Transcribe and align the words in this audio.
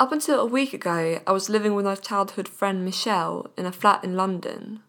Up 0.00 0.12
until 0.12 0.38
a 0.38 0.46
week 0.46 0.72
ago, 0.72 1.20
I 1.26 1.32
was 1.32 1.48
living 1.48 1.74
with 1.74 1.84
my 1.84 1.96
childhood 1.96 2.48
friend 2.48 2.84
Michelle 2.84 3.50
in 3.56 3.66
a 3.66 3.72
flat 3.72 4.04
in 4.04 4.14
London. 4.14 4.82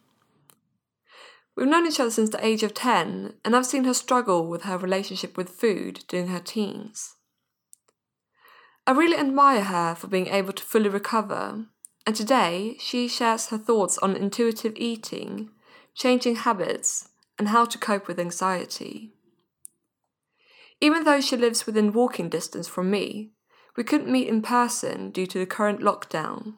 We've 1.58 1.68
known 1.68 1.88
each 1.88 2.00
other 2.00 2.12
since 2.12 2.30
the 2.30 2.46
age 2.46 2.62
of 2.62 2.76
10, 2.76 3.34
and 3.44 3.56
I've 3.56 3.66
seen 3.66 3.86
her 3.86 3.94
struggle 3.96 4.48
with 4.48 4.64
her 4.64 4.78
relationship 4.78 5.36
with 5.36 5.50
food 5.50 6.04
during 6.08 6.28
her 6.28 6.40
teens. 6.40 7.16
I 8.86 8.92
really 8.92 9.18
admire 9.18 9.64
her 9.64 9.96
for 9.96 10.06
being 10.06 10.28
able 10.28 10.54
to 10.54 10.64
fully 10.64 10.90
recover, 10.90 11.66
and 12.06 12.16
today 12.16 12.78
she 12.80 13.08
shares 13.08 13.48
her 13.48 13.58
thoughts 13.58 13.98
on 13.98 14.16
intuitive 14.16 14.74
eating, 14.76 15.50
changing 15.96 16.36
habits, 16.36 17.10
and 17.40 17.48
how 17.48 17.66
to 17.66 17.80
cope 17.80 18.08
with 18.08 18.20
anxiety. 18.20 19.16
Even 20.80 21.04
though 21.04 21.20
she 21.20 21.36
lives 21.36 21.66
within 21.66 21.94
walking 21.94 22.30
distance 22.30 22.68
from 22.68 22.92
me, 22.92 23.32
we 23.76 23.84
couldn't 23.84 24.12
meet 24.12 24.28
in 24.28 24.42
person 24.42 25.12
due 25.12 25.28
to 25.28 25.40
the 25.40 25.46
current 25.46 25.80
lockdown. 25.80 26.56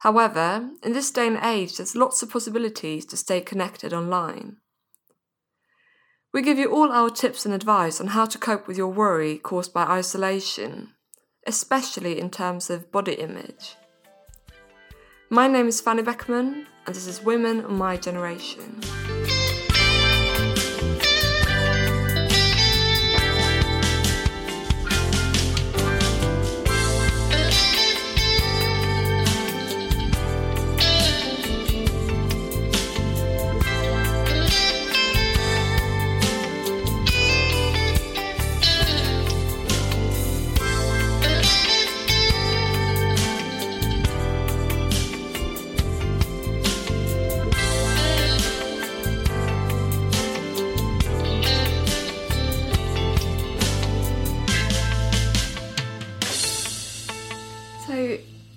However, 0.00 0.70
in 0.82 0.92
this 0.92 1.10
day 1.10 1.26
and 1.26 1.38
age, 1.42 1.76
there's 1.76 1.94
lots 1.94 2.22
of 2.22 2.30
possibilities 2.30 3.04
to 3.06 3.16
stay 3.16 3.40
connected 3.40 3.92
online. 3.92 4.56
We 6.32 6.42
give 6.42 6.58
you 6.58 6.72
all 6.72 6.92
our 6.92 7.10
tips 7.10 7.44
and 7.44 7.52
advice 7.52 8.00
on 8.00 8.08
how 8.08 8.24
to 8.26 8.38
cope 8.38 8.66
with 8.68 8.78
your 8.78 8.88
worry 8.88 9.36
caused 9.36 9.74
by 9.74 9.82
isolation, 9.82 10.94
especially 11.46 12.20
in 12.20 12.30
terms 12.30 12.70
of 12.70 12.92
body 12.92 13.14
image. 13.14 13.76
My 15.28 15.48
name 15.48 15.68
is 15.68 15.80
Fanny 15.80 16.02
Beckman, 16.02 16.66
and 16.86 16.94
this 16.94 17.06
is 17.06 17.22
Women 17.22 17.60
of 17.60 17.70
My 17.70 17.96
Generation. 17.96 18.80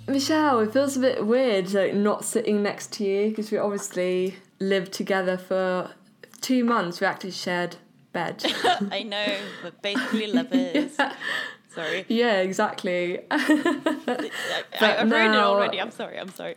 Michelle, 0.07 0.59
it 0.59 0.73
feels 0.73 0.97
a 0.97 0.99
bit 0.99 1.25
weird 1.25 1.71
like 1.73 1.93
not 1.93 2.25
sitting 2.25 2.61
next 2.61 2.91
to 2.93 3.05
you 3.05 3.29
because 3.29 3.51
we 3.51 3.57
obviously 3.57 4.35
lived 4.59 4.91
together 4.91 5.37
for 5.37 5.91
two 6.41 6.63
months. 6.65 6.99
We 6.99 7.07
actually 7.07 7.31
shared 7.31 7.77
bed. 8.11 8.43
I 8.91 9.03
know, 9.03 9.37
but 9.61 9.81
basically 9.81 10.27
lovers. 10.27 10.97
Sorry. 11.73 12.05
yeah, 12.07 12.41
exactly. 12.41 13.19
I, 13.31 14.61
I've 14.79 15.09
ruined 15.09 15.33
it 15.33 15.39
already. 15.39 15.81
I'm 15.81 15.89
sorry. 15.89 16.19
I'm 16.19 16.29
sorry. 16.29 16.55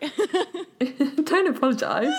Don't 1.25 1.57
apologise. 1.57 2.13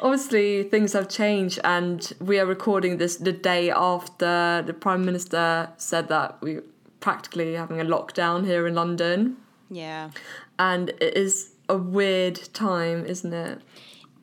Obviously, 0.00 0.64
things 0.64 0.94
have 0.94 1.08
changed, 1.08 1.60
and 1.62 2.12
we 2.20 2.40
are 2.40 2.46
recording 2.46 2.96
this 2.96 3.14
the 3.16 3.30
day 3.30 3.70
after 3.70 4.64
the 4.66 4.74
Prime 4.74 5.04
Minister 5.04 5.70
said 5.76 6.08
that 6.08 6.38
we're 6.42 6.64
practically 6.98 7.54
having 7.54 7.80
a 7.80 7.84
lockdown 7.84 8.44
here 8.44 8.66
in 8.66 8.74
London. 8.74 9.36
yeah. 9.70 10.10
And 10.58 10.90
it 10.90 11.16
is 11.16 11.52
a 11.68 11.76
weird 11.76 12.36
time, 12.52 13.04
isn't 13.06 13.32
it? 13.32 13.60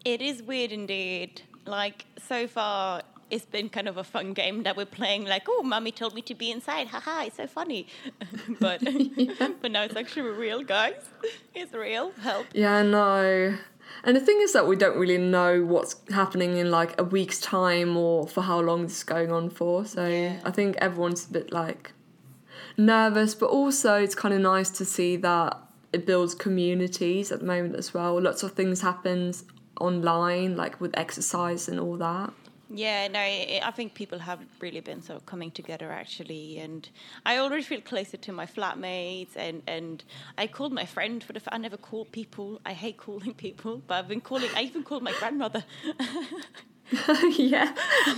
It 0.06 0.22
is 0.22 0.42
weird 0.42 0.72
indeed. 0.72 1.42
Like, 1.66 2.06
so 2.28 2.48
far, 2.48 3.02
it's 3.30 3.46
been 3.46 3.70
kind 3.70 3.88
of 3.88 3.98
a 3.98 4.04
fun 4.04 4.34
game 4.34 4.64
that 4.64 4.76
we're 4.76 4.86
playing, 4.86 5.26
like, 5.26 5.44
oh, 5.48 5.64
mummy 5.64 5.92
told 5.92 6.14
me 6.16 6.22
to 6.24 6.36
be 6.36 6.52
inside. 6.52 6.88
Haha, 6.88 7.26
it's 7.26 7.38
so 7.38 7.48
funny. 7.48 7.88
but, 8.60 8.82
but 9.62 9.72
now 9.72 9.84
it's 9.84 9.96
actually 9.96 10.30
real, 10.30 10.64
guys. 10.64 11.02
It's 11.54 11.74
real. 11.74 12.12
Help. 12.22 12.48
Yeah, 12.54 12.76
I 12.78 12.84
know. 12.84 13.58
And 14.04 14.16
the 14.16 14.22
thing 14.22 14.40
is 14.42 14.54
that 14.54 14.68
we 14.68 14.76
don't 14.76 14.98
really 14.98 15.18
know 15.18 15.64
what's 15.64 15.96
happening 16.10 16.58
in 16.58 16.72
like 16.72 17.00
a 17.00 17.04
week's 17.04 17.40
time 17.40 17.98
or 17.98 18.28
for 18.28 18.42
how 18.42 18.60
long 18.60 18.84
this 18.84 18.98
is 18.98 19.04
going 19.04 19.32
on 19.32 19.50
for. 19.50 19.86
So 19.86 20.08
Yeah. 20.08 20.40
I 20.46 20.52
think 20.52 20.78
everyone's 20.78 21.28
a 21.28 21.32
bit 21.32 21.52
like 21.52 21.92
nervous, 22.78 23.36
but 23.36 23.50
also 23.50 23.96
it's 23.96 24.16
kind 24.16 24.34
of 24.34 24.40
nice 24.40 24.70
to 24.72 24.86
see 24.86 25.18
that 25.18 25.60
it 25.94 26.06
builds 26.06 26.34
communities 26.36 27.32
at 27.32 27.40
the 27.40 27.46
moment 27.46 27.76
as 27.76 27.94
well. 27.94 28.20
Lots 28.20 28.44
of 28.44 28.54
things 28.54 28.82
happens 28.82 29.44
online, 29.80 30.56
like 30.56 30.80
with 30.80 30.98
exercise 30.98 31.68
and 31.68 31.80
all 31.80 31.98
that. 31.98 32.34
Yeah, 32.74 33.10
no, 33.10 33.20
I 33.20 33.72
think 33.76 33.96
people 33.96 34.20
have 34.20 34.40
really 34.62 34.80
been 34.80 35.02
sort 35.02 35.18
of 35.20 35.26
coming 35.26 35.52
together 35.52 35.92
actually, 35.92 36.58
and 36.60 36.88
I 37.26 37.38
already 37.38 37.64
feel 37.64 37.82
closer 37.82 38.16
to 38.16 38.32
my 38.32 38.46
flatmates, 38.46 39.36
and 39.36 39.62
and 39.68 40.02
I 40.38 40.48
called 40.48 40.72
my 40.72 40.86
friend 40.86 41.22
for 41.22 41.34
the. 41.34 41.42
I 41.50 41.58
never 41.58 41.76
call 41.76 42.06
people. 42.06 42.62
I 42.66 42.72
hate 42.72 42.96
calling 42.96 43.34
people, 43.46 43.82
but 43.88 43.96
I've 43.96 44.08
been 44.08 44.22
calling. 44.22 44.50
I 44.56 44.62
even 44.62 44.84
called 44.84 45.04
my 45.04 45.14
grandmother. 45.20 45.66
yeah, 47.38 47.74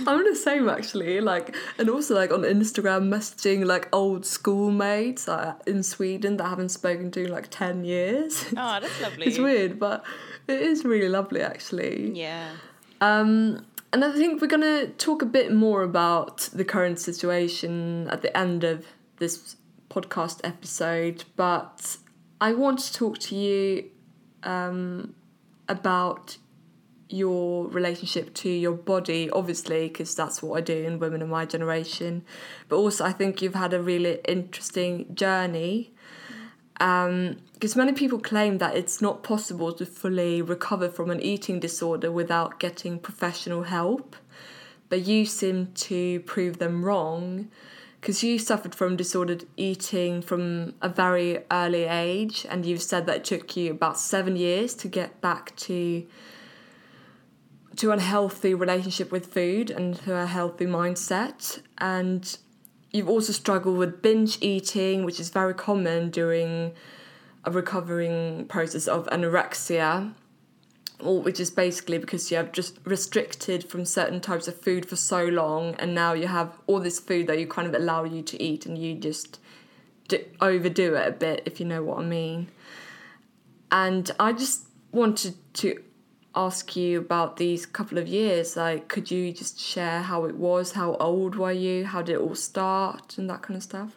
I'm 0.06 0.24
the 0.24 0.34
same 0.34 0.68
actually. 0.68 1.20
Like, 1.20 1.54
and 1.78 1.88
also 1.88 2.14
like 2.14 2.32
on 2.32 2.42
Instagram, 2.42 3.08
messaging 3.08 3.64
like 3.64 3.88
old 3.92 4.26
schoolmates 4.26 5.28
uh, 5.28 5.54
in 5.66 5.82
Sweden 5.82 6.38
that 6.38 6.44
I 6.44 6.48
haven't 6.48 6.70
spoken 6.70 7.10
to 7.12 7.24
in 7.24 7.30
like 7.30 7.48
ten 7.50 7.84
years. 7.84 8.44
oh, 8.56 8.80
that's 8.80 9.00
lovely. 9.00 9.26
it's 9.26 9.38
weird, 9.38 9.78
but 9.78 10.04
it 10.48 10.60
is 10.60 10.84
really 10.84 11.08
lovely 11.08 11.40
actually. 11.40 12.10
Yeah. 12.18 12.50
Um, 13.00 13.64
and 13.92 14.04
I 14.04 14.12
think 14.12 14.40
we're 14.40 14.48
gonna 14.48 14.88
talk 14.88 15.22
a 15.22 15.26
bit 15.26 15.52
more 15.52 15.82
about 15.82 16.48
the 16.52 16.64
current 16.64 16.98
situation 16.98 18.08
at 18.10 18.22
the 18.22 18.36
end 18.36 18.64
of 18.64 18.86
this 19.18 19.56
podcast 19.88 20.40
episode, 20.42 21.24
but 21.36 21.96
I 22.40 22.52
want 22.54 22.80
to 22.80 22.92
talk 22.92 23.18
to 23.20 23.36
you 23.36 23.90
um, 24.42 25.14
about 25.68 26.36
your 27.08 27.66
relationship 27.68 28.34
to 28.34 28.48
your 28.48 28.72
body, 28.72 29.30
obviously, 29.30 29.88
because 29.88 30.14
that's 30.14 30.42
what 30.42 30.56
I 30.56 30.60
do 30.60 30.76
in 30.76 30.98
Women 30.98 31.22
of 31.22 31.28
My 31.28 31.44
Generation. 31.44 32.24
But 32.68 32.76
also, 32.76 33.04
I 33.04 33.12
think 33.12 33.42
you've 33.42 33.54
had 33.54 33.72
a 33.72 33.82
really 33.82 34.20
interesting 34.26 35.14
journey. 35.14 35.92
Um, 36.80 37.36
because 37.52 37.76
many 37.76 37.92
people 37.92 38.18
claim 38.18 38.58
that 38.58 38.76
it's 38.76 39.00
not 39.00 39.22
possible 39.22 39.72
to 39.72 39.86
fully 39.86 40.42
recover 40.42 40.88
from 40.88 41.10
an 41.10 41.20
eating 41.20 41.60
disorder 41.60 42.10
without 42.10 42.58
getting 42.58 42.98
professional 42.98 43.62
help. 43.62 44.16
But 44.88 45.02
you 45.02 45.24
seem 45.24 45.72
to 45.74 46.20
prove 46.20 46.58
them 46.58 46.84
wrong 46.84 47.48
because 48.00 48.22
you 48.22 48.38
suffered 48.38 48.74
from 48.74 48.96
disordered 48.96 49.46
eating 49.56 50.20
from 50.20 50.74
a 50.82 50.90
very 50.90 51.38
early 51.50 51.84
age, 51.84 52.44
and 52.50 52.66
you've 52.66 52.82
said 52.82 53.06
that 53.06 53.16
it 53.16 53.24
took 53.24 53.56
you 53.56 53.70
about 53.70 53.98
seven 53.98 54.36
years 54.36 54.74
to 54.74 54.88
get 54.88 55.22
back 55.22 55.56
to 55.56 56.06
to 57.76 57.92
a 57.92 58.00
healthy 58.00 58.54
relationship 58.54 59.10
with 59.10 59.26
food 59.26 59.70
and 59.70 59.96
to 59.96 60.16
a 60.16 60.26
healthy 60.26 60.66
mindset. 60.66 61.60
And 61.78 62.36
you've 62.92 63.08
also 63.08 63.32
struggled 63.32 63.78
with 63.78 64.02
binge 64.02 64.38
eating, 64.40 65.04
which 65.04 65.18
is 65.18 65.30
very 65.30 65.54
common 65.54 66.10
during 66.10 66.72
a 67.44 67.50
recovering 67.50 68.46
process 68.46 68.86
of 68.86 69.06
anorexia, 69.06 70.14
or 71.00 71.20
which 71.20 71.40
is 71.40 71.50
basically 71.50 71.98
because 71.98 72.30
you 72.30 72.36
have 72.36 72.52
just 72.52 72.78
restricted 72.84 73.68
from 73.68 73.84
certain 73.84 74.20
types 74.20 74.48
of 74.48 74.58
food 74.58 74.86
for 74.86 74.96
so 74.96 75.24
long, 75.24 75.74
and 75.74 75.94
now 75.94 76.12
you 76.12 76.26
have 76.26 76.56
all 76.66 76.80
this 76.80 76.98
food 76.98 77.26
that 77.26 77.38
you 77.38 77.46
kind 77.46 77.68
of 77.68 77.74
allow 77.74 78.04
you 78.04 78.22
to 78.22 78.42
eat, 78.42 78.64
and 78.64 78.78
you 78.78 78.94
just 78.94 79.38
d- 80.08 80.24
overdo 80.40 80.94
it 80.94 81.06
a 81.06 81.10
bit, 81.10 81.42
if 81.44 81.60
you 81.60 81.66
know 81.66 81.82
what 81.82 81.98
I 81.98 82.04
mean. 82.04 82.48
And 83.70 84.10
I 84.18 84.32
just 84.32 84.68
wanted 84.92 85.34
to 85.54 85.82
ask 86.36 86.76
you 86.76 86.98
about 86.98 87.36
these 87.36 87.66
couple 87.66 87.98
of 87.98 88.08
years. 88.08 88.56
Like, 88.56 88.88
could 88.88 89.10
you 89.10 89.32
just 89.32 89.58
share 89.58 90.02
how 90.02 90.24
it 90.24 90.36
was? 90.36 90.72
How 90.72 90.94
old 90.96 91.36
were 91.36 91.52
you? 91.52 91.84
How 91.84 92.02
did 92.02 92.14
it 92.14 92.20
all 92.20 92.34
start? 92.34 93.18
And 93.18 93.28
that 93.30 93.42
kind 93.42 93.56
of 93.56 93.62
stuff? 93.62 93.96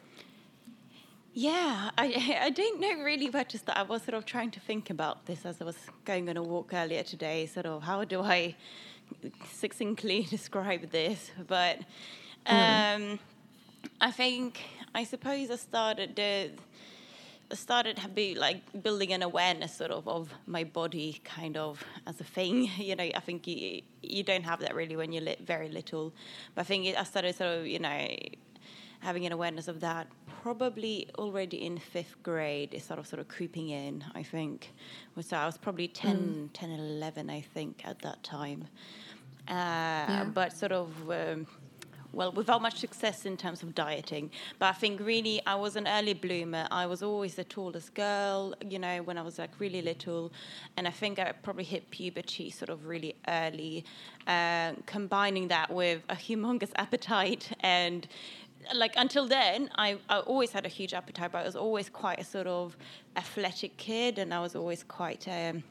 Yeah, 1.34 1.92
I 1.98 2.40
I 2.48 2.50
don't 2.50 2.80
know 2.80 3.04
really 3.04 3.30
where 3.30 3.44
to 3.44 3.58
start. 3.58 3.78
I 3.78 3.84
was 3.84 4.02
sort 4.04 4.16
of 4.16 4.26
trying 4.26 4.52
to 4.52 4.60
think 4.60 4.90
about 4.90 5.26
this 5.28 5.46
as 5.46 5.62
I 5.62 5.66
was 5.66 5.78
going 6.04 6.30
on 6.30 6.38
a 6.38 6.44
walk 6.44 6.74
earlier 6.74 7.04
today. 7.04 7.46
Sort 7.46 7.68
of 7.68 7.84
how 7.84 8.04
do 8.06 8.22
I 8.22 8.56
succinctly 9.52 10.24
describe 10.30 10.90
this? 10.92 11.32
But 11.48 11.78
um, 12.48 13.20
I 14.02 14.12
think 14.12 14.62
I 14.96 15.04
suppose 15.04 15.52
I 15.52 15.58
started 15.58 16.16
the 16.16 16.32
I 16.34 16.50
started 17.54 18.00
be 18.14 18.36
like 18.36 18.62
building 18.84 19.14
an 19.14 19.24
awareness 19.24 19.76
sort 19.76 19.92
of 19.92 20.08
of 20.08 20.34
my 20.46 20.64
body 20.64 21.22
kind 21.24 21.58
of 21.58 21.84
as 22.06 22.20
a 22.20 22.24
thing. 22.24 22.70
You 22.78 22.96
know, 22.96 23.10
I 23.16 23.20
think 23.20 23.48
you 23.48 23.82
you 24.02 24.24
don't 24.24 24.44
have 24.44 24.60
that 24.60 24.76
really 24.76 24.96
when 24.96 25.12
you're 25.12 25.24
li- 25.24 25.44
very 25.44 25.70
little. 25.70 26.14
But 26.56 26.62
I 26.62 26.64
think 26.66 26.86
it, 26.86 26.98
I 26.98 27.04
started 27.04 27.36
sort 27.36 27.60
of 27.60 27.68
you 27.68 27.80
know 27.80 28.08
having 29.00 29.26
an 29.26 29.32
awareness 29.32 29.68
of 29.68 29.80
that 29.82 30.08
probably 30.42 31.08
already 31.18 31.66
in 31.66 31.78
fifth 31.78 32.16
grade 32.24 32.74
is 32.74 32.84
sort 32.84 33.00
of 33.00 33.08
sort 33.08 33.20
of 33.20 33.28
creeping 33.28 33.70
in 33.70 34.04
i 34.16 34.24
think 34.24 34.74
so 35.22 35.38
i 35.38 35.46
was 35.46 35.58
probably 35.58 35.88
10 35.88 36.18
mm. 36.18 36.50
10 36.54 36.72
11 36.72 37.30
i 37.30 37.42
think 37.42 37.82
at 37.86 38.00
that 38.00 38.22
time 38.24 38.66
uh, 39.50 39.54
yeah. 39.54 40.26
but 40.34 40.52
sort 40.52 40.72
of 40.72 40.90
um, 41.10 41.48
well, 42.18 42.32
without 42.32 42.64
much 42.64 42.80
success 42.80 43.28
in 43.28 43.38
terms 43.38 43.62
of 43.62 43.76
dieting. 43.76 44.32
But 44.58 44.66
I 44.66 44.72
think 44.72 45.00
really 45.00 45.40
I 45.46 45.54
was 45.54 45.76
an 45.76 45.88
early 45.88 46.16
bloomer. 46.16 46.68
I 46.72 46.88
was 46.88 47.04
always 47.04 47.36
the 47.36 47.44
tallest 47.44 47.94
girl, 47.94 48.56
you 48.68 48.80
know, 48.80 49.04
when 49.04 49.20
I 49.20 49.22
was 49.22 49.38
like 49.38 49.52
really 49.60 49.84
little. 49.84 50.32
And 50.78 50.88
I 50.88 50.92
think 50.92 51.20
I 51.20 51.32
probably 51.32 51.64
hit 51.64 51.92
puberty 51.92 52.50
sort 52.50 52.70
of 52.70 52.88
really 52.88 53.14
early, 53.28 53.86
uh, 54.26 54.74
combining 54.88 55.48
that 55.50 55.70
with 55.72 56.02
a 56.10 56.16
humongous 56.16 56.72
appetite 56.76 57.52
and 57.60 58.08
like 58.74 58.96
until 58.98 59.28
then 59.28 59.70
I, 59.76 59.98
I 60.10 60.20
always 60.20 60.52
had 60.52 60.66
a 60.66 60.70
huge 60.70 60.94
appetite 60.94 61.32
but 61.32 61.38
i 61.38 61.46
was 61.46 61.56
always 61.56 61.88
quite 61.88 62.20
a 62.20 62.24
sort 62.26 62.48
of 62.48 62.76
athletic 63.16 63.78
kid 63.78 64.18
and 64.18 64.34
i 64.34 64.42
was 64.42 64.56
always 64.58 64.84
quite 64.84 65.26
um, 65.30 65.64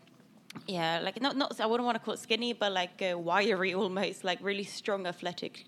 yeah 0.66 1.00
like 1.02 1.20
not 1.20 1.36
not 1.36 1.60
i 1.60 1.66
wouldn't 1.66 1.84
want 1.84 1.96
to 1.96 2.02
call 2.02 2.14
it 2.14 2.20
skinny 2.20 2.54
but 2.54 2.72
like 2.72 3.02
uh, 3.02 3.18
wiry 3.18 3.74
almost 3.82 4.24
like 4.24 4.38
really 4.40 4.64
strong 4.64 5.06
athletic 5.06 5.66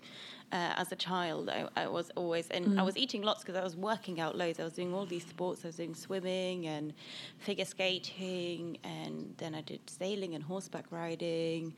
uh, 0.51 0.73
as 0.77 0.91
a 0.91 0.95
child. 0.95 1.49
I, 1.49 1.67
I, 1.75 1.87
was 1.87 2.11
always, 2.15 2.49
and 2.49 2.65
mm. 2.65 2.79
I 2.79 2.83
was 2.83 2.97
eating 2.97 3.21
lots 3.21 3.41
because 3.43 3.55
I 3.55 3.63
was 3.63 3.75
working 3.75 4.19
out 4.19 4.37
loads. 4.37 4.59
I 4.59 4.63
was 4.63 4.73
doing 4.73 4.93
all 4.93 5.05
these 5.05 5.25
sports. 5.25 5.63
I 5.63 5.67
was 5.67 5.75
doing 5.75 5.95
swimming 5.95 6.67
and 6.67 6.93
figure 7.37 7.65
skating, 7.65 8.77
and 8.83 9.33
then 9.37 9.55
I 9.55 9.61
did 9.61 9.81
sailing 9.89 10.35
and 10.35 10.43
horseback 10.43 10.85
riding, 10.91 11.73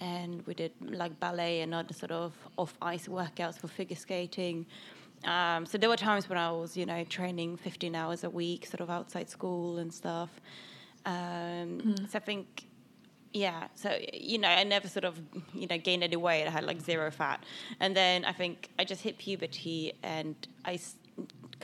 and 0.00 0.46
we 0.46 0.54
did 0.54 0.72
like 0.80 1.18
ballet 1.20 1.60
and 1.60 1.74
other 1.74 1.94
sort 1.94 2.12
of 2.12 2.32
off 2.56 2.74
ice 2.82 3.08
workouts 3.08 3.58
for 3.58 3.68
figure 3.68 3.96
skating. 3.96 4.66
Um, 5.24 5.64
so 5.66 5.78
there 5.78 5.88
were 5.88 5.96
times 5.96 6.28
when 6.28 6.38
I 6.38 6.50
was, 6.50 6.76
you 6.76 6.86
know, 6.86 7.02
training 7.04 7.56
15 7.56 7.94
hours 7.94 8.24
a 8.24 8.30
week, 8.30 8.66
sort 8.66 8.80
of 8.80 8.90
outside 8.90 9.30
school 9.30 9.78
and 9.78 9.92
stuff. 9.92 10.30
Um, 11.04 11.80
mm. 11.80 12.10
So 12.10 12.16
I 12.16 12.20
think 12.20 12.66
yeah 13.44 13.62
so 13.82 13.88
you 14.12 14.38
know 14.42 14.48
i 14.48 14.64
never 14.64 14.88
sort 14.96 15.04
of 15.10 15.14
you 15.60 15.66
know 15.70 15.78
gained 15.88 16.02
any 16.02 16.16
weight. 16.26 16.44
I 16.46 16.50
had 16.58 16.64
like 16.64 16.80
zero 16.90 17.10
fat. 17.20 17.38
And 17.82 17.90
then 18.00 18.24
i 18.24 18.32
think 18.40 18.56
i 18.80 18.82
just 18.92 19.02
hit 19.06 19.14
puberty 19.26 19.80
and 20.02 20.34
i 20.64 20.74
s- 20.74 20.96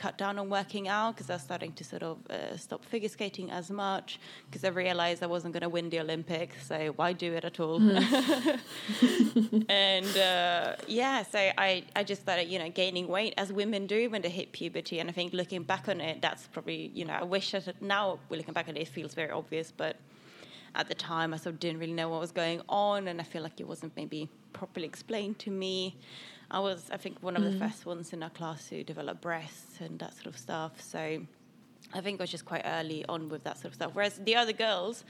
cut 0.03 0.17
down 0.23 0.33
on 0.41 0.47
working 0.59 0.85
out 0.87 1.09
because 1.13 1.29
i 1.29 1.33
was 1.33 1.43
starting 1.49 1.71
to 1.79 1.83
sort 1.83 2.03
of 2.09 2.17
uh, 2.29 2.57
stop 2.65 2.81
figure 2.93 3.09
skating 3.17 3.47
as 3.59 3.67
much 3.83 4.09
because 4.45 4.63
i 4.69 4.71
realized 4.83 5.19
i 5.27 5.29
wasn't 5.35 5.51
going 5.55 5.61
to 5.69 5.73
win 5.77 5.87
the 5.93 5.99
olympics 6.05 6.57
so 6.69 6.77
why 6.99 7.09
do 7.23 7.29
it 7.37 7.43
at 7.51 7.57
all? 7.59 7.79
Mm. 7.79 9.65
and 9.69 10.11
uh, 10.17 10.75
yeah 10.87 11.17
so 11.33 11.39
I, 11.67 11.83
I 11.95 12.03
just 12.11 12.21
started 12.21 12.45
you 12.53 12.59
know 12.61 12.69
gaining 12.69 13.07
weight 13.07 13.33
as 13.37 13.47
women 13.61 13.81
do 13.95 14.09
when 14.11 14.21
they 14.23 14.29
hit 14.29 14.51
puberty. 14.51 14.95
And 14.99 15.09
i 15.11 15.13
think 15.13 15.33
looking 15.41 15.63
back 15.73 15.85
on 15.93 16.01
it 16.01 16.15
that's 16.25 16.43
probably 16.47 16.91
you 16.93 17.05
know 17.05 17.13
i 17.13 17.23
wish 17.23 17.51
that 17.51 17.81
now 17.81 18.03
we're 18.29 18.37
looking 18.37 18.53
back 18.53 18.67
on 18.69 18.75
it 18.77 18.81
it 18.81 18.87
feels 18.97 19.13
very 19.21 19.31
obvious 19.41 19.71
but 19.83 19.95
at 20.75 20.87
the 20.87 20.95
time 20.95 21.33
I 21.33 21.37
sort 21.37 21.53
of 21.53 21.59
didn't 21.59 21.79
really 21.79 21.93
know 21.93 22.09
what 22.09 22.19
was 22.19 22.31
going 22.31 22.61
on, 22.69 23.07
and 23.07 23.19
I 23.21 23.23
feel 23.23 23.43
like 23.43 23.59
it 23.59 23.67
wasn't 23.67 23.95
maybe 23.95 24.29
properly 24.53 24.85
explained 24.85 25.39
to 25.39 25.51
me. 25.51 25.97
I 26.51 26.59
was, 26.59 26.89
I 26.91 26.97
think, 26.97 27.17
one 27.21 27.35
of 27.35 27.43
mm. 27.43 27.51
the 27.51 27.59
first 27.59 27.85
ones 27.85 28.13
in 28.13 28.21
our 28.21 28.29
class 28.29 28.67
who 28.69 28.83
developed 28.83 29.21
breasts 29.21 29.81
and 29.81 29.99
that 29.99 30.13
sort 30.13 30.27
of 30.27 30.37
stuff. 30.37 30.81
So 30.81 31.25
I 31.93 32.01
think 32.01 32.19
I 32.19 32.23
was 32.23 32.31
just 32.31 32.45
quite 32.45 32.63
early 32.65 33.05
on 33.07 33.29
with 33.29 33.43
that 33.43 33.57
sort 33.57 33.65
of 33.67 33.73
stuff. 33.75 33.91
Whereas 33.93 34.17
the 34.17 34.35
other 34.35 34.53
girls 34.53 35.03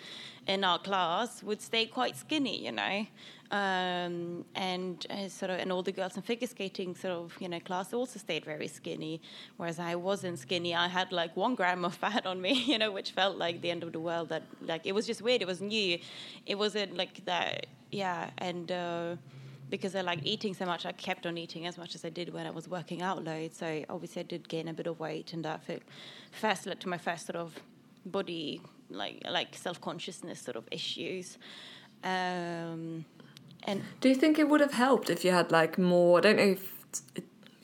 in 0.47 0.63
our 0.63 0.79
class 0.79 1.41
would 1.43 1.61
stay 1.61 1.85
quite 1.85 2.17
skinny, 2.17 2.65
you 2.65 2.71
know, 2.71 3.05
um, 3.51 4.43
and 4.55 5.05
uh, 5.09 5.29
sort 5.29 5.51
of, 5.51 5.59
and 5.59 5.71
all 5.71 5.83
the 5.83 5.91
girls 5.91 6.15
in 6.15 6.23
figure 6.23 6.47
skating 6.47 6.95
sort 6.95 7.13
of, 7.13 7.37
you 7.39 7.47
know, 7.47 7.59
class 7.59 7.93
also 7.93 8.19
stayed 8.19 8.43
very 8.43 8.67
skinny. 8.67 9.21
Whereas 9.57 9.79
I 9.79 9.95
wasn't 9.95 10.39
skinny. 10.39 10.75
I 10.75 10.87
had 10.87 11.11
like 11.11 11.35
one 11.37 11.55
gram 11.55 11.85
of 11.85 11.95
fat 12.03 12.25
on 12.25 12.41
me, 12.41 12.53
you 12.65 12.77
know, 12.77 12.91
which 12.91 13.11
felt 13.11 13.37
like 13.37 13.61
the 13.61 13.71
end 13.71 13.83
of 13.83 13.93
the 13.93 13.99
world. 13.99 14.29
That 14.29 14.43
like 14.61 14.85
it 14.85 14.93
was 14.93 15.05
just 15.05 15.21
weird. 15.21 15.41
It 15.41 15.47
was 15.47 15.61
new. 15.61 15.99
It 16.45 16.57
wasn't 16.57 16.97
like 16.97 17.23
that. 17.25 17.67
Yeah, 17.91 18.29
and. 18.39 18.71
Uh, 18.71 19.15
because 19.69 19.95
I 19.95 20.01
like 20.01 20.19
eating 20.23 20.53
so 20.53 20.65
much, 20.65 20.85
I 20.85 20.91
kept 20.91 21.25
on 21.25 21.37
eating 21.37 21.65
as 21.65 21.77
much 21.77 21.95
as 21.95 22.05
I 22.05 22.09
did 22.09 22.33
when 22.33 22.45
I 22.45 22.51
was 22.51 22.67
working 22.67 23.01
out 23.01 23.23
loads. 23.23 23.57
So 23.57 23.83
obviously, 23.89 24.21
I 24.21 24.23
did 24.23 24.47
gain 24.47 24.67
a 24.67 24.73
bit 24.73 24.87
of 24.87 24.99
weight, 24.99 25.33
and 25.33 25.43
that 25.45 25.61
first 26.31 26.65
led 26.65 26.79
to 26.81 26.89
my 26.89 26.97
first 26.97 27.25
sort 27.25 27.35
of 27.35 27.53
body 28.05 28.61
like 28.89 29.21
like 29.29 29.55
self 29.55 29.79
consciousness 29.81 30.39
sort 30.39 30.55
of 30.55 30.67
issues. 30.71 31.37
Um, 32.03 33.05
and 33.65 33.81
do 34.01 34.09
you 34.09 34.15
think 34.15 34.37
it 34.37 34.49
would 34.49 34.59
have 34.59 34.73
helped 34.73 35.09
if 35.09 35.23
you 35.23 35.31
had 35.31 35.51
like 35.51 35.77
more? 35.77 36.19
I 36.19 36.21
don't 36.21 36.37
know 36.37 36.43
if 36.43 36.73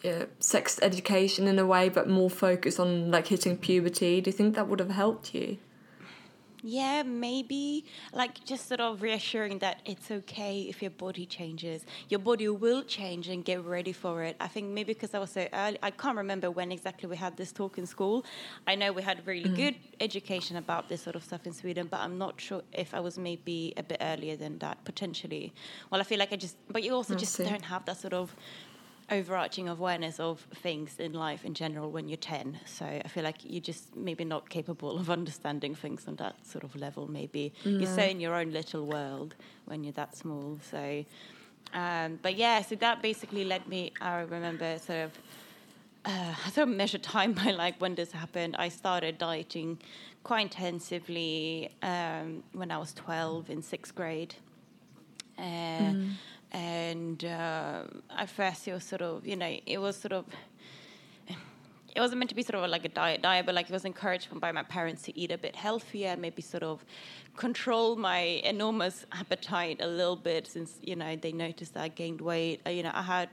yeah, 0.02 0.25
sex 0.40 0.80
education 0.81 1.48
in 1.48 1.60
a 1.60 1.66
way, 1.66 1.90
but 1.90 2.07
more 2.07 2.30
focus 2.30 2.80
on 2.80 3.12
like 3.12 3.28
hitting 3.28 3.57
puberty. 3.57 4.22
Do 4.22 4.30
you 4.30 4.36
think 4.36 4.56
that 4.56 4.68
would 4.68 4.80
have 4.80 4.92
helped 4.92 5.36
you? 5.36 5.57
Yeah, 6.62 7.04
maybe 7.04 7.86
like 8.14 8.44
just 8.44 8.68
sort 8.68 8.80
of 8.80 9.02
reassuring 9.02 9.60
that 9.60 9.82
it's 9.86 10.12
okay 10.12 10.62
if 10.62 10.82
your 10.82 10.92
body 10.92 11.26
changes. 11.26 11.86
Your 12.10 12.20
body 12.20 12.50
will 12.50 12.84
change 12.84 13.30
and 13.30 13.44
get 13.46 13.64
ready 13.64 13.94
for 13.94 14.24
it. 14.24 14.36
I 14.40 14.48
think 14.48 14.70
maybe 14.70 14.94
because 14.94 15.14
I 15.14 15.20
was 15.20 15.32
so 15.32 15.48
early, 15.54 15.78
I 15.82 15.92
can't 15.92 16.18
remember 16.18 16.52
when 16.52 16.72
exactly 16.72 17.08
we 17.08 17.16
had 17.18 17.38
this 17.38 17.52
talk 17.52 17.78
in 17.78 17.86
school. 17.86 18.26
I 18.68 18.76
know 18.76 18.92
we 18.92 19.02
had 19.02 19.26
really 19.26 19.50
mm. 19.50 19.56
good 19.56 19.76
education 20.00 20.58
about 20.58 20.90
this 20.90 21.02
sort 21.02 21.16
of 21.16 21.24
stuff 21.24 21.46
in 21.46 21.54
Sweden, 21.54 21.88
but 21.90 22.00
I'm 22.02 22.18
not 22.18 22.40
sure 22.40 22.62
if 22.74 22.94
I 22.94 23.00
was 23.00 23.18
maybe 23.18 23.74
a 23.78 23.84
bit 23.84 23.98
earlier 24.02 24.36
than 24.36 24.60
that 24.60 24.84
potentially. 24.84 25.54
Well, 25.90 26.02
I 26.02 26.04
feel 26.04 26.20
like 26.20 26.34
I 26.34 26.36
just, 26.36 26.58
but 26.70 26.84
you 26.84 26.94
also 26.94 27.16
I 27.16 27.18
just 27.18 27.34
see. 27.34 27.44
don't 27.44 27.66
have 27.66 27.86
that 27.86 27.98
sort 27.98 28.14
of 28.14 28.36
overarching 29.12 29.68
awareness 29.68 30.20
of 30.20 30.40
things 30.56 31.00
in 31.00 31.14
life 31.14 31.46
in 31.46 31.54
general 31.54 31.92
when 31.92 32.08
you're 32.08 32.18
10. 32.18 32.60
So 32.66 32.86
I 32.86 33.08
feel 33.08 33.24
like 33.24 33.38
you're 33.44 33.62
just 33.62 33.96
maybe 33.96 34.24
not 34.24 34.50
capable 34.50 34.98
of 34.98 35.10
understanding 35.10 35.76
things 35.76 36.08
on 36.08 36.16
that 36.18 36.46
sort 36.46 36.64
of 36.64 36.76
level, 36.76 37.10
maybe. 37.10 37.54
You're 37.80 37.90
so 37.96 38.04
in 38.04 38.20
your 38.20 38.36
own 38.36 38.52
little 38.52 38.86
world 38.86 39.36
when 39.66 39.84
you're 39.84 39.94
that 39.94 40.16
small. 40.16 40.60
So, 40.70 41.06
um, 41.74 42.20
but 42.22 42.36
yeah, 42.36 42.62
so 42.62 42.76
that 42.76 43.02
basically 43.02 43.46
led 43.46 43.68
me, 43.68 43.94
I 44.02 44.22
remember 44.22 44.78
sort 44.80 45.00
of. 45.00 45.12
Uh, 46.06 46.34
I 46.46 46.50
sort 46.50 46.70
of 46.70 46.76
measured 46.76 47.04
time 47.04 47.34
by 47.34 47.52
like 47.52 47.80
when 47.80 47.96
this 47.96 48.12
happened. 48.12 48.56
I 48.58 48.70
started 48.70 49.18
dieting 49.18 49.80
quite 50.24 50.42
intensively 50.42 51.70
um, 51.82 52.44
when 52.54 52.72
I 52.72 52.78
was 52.78 52.94
12 52.94 53.50
in 53.50 53.62
sixth 53.62 53.96
grade. 53.96 54.36
Uh, 55.38 55.42
mm 55.42 56.10
and 56.51 57.25
uh, 57.25 57.84
at 58.18 58.30
first 58.30 58.68
it 58.68 58.74
was 58.74 58.84
sort 58.84 59.01
of 59.01 59.25
you 59.25 59.36
know 59.36 59.57
it 59.66 59.78
was 59.78 59.96
sort 59.96 60.13
of 60.13 60.25
it 61.96 62.00
wasn't 62.00 62.18
meant 62.18 62.30
to 62.30 62.36
be 62.36 62.44
sort 62.44 62.56
of 62.56 62.69
like 62.69 62.86
a 62.86 62.90
diet 62.90 63.22
diet 63.22 63.46
but 63.46 63.56
like 63.56 63.69
it 63.69 63.72
was 63.72 63.86
encouraged 63.86 64.28
by 64.40 64.51
my 64.51 64.63
parents 64.63 65.04
to 65.04 65.18
eat 65.18 65.31
a 65.31 65.38
bit 65.38 65.56
healthier 65.56 66.16
maybe 66.18 66.42
sort 66.42 66.64
of 66.64 66.83
control 67.35 67.95
my 67.95 68.19
enormous 68.44 69.06
appetite 69.12 69.80
a 69.81 69.88
little 69.88 70.16
bit 70.16 70.47
since 70.47 70.80
you 70.81 70.95
know 70.95 71.16
they 71.16 71.31
noticed 71.31 71.74
that 71.74 71.83
i 71.83 71.88
gained 71.88 72.21
weight 72.21 72.62
uh, 72.66 72.69
you 72.69 72.83
know 72.83 72.92
i 72.94 73.02
had 73.02 73.30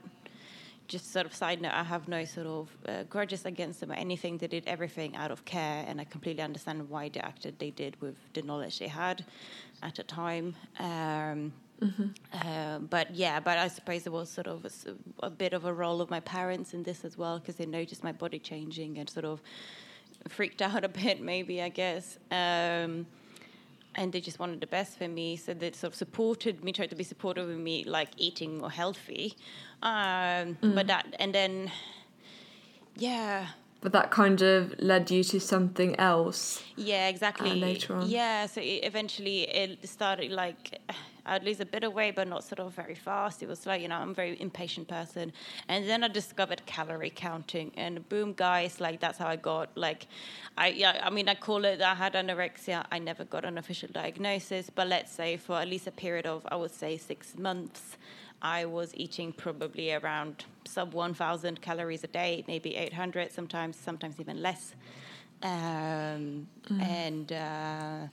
just 0.87 1.11
sort 1.11 1.25
of 1.25 1.35
side 1.35 1.61
note, 1.61 1.73
I 1.73 1.83
have 1.83 2.07
no 2.07 2.23
sort 2.25 2.47
of 2.47 2.69
uh, 2.87 3.03
grudges 3.03 3.45
against 3.45 3.81
them 3.81 3.91
or 3.91 3.95
anything. 3.95 4.37
They 4.37 4.47
did 4.47 4.63
everything 4.67 5.15
out 5.15 5.31
of 5.31 5.43
care, 5.45 5.83
and 5.87 5.99
I 5.99 6.05
completely 6.05 6.43
understand 6.43 6.89
why 6.89 7.09
they 7.09 7.19
acted 7.19 7.59
they 7.59 7.71
did 7.71 7.99
with 8.01 8.15
the 8.33 8.41
knowledge 8.41 8.79
they 8.79 8.87
had 8.87 9.25
at 9.83 9.95
the 9.95 10.03
time. 10.03 10.55
Um, 10.79 11.51
Mm-hmm. 11.81 12.07
Uh, 12.33 12.79
but 12.79 13.13
yeah, 13.13 13.39
but 13.39 13.57
I 13.57 13.67
suppose 13.67 14.03
there 14.03 14.13
was 14.13 14.29
sort 14.29 14.47
of 14.47 14.65
a, 14.65 15.25
a, 15.25 15.29
bit 15.29 15.53
of 15.53 15.65
a 15.65 15.73
role 15.73 16.01
of 16.01 16.09
my 16.09 16.19
parents 16.21 16.73
in 16.73 16.81
this 16.81 17.05
as 17.05 17.17
well 17.17 17.37
because 17.39 17.55
they 17.55 17.67
noticed 17.67 18.03
my 18.03 18.11
body 18.11 18.39
changing 18.39 18.97
and 18.97 19.07
sort 19.07 19.25
of 19.25 19.41
freaked 20.27 20.61
out 20.67 20.83
a 20.83 20.89
bit, 20.89 21.21
maybe 21.21 21.61
I 21.61 21.69
guess. 21.69 22.17
Um, 22.31 23.05
and 23.95 24.11
they 24.11 24.21
just 24.21 24.39
wanted 24.39 24.61
the 24.61 24.67
best 24.67 24.97
for 24.97 25.07
me, 25.07 25.35
so 25.35 25.53
they 25.53 25.71
sort 25.71 25.93
of 25.93 25.95
supported 25.95 26.63
me, 26.63 26.71
tried 26.71 26.91
to 26.91 26.95
be 26.95 27.03
supportive 27.03 27.49
of 27.49 27.57
me, 27.57 27.83
like 27.83 28.09
eating 28.17 28.59
more 28.59 28.69
healthy. 28.69 29.35
Um, 29.81 30.55
mm. 30.61 30.75
But 30.75 30.87
that, 30.87 31.15
and 31.19 31.33
then, 31.33 31.71
yeah, 32.95 33.47
but 33.81 33.91
that 33.93 34.11
kind 34.11 34.41
of 34.41 34.73
led 34.79 35.09
you 35.11 35.23
to 35.23 35.39
something 35.39 35.95
else. 35.99 36.63
Yeah, 36.75 37.07
exactly. 37.07 37.51
Uh, 37.51 37.55
later 37.55 37.95
on. 37.95 38.09
Yeah, 38.09 38.45
so 38.47 38.61
it 38.61 38.81
eventually 38.83 39.43
it 39.43 39.87
started 39.87 40.31
like 40.31 40.79
I'd 41.27 41.43
lose 41.43 41.59
a 41.59 41.65
bit 41.65 41.83
of 41.83 41.93
weight, 41.93 42.15
but 42.15 42.27
not 42.27 42.43
sort 42.43 42.59
of 42.59 42.73
very 42.73 42.95
fast. 42.95 43.43
It 43.43 43.47
was 43.47 43.65
like, 43.65 43.81
you 43.81 43.87
know, 43.87 43.97
I'm 43.97 44.11
a 44.11 44.13
very 44.13 44.39
impatient 44.41 44.87
person. 44.87 45.33
And 45.67 45.87
then 45.87 46.03
I 46.03 46.07
discovered 46.07 46.65
calorie 46.65 47.11
counting, 47.13 47.71
and 47.75 48.07
boom, 48.09 48.33
guys, 48.33 48.79
like 48.79 48.99
that's 48.99 49.17
how 49.17 49.27
I 49.27 49.35
got, 49.35 49.69
like, 49.75 50.07
I, 50.57 50.69
yeah, 50.69 51.01
I 51.03 51.09
mean, 51.09 51.27
I 51.29 51.35
call 51.35 51.65
it, 51.65 51.81
I 51.81 51.95
had 51.95 52.13
anorexia. 52.13 52.85
I 52.91 52.99
never 52.99 53.25
got 53.25 53.45
an 53.45 53.57
official 53.57 53.89
diagnosis, 53.91 54.69
but 54.69 54.87
let's 54.87 55.11
say 55.11 55.37
for 55.37 55.57
at 55.57 55.67
least 55.67 55.87
a 55.87 55.91
period 55.91 56.25
of, 56.25 56.45
I 56.49 56.55
would 56.55 56.71
say, 56.73 56.97
six 56.97 57.37
months, 57.37 57.97
I 58.41 58.65
was 58.65 58.93
eating 58.95 59.33
probably 59.33 59.93
around 59.93 60.45
sub 60.65 60.93
1,000 60.93 61.61
calories 61.61 62.03
a 62.03 62.07
day, 62.07 62.43
maybe 62.47 62.75
800 62.75 63.31
sometimes, 63.31 63.75
sometimes 63.77 64.19
even 64.19 64.41
less. 64.41 64.75
Um, 65.43 66.47
mm. 66.69 66.81
And, 66.81 67.31
uh, 67.31 68.07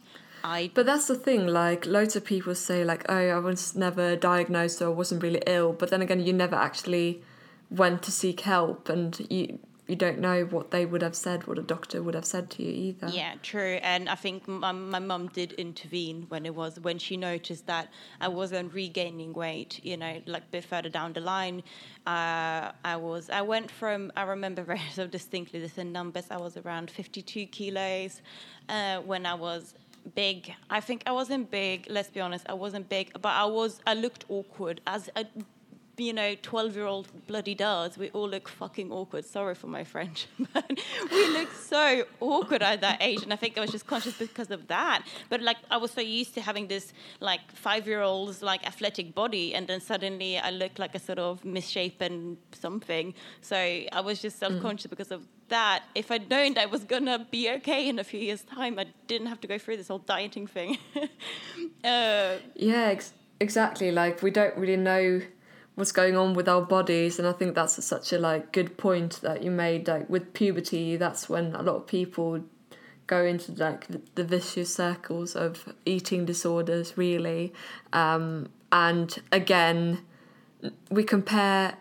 I 0.45 0.71
But 0.75 0.87
that's 0.87 1.07
the 1.07 1.17
thing, 1.17 1.47
like 1.47 1.87
loads 1.87 2.15
of 2.15 2.25
people 2.25 2.55
say 2.55 2.85
like, 2.85 3.05
oh, 3.09 3.15
I 3.15 3.39
was 3.39 3.75
never 3.75 4.15
diagnosed 4.15 4.83
or 4.83 4.87
I 4.87 4.91
wasn't 4.91 5.23
really 5.23 5.43
ill, 5.47 5.73
but 5.73 5.91
then 5.91 6.03
again 6.03 6.25
you 6.25 6.33
never 6.33 6.55
actually 6.55 7.23
went 7.71 8.03
to 8.03 8.13
seek 8.13 8.41
help 8.41 8.89
and 8.89 9.27
you 9.31 9.59
you 9.87 9.97
don't 9.97 10.19
know 10.19 10.45
what 10.45 10.71
they 10.71 10.87
would 10.87 11.03
have 11.03 11.15
said, 11.15 11.47
what 11.47 11.59
a 11.59 11.63
doctor 11.63 12.03
would 12.03 12.15
have 12.15 12.25
said 12.25 12.49
to 12.51 12.63
you 12.63 12.71
either. 12.71 13.09
Yeah, 13.09 13.35
true. 13.43 13.79
And 13.83 14.09
I 14.09 14.15
think 14.15 14.49
my, 14.49 14.73
my 14.73 14.99
mum 14.99 15.29
did 15.29 15.53
intervene 15.53 16.25
when 16.31 16.47
it 16.47 16.55
was 16.55 16.81
when 16.81 16.99
she 16.99 17.19
noticed 17.19 17.67
that 17.67 17.89
I 18.19 18.29
wasn't 18.29 18.73
regaining 18.73 19.35
weight. 19.35 19.85
You 19.85 19.99
know, 19.99 20.23
like 20.27 20.45
a 20.45 20.51
bit 20.53 20.65
further 20.65 20.89
down 20.89 21.13
the 21.13 21.21
line, 21.21 21.63
uh, 22.07 22.73
I 22.83 22.97
was. 22.97 23.29
I 23.29 23.43
went 23.43 23.71
from. 23.71 24.11
I 24.17 24.23
remember 24.23 24.63
very 24.63 24.81
so 24.93 25.07
distinctly 25.19 25.61
this 25.61 25.77
in 25.77 25.93
numbers. 25.93 26.27
I 26.31 26.39
was 26.39 26.57
around 26.57 26.91
52 26.91 27.47
kilos 27.47 28.23
uh, 28.71 29.01
when 29.01 29.27
I 29.27 29.35
was 29.35 29.75
big. 30.15 30.53
I 30.71 30.81
think 30.81 31.03
I 31.07 31.13
wasn't 31.13 31.51
big. 31.51 31.87
Let's 31.89 32.11
be 32.11 32.21
honest, 32.21 32.45
I 32.49 32.55
wasn't 32.55 32.89
big, 32.89 33.13
but 33.21 33.31
I 33.31 33.45
was. 33.45 33.81
I 33.87 33.95
looked 33.95 34.25
awkward 34.29 34.81
as 34.87 35.11
a 35.17 35.25
you 35.97 36.13
know, 36.13 36.35
12 36.43 36.77
year 36.77 36.87
old 36.87 37.09
bloody 37.27 37.55
does. 37.55 37.97
We 37.97 38.11
all 38.11 38.29
look 38.29 38.49
fucking 38.49 38.91
awkward. 38.91 39.25
Sorry 39.25 39.55
for 39.55 39.67
my 39.67 39.85
French, 39.85 40.27
but 40.53 40.81
we 41.11 41.29
look 41.29 41.53
so 41.53 42.05
awkward 42.21 42.63
at 42.63 42.81
that 42.81 42.99
age. 43.01 43.23
And 43.23 43.33
I 43.33 43.37
think 43.37 43.57
I 43.57 43.61
was 43.61 43.71
just 43.71 43.87
conscious 43.87 44.19
because 44.19 44.51
of 44.51 44.67
that. 44.69 45.07
But 45.29 45.43
like, 45.43 45.59
I 45.71 45.77
was 45.77 45.93
so 45.93 46.01
used 46.01 46.35
to 46.35 46.41
having 46.41 46.67
this 46.67 46.93
like 47.21 47.41
five 47.53 47.87
year 47.87 48.03
old's 48.03 48.43
like 48.43 48.67
athletic 48.67 49.15
body. 49.15 49.55
And 49.55 49.67
then 49.67 49.81
suddenly 49.81 50.39
I 50.39 50.51
looked 50.51 50.79
like 50.79 50.95
a 50.95 50.99
sort 50.99 51.19
of 51.19 51.45
misshapen 51.45 52.39
something. 52.53 53.15
So 53.41 53.57
I 53.57 54.01
was 54.01 54.21
just 54.21 54.39
self 54.39 54.61
conscious 54.61 54.87
mm. 54.87 54.91
because 54.91 55.11
of 55.11 55.27
that. 55.49 55.85
If 55.95 56.11
I'd 56.11 56.29
known 56.29 56.59
I 56.59 56.67
was 56.67 56.85
going 56.85 57.07
to 57.07 57.27
be 57.31 57.51
okay 57.51 57.89
in 57.89 57.99
a 57.99 58.05
few 58.05 58.21
years' 58.21 58.43
time, 58.43 58.79
I 58.79 58.87
didn't 59.07 59.29
have 59.29 59.41
to 59.43 59.49
go 59.49 59.59
through 59.59 59.77
this 59.77 59.89
whole 59.89 59.99
dieting 59.99 60.47
thing. 60.47 60.79
uh, 61.85 62.37
yeah, 62.55 62.89
ex- 62.95 63.13
exactly. 63.41 63.93
Like, 63.93 64.23
we 64.23 64.31
don't 64.31 64.57
really 64.57 64.77
know 64.77 65.21
what's 65.75 65.93
going 65.93 66.17
on 66.17 66.35
with 66.35 66.49
our 66.49 66.63
bodies 66.63 67.19
and 67.19 67.27
i 67.27 67.33
think 67.33 67.55
that's 67.55 67.85
such 67.85 68.13
a 68.13 68.19
like 68.19 68.53
good 68.53 68.77
point 68.77 69.21
that 69.23 69.43
you 69.43 69.51
made 69.51 69.89
like 69.89 70.09
with 70.09 70.33
puberty 70.33 70.97
that's 70.97 71.29
when 71.29 71.55
a 71.55 71.63
lot 71.63 71.77
of 71.77 71.87
people 71.87 72.41
go 73.07 73.25
into 73.25 73.53
like 73.53 73.87
the 74.15 74.25
vicious 74.25 74.75
circles 74.75 75.37
of 75.37 75.73
eating 75.85 76.25
disorders 76.25 76.97
really. 76.97 77.53
Um, 77.93 78.49
and 78.73 79.17
again 79.31 80.01
we 80.91 81.05
compare 81.05 81.77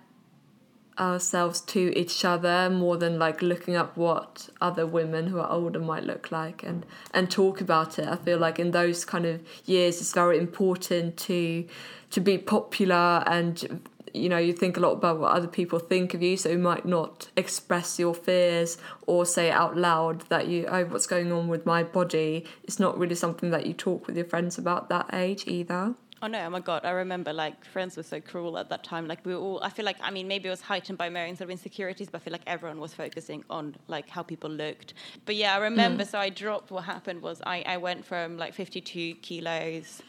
ourselves 1.00 1.62
to 1.62 1.98
each 1.98 2.24
other 2.24 2.70
more 2.70 2.98
than 2.98 3.18
like 3.18 3.42
looking 3.42 3.76
up 3.76 3.98
what 3.98 4.50
other 4.62 4.86
women 4.86 5.28
who 5.28 5.40
are 5.40 5.50
older 5.50 5.80
might 5.80 6.04
look 6.04 6.32
like 6.32 6.64
and 6.64 6.86
and 7.14 7.30
talk 7.32 7.62
about 7.62 7.98
it. 7.98 8.08
I 8.08 8.16
feel 8.16 8.38
like 8.38 8.60
in 8.60 8.72
those 8.72 9.06
kind 9.06 9.26
of 9.26 9.42
years 9.66 10.00
it's 10.00 10.14
very 10.14 10.38
important 10.38 11.18
to 11.18 11.66
to 12.12 12.22
be 12.22 12.38
popular 12.38 13.24
and 13.26 13.82
you 14.14 14.30
know 14.30 14.38
you 14.38 14.54
think 14.54 14.78
a 14.78 14.80
lot 14.80 14.92
about 14.92 15.20
what 15.20 15.32
other 15.32 15.48
people 15.48 15.80
think 15.80 16.14
of 16.14 16.22
you 16.22 16.38
so 16.38 16.50
you 16.50 16.60
might 16.60 16.86
not 16.86 17.30
express 17.36 17.98
your 17.98 18.14
fears 18.14 18.78
or 19.08 19.26
say 19.26 19.50
out 19.50 19.76
loud 19.76 20.22
that 20.30 20.48
you 20.48 20.68
oh 20.68 20.86
what's 20.86 21.08
going 21.08 21.32
on 21.32 21.48
with 21.48 21.66
my 21.66 21.84
body? 21.84 22.46
It's 22.64 22.80
not 22.80 22.98
really 22.98 23.16
something 23.16 23.50
that 23.50 23.66
you 23.66 23.74
talk 23.74 24.06
with 24.06 24.16
your 24.16 24.26
friends 24.26 24.58
about 24.58 24.90
that 24.90 25.10
age 25.14 25.48
either 25.48 25.96
Oh 26.24 26.28
no! 26.28 26.40
Oh 26.40 26.50
my 26.50 26.62
god! 26.62 26.86
I 26.86 26.92
remember 26.92 27.34
like 27.34 27.66
friends 27.66 27.98
were 27.98 28.04
so 28.04 28.22
cruel 28.22 28.58
at 28.58 28.70
that 28.70 28.82
time. 28.82 29.10
Like 29.10 29.26
we 29.26 29.36
were 29.36 29.42
all. 29.42 29.60
I 29.62 29.70
feel 29.70 29.84
like 29.84 29.98
I 30.02 30.10
mean 30.10 30.26
maybe 30.26 30.48
it 30.48 30.52
was 30.52 30.62
heightened 30.62 30.98
by 30.98 31.10
my 31.10 31.28
own 31.28 31.36
sort 31.36 31.48
of 31.48 31.50
insecurities, 31.50 32.10
but 32.10 32.22
I 32.22 32.24
feel 32.24 32.32
like 32.32 32.44
everyone 32.48 32.80
was 32.80 32.94
focusing 32.94 33.44
on 33.50 33.76
like 33.90 34.08
how 34.08 34.24
people 34.24 34.50
looked. 34.50 34.94
But 35.26 35.36
yeah, 35.36 35.54
I 35.54 35.58
remember. 35.58 36.06
Mm. 36.06 36.08
So 36.08 36.20
I 36.20 36.30
dropped. 36.30 36.72
What 36.72 36.86
happened 36.86 37.22
was 37.22 37.42
I 37.46 37.64
I 37.68 37.76
went 37.76 38.06
from 38.06 38.38
like 38.38 38.54
52 38.54 39.16
kilos. 39.16 40.02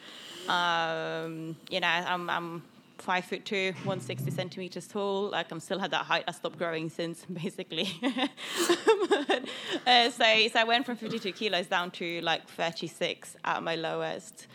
Um, 0.49 1.57
you 1.69 1.81
know, 1.81 1.89
I'm 1.89 2.31
I'm 2.31 2.63
five 2.99 3.25
foot 3.25 3.45
two, 3.45 3.73
160 3.83 4.31
centimeters 4.31 4.87
tall. 4.87 5.31
Like 5.31 5.51
I'm 5.51 5.59
still 5.59 5.81
had 5.81 5.91
that 5.91 6.05
height. 6.05 6.27
I 6.29 6.31
stopped 6.31 6.59
growing 6.59 6.91
since 6.91 7.25
basically. 7.43 7.91
but, 9.09 9.49
uh, 9.85 10.11
so, 10.11 10.49
so 10.53 10.61
I 10.61 10.65
went 10.65 10.87
from 10.87 10.97
52 10.97 11.33
kilos 11.33 11.67
down 11.67 11.91
to 11.93 12.21
like 12.21 12.49
36 12.51 13.37
at 13.45 13.65
my 13.65 13.75
lowest. 13.75 14.47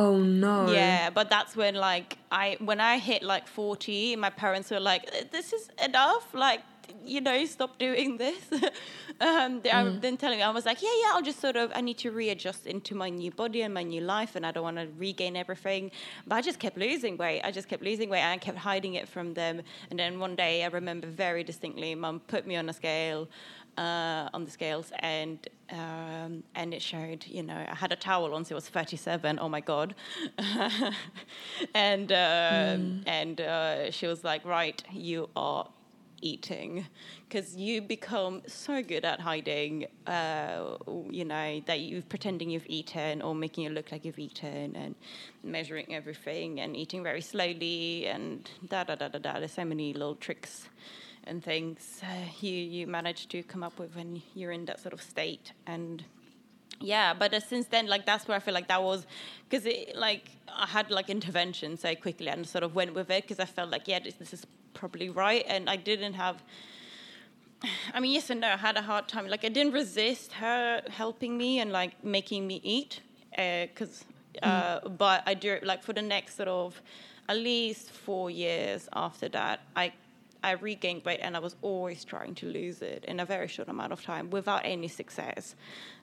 Oh 0.00 0.16
no. 0.16 0.72
Yeah, 0.72 1.10
but 1.10 1.28
that's 1.28 1.54
when 1.54 1.74
like 1.74 2.16
I 2.32 2.56
when 2.58 2.80
I 2.80 2.96
hit 2.96 3.22
like 3.22 3.46
40, 3.46 4.16
my 4.16 4.30
parents 4.30 4.70
were 4.70 4.80
like, 4.80 5.30
"This 5.30 5.52
is 5.52 5.68
enough. 5.84 6.32
Like 6.32 6.62
you 7.04 7.20
know, 7.20 7.44
stop 7.46 7.78
doing 7.78 8.16
this. 8.16 8.40
um, 9.20 9.60
they, 9.62 9.70
mm. 9.70 10.00
then 10.00 10.16
telling 10.16 10.38
me, 10.38 10.42
I 10.42 10.50
was 10.50 10.66
like, 10.66 10.82
yeah, 10.82 10.88
yeah, 11.02 11.12
I'll 11.14 11.22
just 11.22 11.40
sort 11.40 11.56
of, 11.56 11.70
I 11.74 11.80
need 11.80 11.98
to 11.98 12.10
readjust 12.10 12.66
into 12.66 12.94
my 12.94 13.08
new 13.08 13.30
body 13.30 13.62
and 13.62 13.72
my 13.74 13.82
new 13.82 14.00
life, 14.00 14.36
and 14.36 14.46
I 14.46 14.50
don't 14.52 14.62
want 14.62 14.76
to 14.76 14.88
regain 14.98 15.36
everything. 15.36 15.90
But 16.26 16.36
I 16.36 16.42
just 16.42 16.58
kept 16.58 16.76
losing 16.76 17.16
weight. 17.16 17.42
I 17.42 17.50
just 17.50 17.68
kept 17.68 17.82
losing 17.82 18.08
weight, 18.10 18.20
and 18.20 18.32
I 18.32 18.38
kept 18.38 18.58
hiding 18.58 18.94
it 18.94 19.08
from 19.08 19.34
them. 19.34 19.62
And 19.90 19.98
then 19.98 20.18
one 20.18 20.36
day, 20.36 20.64
I 20.64 20.68
remember 20.68 21.06
very 21.06 21.44
distinctly, 21.44 21.94
mum 21.94 22.20
put 22.26 22.46
me 22.46 22.56
on 22.56 22.68
a 22.68 22.72
scale. 22.72 23.28
Uh, 23.78 24.28
on 24.34 24.44
the 24.44 24.50
scales 24.50 24.92
and 24.98 25.48
um, 25.70 26.42
and 26.56 26.74
it 26.74 26.82
showed 26.82 27.24
you 27.26 27.42
know 27.42 27.64
I 27.70 27.74
had 27.74 27.92
a 27.92 27.96
towel 27.96 28.34
on 28.34 28.44
so 28.44 28.54
it 28.54 28.56
was 28.56 28.68
37 28.68 29.38
oh 29.40 29.48
my 29.48 29.60
god 29.60 29.94
and 31.74 32.12
uh, 32.12 32.76
mm. 32.76 33.02
and 33.06 33.40
uh, 33.40 33.90
she 33.92 34.08
was 34.08 34.24
like 34.24 34.44
right 34.44 34.82
you 34.92 35.30
are 35.36 35.68
eating 36.20 36.86
because 37.28 37.56
you 37.56 37.80
become 37.80 38.42
so 38.46 38.82
good 38.82 39.04
at 39.04 39.20
hiding 39.20 39.86
uh, 40.06 40.76
you 41.10 41.24
know 41.24 41.60
that 41.66 41.80
you're 41.80 42.02
pretending 42.02 42.50
you've 42.50 42.68
eaten 42.68 43.22
or 43.22 43.34
making 43.34 43.64
it 43.64 43.72
look 43.72 43.92
like 43.92 44.04
you've 44.04 44.18
eaten 44.18 44.76
and 44.76 44.94
measuring 45.42 45.94
everything 45.94 46.60
and 46.60 46.76
eating 46.76 47.02
very 47.02 47.20
slowly 47.20 48.06
and 48.06 48.50
da 48.68 48.84
da 48.84 48.94
da 48.94 49.08
da 49.08 49.18
da. 49.18 49.38
There's 49.38 49.52
so 49.52 49.64
many 49.64 49.92
little 49.92 50.16
tricks 50.16 50.68
and 51.24 51.42
things 51.42 52.00
uh, 52.02 52.26
you 52.40 52.52
you 52.52 52.86
manage 52.86 53.28
to 53.28 53.42
come 53.42 53.62
up 53.62 53.78
with 53.78 53.94
when 53.94 54.22
you're 54.34 54.52
in 54.52 54.64
that 54.66 54.80
sort 54.80 54.92
of 54.92 55.02
state. 55.02 55.52
And 55.66 56.04
yeah 56.80 57.12
but 57.12 57.34
uh, 57.34 57.40
since 57.40 57.66
then 57.66 57.86
like 57.86 58.06
that's 58.06 58.26
where 58.26 58.36
i 58.36 58.40
feel 58.40 58.54
like 58.54 58.68
that 58.68 58.82
was 58.82 59.06
because 59.48 59.66
it 59.66 59.94
like 59.94 60.30
i 60.48 60.66
had 60.66 60.90
like 60.90 61.10
intervention 61.10 61.76
so 61.76 61.94
quickly 61.94 62.28
and 62.28 62.46
sort 62.46 62.64
of 62.64 62.74
went 62.74 62.94
with 62.94 63.10
it 63.10 63.22
because 63.22 63.38
i 63.38 63.44
felt 63.44 63.70
like 63.70 63.86
yeah 63.86 63.98
this, 63.98 64.14
this 64.14 64.32
is 64.32 64.46
probably 64.74 65.10
right 65.10 65.44
and 65.48 65.68
i 65.68 65.76
didn't 65.76 66.14
have 66.14 66.42
i 67.94 68.00
mean 68.00 68.12
yes 68.12 68.30
and 68.30 68.40
no 68.40 68.48
i 68.48 68.56
had 68.56 68.76
a 68.76 68.82
hard 68.82 69.08
time 69.08 69.26
like 69.26 69.44
i 69.44 69.48
didn't 69.48 69.72
resist 69.72 70.32
her 70.32 70.82
helping 70.88 71.36
me 71.36 71.58
and 71.60 71.72
like 71.72 72.02
making 72.04 72.46
me 72.46 72.60
eat 72.62 73.00
because 73.30 74.04
uh, 74.42 74.46
uh, 74.46 74.80
mm. 74.80 74.98
but 74.98 75.22
i 75.26 75.34
do 75.34 75.52
it 75.52 75.64
like 75.64 75.82
for 75.82 75.92
the 75.92 76.02
next 76.02 76.36
sort 76.36 76.48
of 76.48 76.80
at 77.28 77.36
least 77.36 77.90
four 77.90 78.30
years 78.30 78.88
after 78.92 79.28
that 79.28 79.60
i 79.76 79.92
I 80.42 80.52
regained 80.52 81.04
weight 81.04 81.20
and 81.22 81.36
I 81.36 81.40
was 81.40 81.56
always 81.62 82.04
trying 82.04 82.34
to 82.36 82.46
lose 82.46 82.82
it 82.82 83.04
in 83.06 83.20
a 83.20 83.24
very 83.24 83.48
short 83.48 83.68
amount 83.68 83.92
of 83.92 84.02
time 84.02 84.30
without 84.30 84.62
any 84.64 84.88
success 84.88 85.54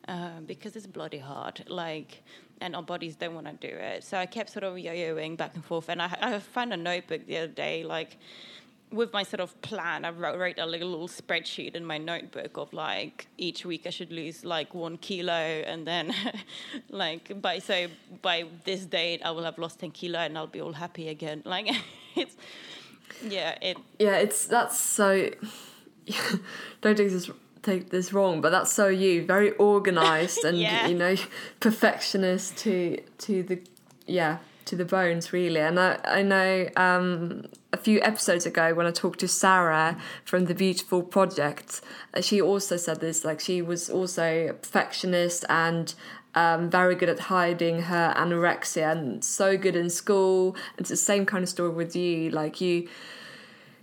uh, 0.08 0.40
because 0.46 0.76
it's 0.76 0.88
bloody 0.88 1.18
hard. 1.18 1.64
Like, 1.68 2.24
and 2.62 2.76
our 2.76 2.84
bodies 2.84 3.16
don't 3.16 3.36
want 3.36 3.48
to 3.48 3.68
do 3.68 3.74
it. 3.74 4.04
So 4.04 4.18
I 4.18 4.26
kept 4.26 4.50
sort 4.50 4.64
of 4.64 4.78
yo-yoing 4.78 5.38
back 5.38 5.56
and 5.56 5.64
forth. 5.64 5.90
And 5.90 6.02
I, 6.02 6.18
I 6.22 6.40
found 6.40 6.74
a 6.74 6.78
notebook 6.78 7.26
the 7.28 7.38
other 7.38 7.48
day, 7.48 7.84
like 7.84 8.18
with 8.92 9.12
my 9.12 9.24
sort 9.24 9.42
of 9.42 9.60
plan, 9.62 10.06
I 10.06 10.12
wrote, 10.12 10.40
wrote 10.40 10.60
a 10.60 10.66
little, 10.66 10.90
little, 10.90 11.08
spreadsheet 11.08 11.76
in 11.76 11.86
my 11.86 11.98
notebook 11.98 12.58
of 12.58 12.72
like 12.72 13.28
each 13.38 13.66
week 13.66 13.84
I 13.86 13.90
should 13.90 14.12
lose 14.12 14.46
like 14.46 14.74
one 14.74 14.98
kilo, 14.98 15.34
and 15.34 15.86
then 15.86 16.14
like 16.90 17.42
by 17.42 17.60
so 17.60 17.88
by 18.22 18.46
this 18.64 18.86
date 18.86 19.22
I 19.26 19.32
will 19.32 19.44
have 19.44 19.58
lost 19.58 19.80
ten 19.80 19.92
kilo 19.92 20.20
and 20.20 20.38
I'll 20.38 20.48
be 20.48 20.62
all 20.62 20.74
happy 20.74 21.10
again. 21.10 21.42
Like 21.46 21.70
it's 22.16 22.36
yeah, 23.24 23.58
it. 23.62 23.78
Yeah, 24.00 24.18
it's 24.18 24.46
that's 24.46 24.80
so. 24.80 25.30
don't 26.82 26.96
take 26.96 27.10
this 27.10 27.30
take 27.64 27.90
this 27.90 28.14
wrong, 28.14 28.42
but 28.42 28.52
that's 28.52 28.72
so 28.72 28.88
you. 28.88 29.26
Very 29.26 29.52
organized 29.54 30.40
and 30.44 30.58
yeah. 30.58 30.88
you 30.88 30.96
know 30.96 31.16
perfectionist 31.60 32.58
to 32.58 33.02
to 33.20 33.44
the 33.44 33.62
yeah 34.06 34.38
to 34.66 34.76
the 34.76 34.86
bones 34.86 35.34
really. 35.34 35.60
And 35.60 35.80
I 35.80 36.00
I 36.04 36.22
know 36.22 36.70
um, 36.76 37.46
a 37.74 37.78
few 37.78 38.02
episodes 38.02 38.46
ago 38.46 38.74
when 38.74 38.86
I 38.86 38.92
talked 38.92 39.20
to 39.20 39.28
Sarah 39.28 39.98
from 40.26 40.46
the 40.46 40.56
Beautiful 40.56 41.04
Project, 41.04 41.82
uh, 42.14 42.22
she 42.22 42.42
also 42.42 42.78
said 42.78 43.00
this. 43.00 43.26
Like 43.26 43.40
she 43.40 43.62
was 43.62 43.90
also 43.90 44.50
a 44.50 44.54
perfectionist 44.54 45.46
and 45.50 45.94
um, 46.38 46.70
very 46.70 46.94
good 46.94 47.10
at 47.10 47.20
hiding 47.20 47.82
her 47.84 48.14
anorexia 48.16 48.92
and 48.92 49.24
so 49.24 49.58
good 49.58 49.76
in 49.76 49.90
school. 49.90 50.56
It's 50.78 50.90
the 50.90 50.96
same 50.96 51.26
kind 51.26 51.44
of 51.44 51.50
story 51.50 51.72
with 51.72 51.96
you. 51.96 52.30
Like 52.30 52.62
you, 52.62 52.88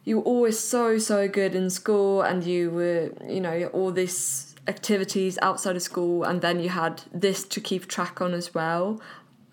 you 0.04 0.18
were 0.18 0.22
always 0.22 0.56
so 0.58 0.98
so 0.98 1.26
good 1.26 1.56
in 1.56 1.68
school, 1.68 2.22
and 2.22 2.44
you 2.44 2.70
were 2.70 3.10
you 3.28 3.40
know 3.40 3.70
all 3.72 3.90
these 3.90 4.54
activities 4.68 5.36
outside 5.42 5.74
of 5.74 5.82
school, 5.82 6.22
and 6.22 6.42
then 6.42 6.60
you 6.60 6.68
had 6.68 7.02
this 7.12 7.42
to 7.54 7.60
keep 7.60 7.88
track 7.88 8.20
on 8.20 8.32
as 8.32 8.54
well. 8.54 9.00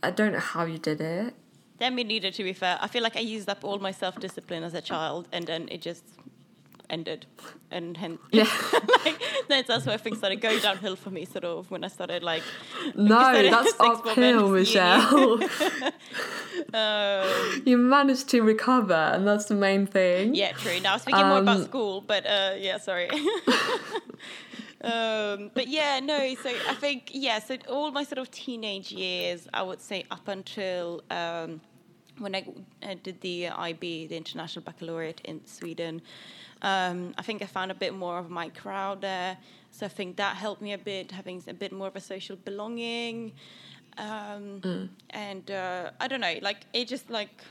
I 0.04 0.12
don't 0.12 0.34
know 0.34 0.46
how 0.54 0.66
you 0.66 0.78
did 0.78 1.02
it. 1.02 1.34
Then 1.80 1.96
we 1.96 2.04
needed 2.04 2.36
to 2.36 2.44
be 2.44 2.54
fair. 2.54 2.78
I 2.80 2.88
feel 2.88 3.02
like 3.02 3.18
I 3.18 3.22
used 3.22 3.50
up 3.50 3.64
all 3.64 3.80
my 3.80 3.92
self 3.92 4.20
discipline 4.20 4.64
as 4.64 4.76
a 4.76 4.82
child, 4.82 5.28
and 5.32 5.48
then 5.48 5.68
it 5.72 5.82
just 5.82 6.04
ended, 6.92 7.26
and 7.72 7.98
hence 7.98 8.20
Yeah. 8.32 8.48
like 9.50 9.66
that's 9.68 9.86
where 9.88 9.98
things 9.98 10.18
started 10.20 10.42
going 10.42 10.60
downhill 10.60 10.96
for 10.96 11.10
me. 11.10 11.26
Sort 11.26 11.44
of 11.46 11.72
when 11.72 11.84
I 11.84 11.88
started 11.88 12.22
like 12.22 12.44
No, 12.96 13.18
started 13.20 13.54
that's 13.54 13.74
uphill. 13.80 14.50
Michelle. 14.50 15.40
um, 16.74 17.62
you 17.66 17.78
managed 17.78 18.30
to 18.30 18.42
recover, 18.42 18.94
and 19.14 19.28
that's 19.28 19.46
the 19.46 19.56
main 19.56 19.88
thing. 19.88 20.36
yeah, 20.36 20.52
true. 20.52 20.80
Now 20.80 20.98
speaking 20.98 21.26
more 21.26 21.40
about 21.40 21.58
Um, 21.58 21.64
school, 21.66 22.02
but 22.02 22.26
uh, 22.26 22.54
yeah, 22.58 22.78
sorry. 22.78 23.10
um, 24.84 25.52
but 25.54 25.68
yeah, 25.68 26.00
no. 26.00 26.36
So 26.36 26.50
I 26.70 26.74
think 26.76 27.10
yeah. 27.14 27.40
So 27.40 27.58
all 27.70 27.92
my 27.92 28.04
sort 28.04 28.18
of 28.20 28.32
teenage 28.32 28.92
years, 28.92 29.48
I 29.54 29.62
would 29.64 29.82
say 29.82 30.06
up 30.12 30.28
until. 30.28 31.02
Um, 31.10 31.62
when 32.18 32.36
I 32.36 32.46
uh, 32.84 32.96
did 33.02 33.22
the 33.22 33.48
IB, 33.50 34.06
the 34.08 34.16
International 34.18 34.64
Baccalaureate 34.64 35.22
in 35.24 35.42
Sweden, 35.48 36.02
um, 36.62 37.14
I 37.18 37.22
think 37.22 37.42
I 37.42 37.46
found 37.46 37.72
a 37.72 37.76
bit 37.76 37.94
more 37.94 38.18
of 38.20 38.30
my 38.30 38.50
crowd 38.50 39.02
there. 39.02 39.38
So 39.72 39.86
I 39.86 39.90
think 39.90 40.18
that 40.18 40.36
helped 40.36 40.62
me 40.62 40.74
a 40.74 40.78
bit, 40.78 41.12
having 41.12 41.42
a 41.48 41.54
bit 41.54 41.72
more 41.72 41.88
of 41.88 41.96
a 41.96 42.02
social 42.02 42.36
belonging. 42.36 43.34
Um, 43.98 44.90
And 45.10 45.50
uh, 45.52 45.92
I 46.00 46.08
don't 46.08 46.22
know, 46.22 46.36
like 46.42 46.66
it 46.74 46.88
just 46.88 47.10
like 47.10 47.44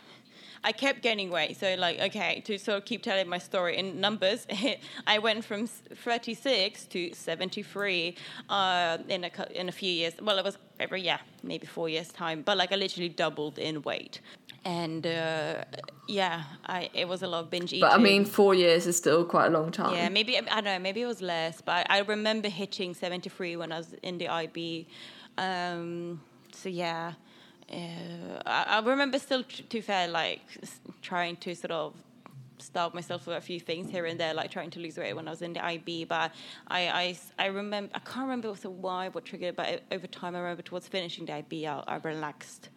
I 0.62 0.72
kept 0.72 1.02
gaining 1.02 1.30
weight. 1.30 1.56
So 1.56 1.74
like 1.76 1.98
okay, 2.00 2.40
to 2.46 2.58
sort 2.58 2.78
of 2.78 2.84
keep 2.84 3.02
telling 3.02 3.28
my 3.28 3.38
story 3.38 3.76
in 3.78 4.00
numbers, 4.00 4.46
I 5.06 5.18
went 5.18 5.44
from 5.44 5.66
36 5.66 6.84
to 6.86 7.12
73 7.12 8.16
uh, 8.48 8.98
in 9.08 9.24
a 9.24 9.30
in 9.54 9.68
a 9.68 9.72
few 9.72 9.90
years. 9.90 10.14
Well, 10.20 10.38
it 10.38 10.44
was 10.44 10.58
every 10.78 11.02
yeah, 11.02 11.18
maybe 11.42 11.66
four 11.66 11.88
years 11.88 12.08
time, 12.08 12.42
but 12.42 12.56
like 12.56 12.72
I 12.72 12.76
literally 12.76 13.08
doubled 13.08 13.58
in 13.58 13.82
weight. 13.82 14.20
And 14.64 15.06
uh, 15.06 15.64
yeah, 16.06 16.44
I 16.66 16.90
it 16.92 17.08
was 17.08 17.22
a 17.22 17.26
lot 17.26 17.40
of 17.44 17.50
binge 17.50 17.72
eating. 17.72 17.80
But 17.80 17.92
I 17.92 17.98
mean, 17.98 18.24
four 18.24 18.54
years 18.54 18.86
is 18.86 18.96
still 18.96 19.24
quite 19.24 19.46
a 19.46 19.50
long 19.50 19.70
time. 19.70 19.94
Yeah, 19.94 20.08
maybe 20.08 20.36
I 20.38 20.42
don't 20.42 20.64
know. 20.64 20.78
Maybe 20.78 21.02
it 21.02 21.06
was 21.06 21.22
less, 21.22 21.60
but 21.60 21.86
I, 21.90 21.98
I 21.98 22.00
remember 22.00 22.48
hitting 22.48 22.94
seventy 22.94 23.30
three 23.30 23.56
when 23.56 23.72
I 23.72 23.78
was 23.78 23.94
in 24.02 24.18
the 24.18 24.28
IB. 24.28 24.86
Um, 25.38 26.20
so 26.52 26.68
yeah, 26.68 27.14
uh, 27.72 27.76
I, 28.44 28.64
I 28.68 28.80
remember 28.80 29.18
still 29.18 29.44
t- 29.44 29.62
to 29.62 29.80
fair 29.80 30.08
like 30.08 30.40
s- 30.62 30.80
trying 31.00 31.36
to 31.36 31.54
sort 31.54 31.70
of 31.70 31.94
starve 32.58 32.92
myself 32.92 33.22
for 33.22 33.36
a 33.36 33.40
few 33.40 33.58
things 33.58 33.90
here 33.90 34.04
and 34.04 34.20
there, 34.20 34.34
like 34.34 34.50
trying 34.50 34.70
to 34.70 34.80
lose 34.80 34.98
weight 34.98 35.14
when 35.14 35.26
I 35.26 35.30
was 35.30 35.40
in 35.40 35.54
the 35.54 35.64
IB. 35.64 36.04
But 36.04 36.32
I, 36.68 36.88
I, 36.88 37.18
I 37.38 37.46
remember 37.46 37.90
I 37.94 38.00
can't 38.00 38.24
remember 38.24 38.48
also 38.48 38.68
why 38.68 39.08
what 39.08 39.24
triggered, 39.24 39.50
it, 39.50 39.56
but 39.56 39.82
over 39.90 40.06
time 40.06 40.36
I 40.36 40.40
remember 40.40 40.62
towards 40.62 40.86
finishing 40.86 41.24
the 41.24 41.34
IB, 41.34 41.66
I, 41.66 41.78
I 41.86 41.96
relaxed 41.96 42.68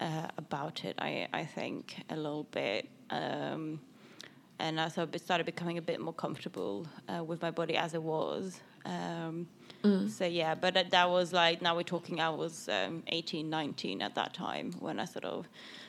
uh, 0.00 0.28
about 0.36 0.84
it. 0.84 0.94
I 0.98 1.28
I 1.32 1.44
think 1.44 2.04
a 2.10 2.16
little 2.16 2.44
bit. 2.44 2.88
Um, 3.10 3.80
and 4.58 4.78
I 4.78 4.88
sort 4.88 5.14
of 5.14 5.20
started 5.22 5.46
becoming 5.46 5.78
a 5.78 5.82
bit 5.82 6.00
more 6.00 6.12
comfortable 6.12 6.86
uh, 7.08 7.24
with 7.24 7.40
my 7.40 7.50
body 7.50 7.76
as 7.76 7.94
it 7.94 8.02
was. 8.02 8.60
Um, 8.84 9.46
So 10.08 10.26
yeah, 10.26 10.54
but 10.54 10.74
that, 10.74 10.90
that 10.90 11.08
was 11.08 11.32
like 11.32 11.62
now 11.62 11.74
we're 11.74 11.82
talking. 11.96 12.20
I 12.20 12.28
was 12.28 12.68
um, 12.68 13.02
18, 13.06 13.48
19 13.48 14.02
at 14.02 14.14
that 14.14 14.34
time 14.34 14.72
when 14.78 15.00
I 15.00 15.06
sort 15.06 15.24
of 15.24 15.46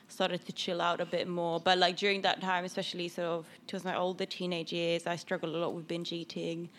started 0.07 0.45
to 0.45 0.53
chill 0.53 0.79
out 0.81 1.01
a 1.01 1.05
bit 1.05 1.27
more. 1.27 1.59
But 1.59 1.77
like 1.77 1.97
during 1.97 2.21
that 2.21 2.39
time, 2.39 2.63
especially 2.63 3.09
sort 3.09 3.27
of 3.27 3.45
towards 3.67 3.83
my 3.83 3.95
older 3.97 4.25
teenage 4.25 4.71
years, 4.71 5.05
I 5.07 5.17
struggled 5.17 5.53
a 5.55 5.57
lot 5.57 5.73
with 5.73 5.87
binge 5.87 6.13
eating. 6.13 6.69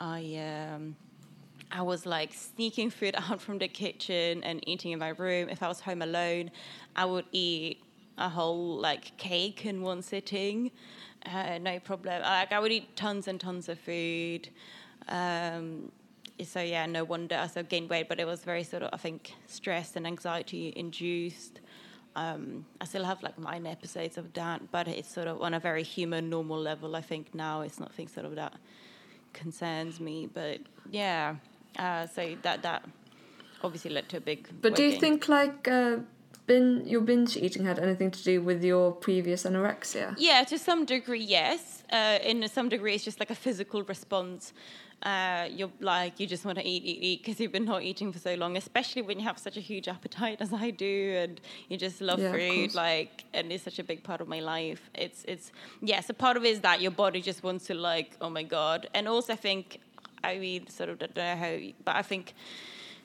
I 0.00 0.20
um, 0.36 0.96
I 1.70 1.82
was 1.82 2.06
like 2.06 2.32
sneaking 2.32 2.90
food 2.90 3.14
out 3.30 3.40
from 3.40 3.58
the 3.58 3.68
kitchen 3.68 4.42
and 4.44 4.66
eating 4.68 4.92
in 4.92 4.98
my 4.98 5.10
room. 5.10 5.48
If 5.48 5.62
I 5.62 5.68
was 5.68 5.80
home 5.80 6.02
alone, 6.02 6.50
I 6.96 7.04
would 7.04 7.26
eat 7.32 7.82
a 8.16 8.28
whole 8.28 8.76
like 8.78 9.16
cake 9.16 9.64
in 9.64 9.82
one 9.82 10.02
sitting, 10.02 10.70
uh, 11.26 11.58
no 11.58 11.78
problem. 11.78 12.22
Like 12.22 12.52
I 12.52 12.58
would 12.58 12.72
eat 12.72 12.96
tons 12.96 13.28
and 13.28 13.40
tons 13.40 13.68
of 13.68 13.78
food. 13.78 14.48
Um, 15.08 15.92
so 16.44 16.60
yeah, 16.60 16.86
no 16.86 17.04
wonder 17.04 17.36
I 17.36 17.46
sort 17.46 17.68
gained 17.68 17.90
weight, 17.90 18.08
but 18.08 18.20
it 18.20 18.26
was 18.26 18.42
very 18.44 18.64
sort 18.64 18.82
of 18.82 18.90
I 18.92 18.96
think 18.96 19.34
stress 19.46 19.96
and 19.96 20.06
anxiety 20.06 20.72
induced. 20.76 21.60
Um, 22.16 22.66
I 22.80 22.84
still 22.84 23.04
have 23.04 23.22
like 23.22 23.38
minor 23.38 23.70
episodes 23.70 24.18
of 24.18 24.32
that, 24.32 24.72
but 24.72 24.88
it's 24.88 25.12
sort 25.12 25.28
of 25.28 25.40
on 25.40 25.54
a 25.54 25.60
very 25.60 25.84
human, 25.84 26.28
normal 26.28 26.58
level. 26.58 26.96
I 26.96 27.00
think 27.00 27.34
now 27.34 27.60
it's 27.60 27.78
nothing 27.78 28.08
sort 28.08 28.26
of 28.26 28.34
that 28.34 28.54
concerns 29.32 30.00
me, 30.00 30.28
but 30.32 30.58
yeah. 30.90 31.36
Uh, 31.76 32.06
so 32.06 32.36
that 32.42 32.62
that 32.62 32.82
obviously 33.62 33.90
led 33.90 34.08
to 34.10 34.16
a 34.18 34.20
big. 34.20 34.48
But 34.60 34.74
do 34.74 34.82
you 34.82 34.92
gain. 34.92 35.00
think 35.00 35.28
like 35.28 35.68
uh, 35.68 35.98
bin 36.46 36.86
your 36.86 37.00
binge 37.00 37.36
eating 37.36 37.64
had 37.64 37.78
anything 37.78 38.10
to 38.10 38.24
do 38.24 38.42
with 38.42 38.64
your 38.64 38.92
previous 38.92 39.44
anorexia? 39.44 40.14
Yeah, 40.18 40.44
to 40.44 40.58
some 40.58 40.84
degree, 40.84 41.22
yes. 41.22 41.84
Uh, 41.92 42.18
in 42.22 42.46
some 42.48 42.68
degree, 42.68 42.94
it's 42.94 43.04
just 43.04 43.20
like 43.20 43.30
a 43.30 43.34
physical 43.34 43.82
response. 43.84 44.52
Uh, 45.00 45.46
you're 45.52 45.70
like 45.78 46.18
you 46.18 46.26
just 46.26 46.44
want 46.44 46.58
to 46.58 46.66
eat, 46.66 46.82
eat, 46.84 46.98
eat 47.00 47.22
because 47.22 47.38
you've 47.38 47.52
been 47.52 47.64
not 47.64 47.82
eating 47.82 48.12
for 48.12 48.18
so 48.18 48.34
long. 48.34 48.56
Especially 48.56 49.00
when 49.00 49.20
you 49.20 49.24
have 49.24 49.38
such 49.38 49.56
a 49.56 49.60
huge 49.60 49.86
appetite 49.86 50.38
as 50.40 50.52
I 50.52 50.70
do, 50.70 51.14
and 51.22 51.40
you 51.68 51.76
just 51.76 52.00
love 52.00 52.18
Yeah, 52.18 52.32
food. 52.32 52.74
Like, 52.74 53.24
and 53.32 53.52
it's 53.52 53.62
such 53.62 53.78
a 53.78 53.84
big 53.84 54.02
part 54.02 54.20
of 54.20 54.26
my 54.26 54.40
life. 54.40 54.90
It's 54.94 55.24
it's 55.28 55.52
yeah. 55.80 56.00
So 56.00 56.14
part 56.14 56.36
of 56.36 56.44
it 56.44 56.48
is 56.48 56.60
that 56.60 56.80
your 56.80 56.90
body 56.90 57.20
just 57.22 57.44
wants 57.44 57.66
to 57.66 57.74
like, 57.74 58.16
oh 58.20 58.30
my 58.30 58.42
god. 58.42 58.88
And 58.92 59.06
also, 59.06 59.34
I 59.34 59.36
think 59.36 59.80
I 60.24 60.38
mean, 60.38 60.68
sort 60.68 60.88
of 60.90 60.98
don't 60.98 61.16
know 61.16 61.36
how, 61.36 61.56
but 61.84 61.96
I 61.96 62.02
think 62.02 62.34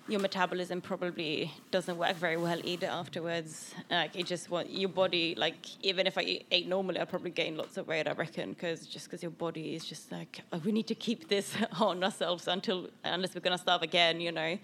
your 0.09 0.19
metabolism 0.19 0.81
probably 0.81 1.49
doesn't 1.71 1.97
work 1.97 2.15
very 2.17 2.35
well 2.35 2.59
either 2.65 2.87
afterwards. 2.87 3.73
Like 3.89 4.15
it 4.15 4.25
just 4.25 4.49
your 4.67 4.89
body 4.89 5.33
like 5.37 5.55
even 5.81 6.07
if 6.07 6.17
I 6.17 6.21
eat- 6.23 6.45
ate 6.51 6.67
normally, 6.67 6.99
I'd 6.99 7.09
probably 7.09 7.31
gain 7.31 7.55
lots 7.55 7.77
of 7.77 7.87
weight. 7.87 8.07
I 8.07 8.11
reckon 8.11 8.49
because 8.49 8.85
just 8.85 9.05
because 9.05 9.21
your 9.21 9.31
body 9.31 9.75
is 9.75 9.85
just 9.85 10.11
like 10.11 10.41
oh, 10.51 10.61
we 10.65 10.71
need 10.73 10.87
to 10.87 10.95
keep 10.95 11.29
this 11.29 11.55
on 11.79 12.03
ourselves 12.03 12.47
until 12.47 12.89
unless 13.05 13.33
we're 13.33 13.41
gonna 13.41 13.57
starve 13.57 13.81
again, 13.81 14.19
you 14.19 14.31
know. 14.31 14.57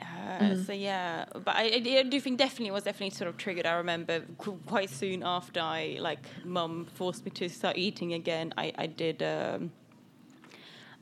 Uh, 0.00 0.54
So 0.56 0.72
yeah, 0.72 1.26
but 1.32 1.54
I, 1.54 1.64
I 1.98 2.02
do 2.02 2.20
think 2.20 2.38
definitely 2.38 2.68
it 2.68 2.72
was 2.72 2.84
definitely 2.84 3.10
sort 3.16 3.28
of 3.28 3.36
triggered. 3.36 3.66
I 3.66 3.74
remember 3.74 4.22
qu- 4.38 4.60
quite 4.66 4.90
soon 4.90 5.22
after 5.22 5.60
I 5.60 5.98
like 6.00 6.24
mum 6.44 6.86
forced 6.94 7.24
me 7.24 7.30
to 7.32 7.48
start 7.48 7.76
eating 7.76 8.14
again. 8.14 8.54
I 8.56 8.72
I 8.78 8.86
did. 8.86 9.22
Um, 9.22 9.72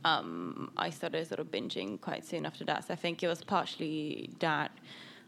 um, 0.06 0.70
I 0.76 0.90
started 0.90 1.26
sort 1.26 1.40
of 1.40 1.48
binging 1.50 2.00
quite 2.00 2.24
soon 2.24 2.46
after 2.46 2.64
that. 2.64 2.86
So 2.86 2.92
I 2.92 2.96
think 2.96 3.22
it 3.22 3.28
was 3.28 3.42
partially 3.42 4.30
that. 4.38 4.70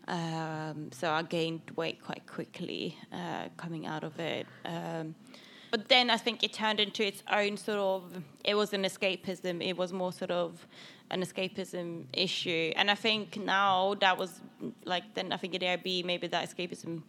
Um, 0.06 0.90
so 0.90 1.10
I 1.10 1.22
gained 1.22 1.60
weight 1.76 1.98
quite 2.02 2.24
quickly 2.26 2.96
uh, 3.12 3.48
coming 3.56 3.86
out 3.86 4.04
of 4.04 4.18
it. 4.18 4.46
Um, 4.64 5.14
but 5.70 5.88
then 5.88 6.08
I 6.08 6.16
think 6.16 6.42
it 6.42 6.52
turned 6.52 6.80
into 6.80 7.02
its 7.04 7.22
own 7.30 7.56
sort 7.56 7.78
of, 7.78 8.22
it 8.44 8.54
was 8.54 8.72
an 8.72 8.84
escapism. 8.84 9.62
It 9.62 9.76
was 9.76 9.92
more 9.92 10.12
sort 10.12 10.30
of 10.30 10.66
an 11.10 11.22
escapism 11.22 12.04
issue. 12.12 12.72
And 12.76 12.90
I 12.90 12.94
think 12.94 13.36
now 13.36 13.94
that 14.00 14.18
was 14.18 14.40
like, 14.84 15.14
then 15.14 15.32
I 15.32 15.36
think 15.36 15.54
at 15.54 15.60
AIB, 15.62 16.04
maybe 16.04 16.26
that 16.28 16.48
escapism 16.48 17.02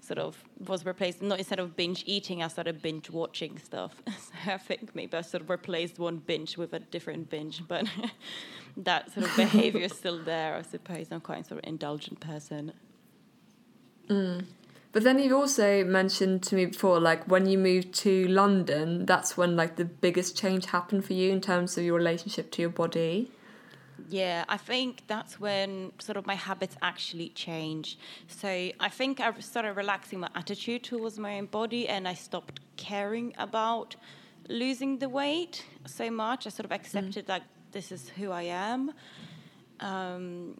sort 0.00 0.18
of 0.18 0.42
was 0.66 0.86
replaced, 0.86 1.22
not 1.22 1.38
instead 1.38 1.58
of 1.58 1.76
binge 1.76 2.04
eating, 2.06 2.42
I 2.42 2.48
started 2.48 2.80
binge 2.82 3.10
watching 3.10 3.58
stuff. 3.58 4.02
so 4.06 4.52
I 4.52 4.58
think 4.58 4.94
maybe 4.94 5.16
I 5.16 5.20
sort 5.22 5.42
of 5.42 5.50
replaced 5.50 5.98
one 5.98 6.18
binge 6.18 6.56
with 6.56 6.72
a 6.72 6.78
different 6.78 7.30
binge. 7.30 7.62
But 7.66 7.86
that 8.76 9.12
sort 9.12 9.26
of 9.26 9.36
behavior 9.36 9.82
is 9.82 9.92
still 9.92 10.22
there, 10.22 10.54
I 10.54 10.62
suppose. 10.62 11.08
I'm 11.10 11.20
quite 11.20 11.40
a 11.40 11.44
sort 11.44 11.62
of 11.62 11.68
indulgent 11.68 12.20
person. 12.20 12.72
Mm. 14.08 14.44
But 14.92 15.04
then 15.04 15.20
you've 15.20 15.32
also 15.32 15.84
mentioned 15.84 16.42
to 16.44 16.56
me 16.56 16.66
before, 16.66 16.98
like 16.98 17.24
when 17.26 17.46
you 17.46 17.58
moved 17.58 17.94
to 17.94 18.26
London, 18.26 19.06
that's 19.06 19.36
when 19.36 19.54
like 19.54 19.76
the 19.76 19.84
biggest 19.84 20.36
change 20.36 20.66
happened 20.66 21.04
for 21.04 21.12
you 21.12 21.30
in 21.30 21.40
terms 21.40 21.78
of 21.78 21.84
your 21.84 21.94
relationship 21.94 22.50
to 22.52 22.62
your 22.62 22.70
body. 22.70 23.30
Yeah, 24.08 24.44
I 24.48 24.56
think 24.56 25.02
that's 25.06 25.38
when 25.38 25.92
sort 25.98 26.16
of 26.16 26.26
my 26.26 26.34
habits 26.34 26.76
actually 26.82 27.30
changed. 27.30 27.98
So 28.28 28.48
I 28.48 28.88
think 28.88 29.20
I 29.20 29.32
started 29.40 29.74
relaxing 29.74 30.20
my 30.20 30.30
attitude 30.34 30.84
towards 30.84 31.18
my 31.18 31.38
own 31.38 31.46
body 31.46 31.88
and 31.88 32.06
I 32.08 32.14
stopped 32.14 32.60
caring 32.76 33.34
about 33.38 33.96
losing 34.48 34.98
the 34.98 35.08
weight 35.08 35.64
so 35.86 36.10
much. 36.10 36.46
I 36.46 36.50
sort 36.50 36.66
of 36.66 36.72
accepted 36.72 37.28
like 37.28 37.42
this 37.72 37.92
is 37.92 38.08
who 38.10 38.30
I 38.30 38.42
am. 38.42 38.92
Um, 39.80 40.56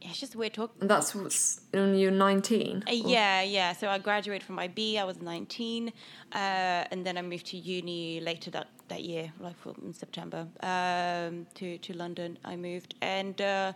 it's 0.00 0.20
just 0.20 0.36
weird 0.36 0.54
talk. 0.54 0.72
That's 0.78 1.14
what's 1.14 1.60
when 1.72 1.96
you're 1.96 2.10
19. 2.10 2.84
Uh, 2.86 2.92
yeah, 2.92 3.42
yeah. 3.42 3.72
So 3.72 3.88
I 3.88 3.98
graduated 3.98 4.46
from 4.46 4.58
IB. 4.58 4.98
I 4.98 5.04
was 5.04 5.20
19, 5.20 5.88
uh, 5.88 5.92
and 6.34 7.04
then 7.04 7.18
I 7.18 7.22
moved 7.22 7.46
to 7.46 7.56
uni 7.56 8.20
later 8.20 8.50
that, 8.52 8.68
that 8.88 9.02
year, 9.02 9.32
like 9.40 9.56
in 9.82 9.92
September, 9.92 10.46
um, 10.62 11.46
to 11.54 11.78
to 11.78 11.92
London. 11.94 12.38
I 12.44 12.56
moved, 12.56 12.94
and 13.00 13.40
uh, 13.40 13.72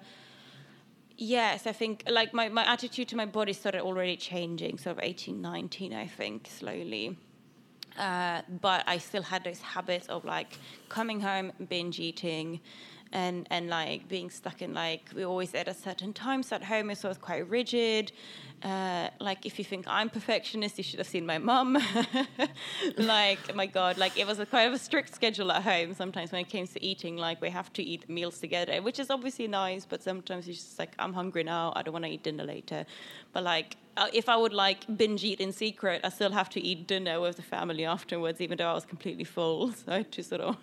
yes, 1.16 1.66
I 1.66 1.72
think 1.72 2.04
like 2.08 2.34
my, 2.34 2.48
my 2.48 2.64
attitude 2.64 3.08
to 3.08 3.16
my 3.16 3.26
body 3.26 3.52
started 3.52 3.82
already 3.82 4.16
changing. 4.16 4.78
Sort 4.78 4.96
of 4.98 5.02
18, 5.02 5.40
19, 5.40 5.94
I 5.94 6.06
think, 6.06 6.48
slowly. 6.50 7.16
Uh, 7.98 8.42
but 8.60 8.84
I 8.86 8.98
still 8.98 9.22
had 9.22 9.44
those 9.44 9.60
habits 9.60 10.06
of 10.08 10.24
like 10.24 10.58
coming 10.88 11.20
home, 11.20 11.52
binge 11.68 12.00
eating, 12.00 12.60
and 13.12 13.46
and 13.50 13.68
like 13.68 14.08
being 14.08 14.30
stuck 14.30 14.62
in 14.62 14.72
like 14.72 15.02
we're 15.14 15.26
always 15.26 15.54
at 15.54 15.66
a 15.68 15.74
certain 15.74 16.12
times 16.12 16.52
at 16.52 16.62
home 16.62 16.94
so 16.94 17.08
it 17.08 17.10
was 17.10 17.18
quite 17.18 17.48
rigid 17.48 18.12
uh, 18.62 19.08
like 19.20 19.46
if 19.46 19.58
you 19.58 19.64
think 19.64 19.86
I'm 19.88 20.10
perfectionist, 20.10 20.76
you 20.76 20.84
should 20.84 20.98
have 20.98 21.08
seen 21.08 21.24
my 21.24 21.38
mum. 21.38 21.78
like 22.98 23.54
my 23.54 23.66
God, 23.66 23.96
like 23.96 24.18
it 24.18 24.26
was 24.26 24.38
a 24.38 24.44
quite 24.44 24.64
of 24.64 24.74
a 24.74 24.78
strict 24.78 25.14
schedule 25.14 25.50
at 25.50 25.62
home. 25.62 25.94
Sometimes 25.94 26.30
when 26.30 26.42
it 26.42 26.48
came 26.48 26.66
to 26.66 26.84
eating, 26.84 27.16
like 27.16 27.40
we 27.40 27.48
have 27.48 27.72
to 27.74 27.82
eat 27.82 28.08
meals 28.08 28.38
together, 28.38 28.82
which 28.82 28.98
is 28.98 29.08
obviously 29.08 29.48
nice. 29.48 29.86
But 29.86 30.02
sometimes 30.02 30.46
it's 30.46 30.58
just 30.58 30.78
like 30.78 30.92
I'm 30.98 31.14
hungry 31.14 31.42
now. 31.42 31.72
I 31.74 31.82
don't 31.82 31.92
want 31.92 32.04
to 32.04 32.10
eat 32.10 32.22
dinner 32.22 32.44
later. 32.44 32.84
But 33.32 33.44
like 33.44 33.76
Uh, 33.96 34.09
if 34.12 34.29
I 34.29 34.37
would 34.37 34.53
like 34.53 34.81
binge 34.96 35.24
eat 35.24 35.40
in 35.40 35.53
secret, 35.53 36.00
I 36.05 36.09
still 36.11 36.31
have 36.31 36.48
to 36.50 36.61
eat 36.61 36.87
dinner 36.87 37.20
with 37.20 37.37
the 37.37 37.42
family 37.42 37.85
afterwards, 37.85 38.40
even 38.40 38.57
though 38.59 38.70
I 38.70 38.74
was 38.74 38.85
completely 38.85 39.24
full. 39.24 39.72
So 39.85 40.03
to 40.03 40.22
sort 40.22 40.40
of 40.42 40.57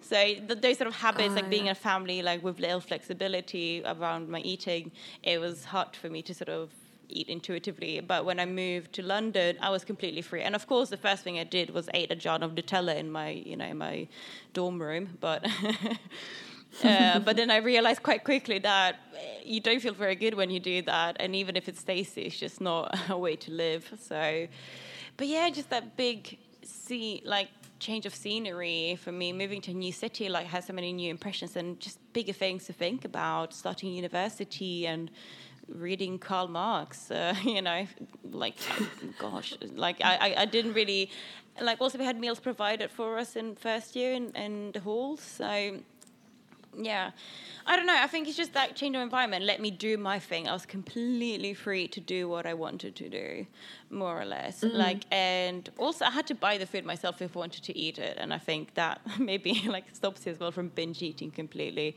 so 0.00 0.16
th- 0.16 0.60
those 0.60 0.78
sort 0.78 0.88
of 0.88 0.96
habits, 0.96 1.30
oh, 1.32 1.36
like 1.36 1.48
being 1.48 1.64
ah, 1.64 1.66
yeah. 1.66 1.72
a 1.72 1.74
family, 1.90 2.22
like 2.22 2.42
with 2.42 2.60
little 2.60 2.80
flexibility 2.80 3.82
around 3.84 4.28
my 4.28 4.40
eating, 4.40 4.92
it 5.22 5.38
was 5.38 5.64
hard 5.64 5.96
for 5.96 6.10
me 6.10 6.20
to 6.22 6.34
sort 6.34 6.50
of 6.50 6.70
eat 7.08 7.28
intuitively. 7.28 8.00
But 8.00 8.24
when 8.24 8.38
I 8.38 8.44
moved 8.44 8.92
to 8.94 9.02
London, 9.02 9.56
I 9.60 9.70
was 9.70 9.84
completely 9.84 10.20
free. 10.20 10.42
And 10.42 10.54
of 10.54 10.66
course, 10.66 10.90
the 10.90 10.98
first 10.98 11.22
thing 11.24 11.38
I 11.38 11.44
did 11.44 11.70
was 11.70 11.88
ate 11.94 12.10
a 12.12 12.16
jar 12.16 12.38
of 12.42 12.54
Nutella 12.54 12.96
in 12.96 13.10
my, 13.10 13.30
you 13.30 13.56
know, 13.56 13.72
my 13.72 14.06
dorm 14.52 14.80
room. 14.80 15.16
But 15.20 15.46
uh, 16.84 17.18
but 17.26 17.36
then 17.36 17.50
I 17.50 17.58
realized 17.58 18.02
quite 18.02 18.24
quickly 18.24 18.58
that 18.60 18.96
you 19.44 19.60
don't 19.60 19.80
feel 19.80 19.94
very 19.94 20.14
good 20.14 20.34
when 20.34 20.50
you 20.50 20.60
do 20.60 20.82
that. 20.82 21.16
And 21.20 21.34
even 21.36 21.56
if 21.56 21.68
it's 21.68 21.82
tasty, 21.82 22.22
it's 22.22 22.38
just 22.38 22.60
not 22.60 22.98
a 23.08 23.16
way 23.16 23.36
to 23.36 23.50
live. 23.50 23.92
So, 24.00 24.46
but 25.16 25.26
yeah, 25.26 25.50
just 25.50 25.70
that 25.70 25.96
big 25.96 26.38
see 26.62 27.22
like 27.24 27.48
change 27.78 28.06
of 28.06 28.14
scenery 28.14 28.98
for 29.02 29.12
me 29.12 29.32
moving 29.32 29.60
to 29.60 29.72
a 29.72 29.74
new 29.74 29.92
city 29.92 30.30
like 30.30 30.46
has 30.46 30.64
so 30.66 30.72
many 30.72 30.90
new 30.90 31.10
impressions 31.10 31.54
and 31.56 31.78
just 31.78 31.98
bigger 32.14 32.32
things 32.32 32.64
to 32.64 32.72
think 32.72 33.04
about 33.04 33.52
starting 33.52 33.92
university 33.92 34.86
and 34.86 35.10
reading 35.68 36.18
Karl 36.18 36.48
Marx, 36.48 37.10
uh, 37.10 37.34
you 37.44 37.62
know, 37.62 37.86
like, 38.30 38.56
gosh, 39.18 39.54
like 39.74 39.96
I, 40.02 40.34
I 40.38 40.44
didn't 40.44 40.74
really, 40.74 41.10
like 41.60 41.80
also 41.80 41.98
we 41.98 42.04
had 42.04 42.18
meals 42.18 42.40
provided 42.40 42.90
for 42.90 43.18
us 43.18 43.36
in 43.36 43.54
first 43.54 43.96
year 43.96 44.12
in, 44.12 44.30
in 44.36 44.72
the 44.72 44.80
halls. 44.80 45.20
So, 45.20 45.78
yeah, 46.78 47.10
I 47.66 47.76
don't 47.76 47.86
know. 47.86 47.96
I 47.96 48.06
think 48.06 48.28
it's 48.28 48.36
just 48.36 48.52
that 48.54 48.76
change 48.76 48.96
of 48.96 49.02
environment 49.02 49.44
let 49.44 49.60
me 49.60 49.70
do 49.70 49.96
my 49.96 50.18
thing. 50.18 50.48
I 50.48 50.52
was 50.52 50.66
completely 50.66 51.54
free 51.54 51.88
to 51.88 52.00
do 52.00 52.28
what 52.28 52.46
I 52.46 52.54
wanted 52.54 52.96
to 52.96 53.08
do, 53.08 53.46
more 53.90 54.20
or 54.20 54.24
less. 54.24 54.60
Mm-hmm. 54.60 54.76
Like, 54.76 55.04
and 55.10 55.68
also 55.78 56.04
I 56.04 56.10
had 56.10 56.26
to 56.28 56.34
buy 56.34 56.58
the 56.58 56.66
food 56.66 56.84
myself 56.84 57.22
if 57.22 57.36
I 57.36 57.38
wanted 57.38 57.64
to 57.64 57.76
eat 57.76 57.98
it. 57.98 58.16
And 58.18 58.32
I 58.32 58.38
think 58.38 58.74
that 58.74 59.00
maybe 59.18 59.62
like 59.68 59.84
stops 59.92 60.26
you 60.26 60.32
as 60.32 60.40
well 60.40 60.52
from 60.52 60.68
binge 60.68 61.02
eating 61.02 61.30
completely 61.30 61.96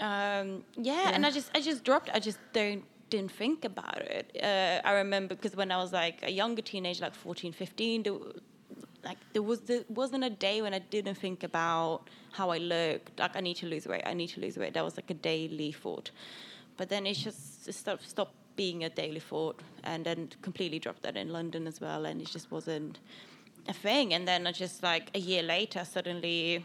um, 0.00 0.64
yeah, 0.76 0.94
yeah, 0.94 1.10
and 1.14 1.24
I 1.24 1.30
just 1.30 1.50
I 1.54 1.60
just 1.60 1.84
dropped. 1.84 2.10
I 2.12 2.18
just 2.18 2.38
don't 2.52 2.84
didn't 3.10 3.32
think 3.32 3.64
about 3.64 4.00
it. 4.00 4.36
Uh, 4.42 4.86
I 4.86 4.92
remember 4.94 5.34
because 5.34 5.54
when 5.54 5.70
I 5.70 5.76
was 5.76 5.92
like 5.92 6.22
a 6.22 6.30
younger 6.30 6.62
teenager, 6.62 7.04
like 7.04 7.14
14, 7.14 7.52
15, 7.52 8.02
there, 8.02 8.14
like 9.04 9.18
there 9.32 9.42
was 9.42 9.60
there 9.60 9.84
wasn't 9.88 10.24
a 10.24 10.30
day 10.30 10.62
when 10.62 10.74
I 10.74 10.78
didn't 10.78 11.16
think 11.16 11.42
about 11.42 12.08
how 12.32 12.50
I 12.50 12.58
looked. 12.58 13.18
Like 13.18 13.36
I 13.36 13.40
need 13.40 13.56
to 13.58 13.66
lose 13.66 13.86
weight. 13.86 14.02
I 14.06 14.14
need 14.14 14.28
to 14.28 14.40
lose 14.40 14.56
weight. 14.56 14.74
That 14.74 14.84
was 14.84 14.96
like 14.96 15.10
a 15.10 15.14
daily 15.14 15.72
thought. 15.72 16.10
But 16.76 16.88
then 16.88 17.06
it 17.06 17.14
just 17.14 17.72
stopped, 17.72 18.08
stopped 18.08 18.34
being 18.56 18.84
a 18.84 18.90
daily 18.90 19.20
thought, 19.20 19.60
and 19.84 20.04
then 20.04 20.30
completely 20.42 20.78
dropped 20.78 21.02
that 21.02 21.16
in 21.16 21.28
London 21.32 21.66
as 21.66 21.80
well, 21.80 22.04
and 22.04 22.20
it 22.20 22.28
just 22.28 22.50
wasn't 22.50 22.98
a 23.68 23.72
thing. 23.72 24.14
And 24.14 24.26
then 24.26 24.46
I 24.46 24.52
just 24.52 24.82
like 24.82 25.10
a 25.14 25.18
year 25.20 25.42
later, 25.42 25.84
suddenly 25.84 26.64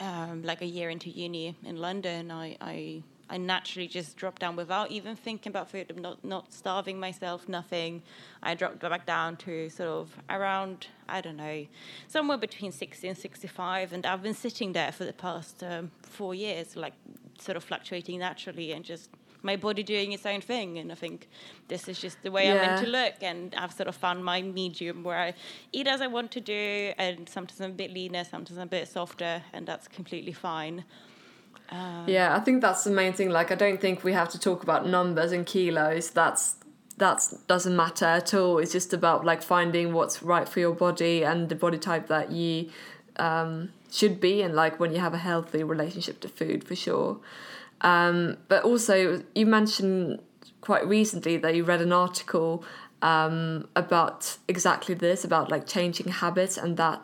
um, 0.00 0.42
like 0.42 0.62
a 0.62 0.66
year 0.66 0.90
into 0.90 1.10
uni 1.10 1.56
in 1.64 1.76
London, 1.76 2.30
I, 2.30 2.56
I 2.60 3.02
I 3.30 3.36
naturally 3.36 3.88
just 3.88 4.16
dropped 4.16 4.40
down 4.40 4.56
without 4.56 4.90
even 4.90 5.16
thinking 5.16 5.50
about 5.50 5.70
food. 5.70 5.86
I'm 5.90 6.02
not 6.02 6.24
not 6.24 6.52
starving 6.52 6.98
myself, 6.98 7.48
nothing. 7.48 8.02
I 8.42 8.54
dropped 8.54 8.80
back 8.80 9.06
down 9.06 9.36
to 9.38 9.68
sort 9.70 9.88
of 9.88 10.10
around 10.30 10.88
I 11.08 11.20
don't 11.20 11.36
know, 11.36 11.66
somewhere 12.06 12.36
between 12.36 12.70
60 12.70 13.08
and 13.08 13.16
65, 13.16 13.92
and 13.94 14.04
I've 14.04 14.22
been 14.22 14.34
sitting 14.34 14.72
there 14.72 14.92
for 14.92 15.04
the 15.04 15.12
past 15.12 15.62
um, 15.62 15.90
four 16.02 16.34
years, 16.34 16.76
like 16.76 16.92
sort 17.40 17.56
of 17.56 17.64
fluctuating 17.64 18.18
naturally 18.18 18.72
and 18.72 18.84
just 18.84 19.08
my 19.42 19.56
body 19.56 19.82
doing 19.82 20.12
its 20.12 20.26
own 20.26 20.40
thing. 20.40 20.78
And 20.78 20.92
I 20.92 20.94
think 20.94 21.28
this 21.68 21.88
is 21.88 21.98
just 21.98 22.22
the 22.22 22.30
way 22.30 22.46
yeah. 22.46 22.54
I'm 22.54 22.66
meant 22.66 22.84
to 22.84 22.90
look. 22.90 23.14
And 23.22 23.54
I've 23.54 23.72
sort 23.72 23.88
of 23.88 23.96
found 23.96 24.24
my 24.24 24.42
medium 24.42 25.02
where 25.02 25.18
I 25.18 25.34
eat 25.72 25.86
as 25.86 26.00
I 26.00 26.06
want 26.06 26.30
to 26.32 26.40
do, 26.40 26.92
and 26.98 27.28
sometimes 27.28 27.60
I'm 27.60 27.70
a 27.70 27.74
bit 27.74 27.92
leaner, 27.92 28.24
sometimes 28.24 28.58
I'm 28.58 28.64
a 28.64 28.70
bit 28.70 28.88
softer, 28.88 29.42
and 29.52 29.66
that's 29.66 29.88
completely 29.88 30.32
fine. 30.32 30.84
Um, 31.70 32.04
yeah, 32.06 32.34
I 32.34 32.40
think 32.40 32.62
that's 32.62 32.84
the 32.84 32.90
main 32.90 33.12
thing. 33.12 33.30
Like, 33.30 33.50
I 33.52 33.54
don't 33.54 33.80
think 33.80 34.04
we 34.04 34.12
have 34.12 34.28
to 34.30 34.38
talk 34.38 34.62
about 34.62 34.86
numbers 34.86 35.32
and 35.32 35.44
kilos. 35.44 36.10
That's 36.10 36.56
that 36.96 37.22
doesn't 37.46 37.76
matter 37.76 38.04
at 38.04 38.34
all. 38.34 38.58
It's 38.58 38.72
just 38.72 38.92
about 38.92 39.24
like 39.24 39.42
finding 39.42 39.92
what's 39.92 40.22
right 40.22 40.48
for 40.48 40.60
your 40.60 40.74
body 40.74 41.24
and 41.24 41.48
the 41.48 41.54
body 41.54 41.78
type 41.78 42.08
that 42.08 42.32
you 42.32 42.70
um, 43.16 43.70
should 43.90 44.20
be, 44.20 44.42
and 44.42 44.54
like 44.54 44.80
when 44.80 44.92
you 44.92 44.98
have 44.98 45.14
a 45.14 45.18
healthy 45.18 45.62
relationship 45.62 46.20
to 46.20 46.28
food, 46.28 46.64
for 46.64 46.74
sure. 46.74 47.20
Um, 47.80 48.38
but 48.48 48.64
also, 48.64 49.22
you 49.34 49.46
mentioned 49.46 50.20
quite 50.60 50.86
recently 50.86 51.36
that 51.36 51.54
you 51.54 51.64
read 51.64 51.80
an 51.80 51.92
article 51.92 52.64
um, 53.02 53.68
about 53.76 54.36
exactly 54.48 54.94
this, 54.94 55.24
about 55.24 55.50
like 55.50 55.66
changing 55.66 56.08
habits, 56.08 56.56
and 56.56 56.76
that 56.76 57.00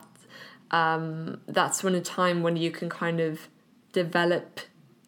um, 0.70 1.40
that's 1.46 1.84
when 1.84 1.94
a 1.94 2.00
time 2.00 2.42
when 2.42 2.56
you 2.56 2.70
can 2.70 2.88
kind 2.88 3.20
of 3.20 3.48
develop 3.94 4.60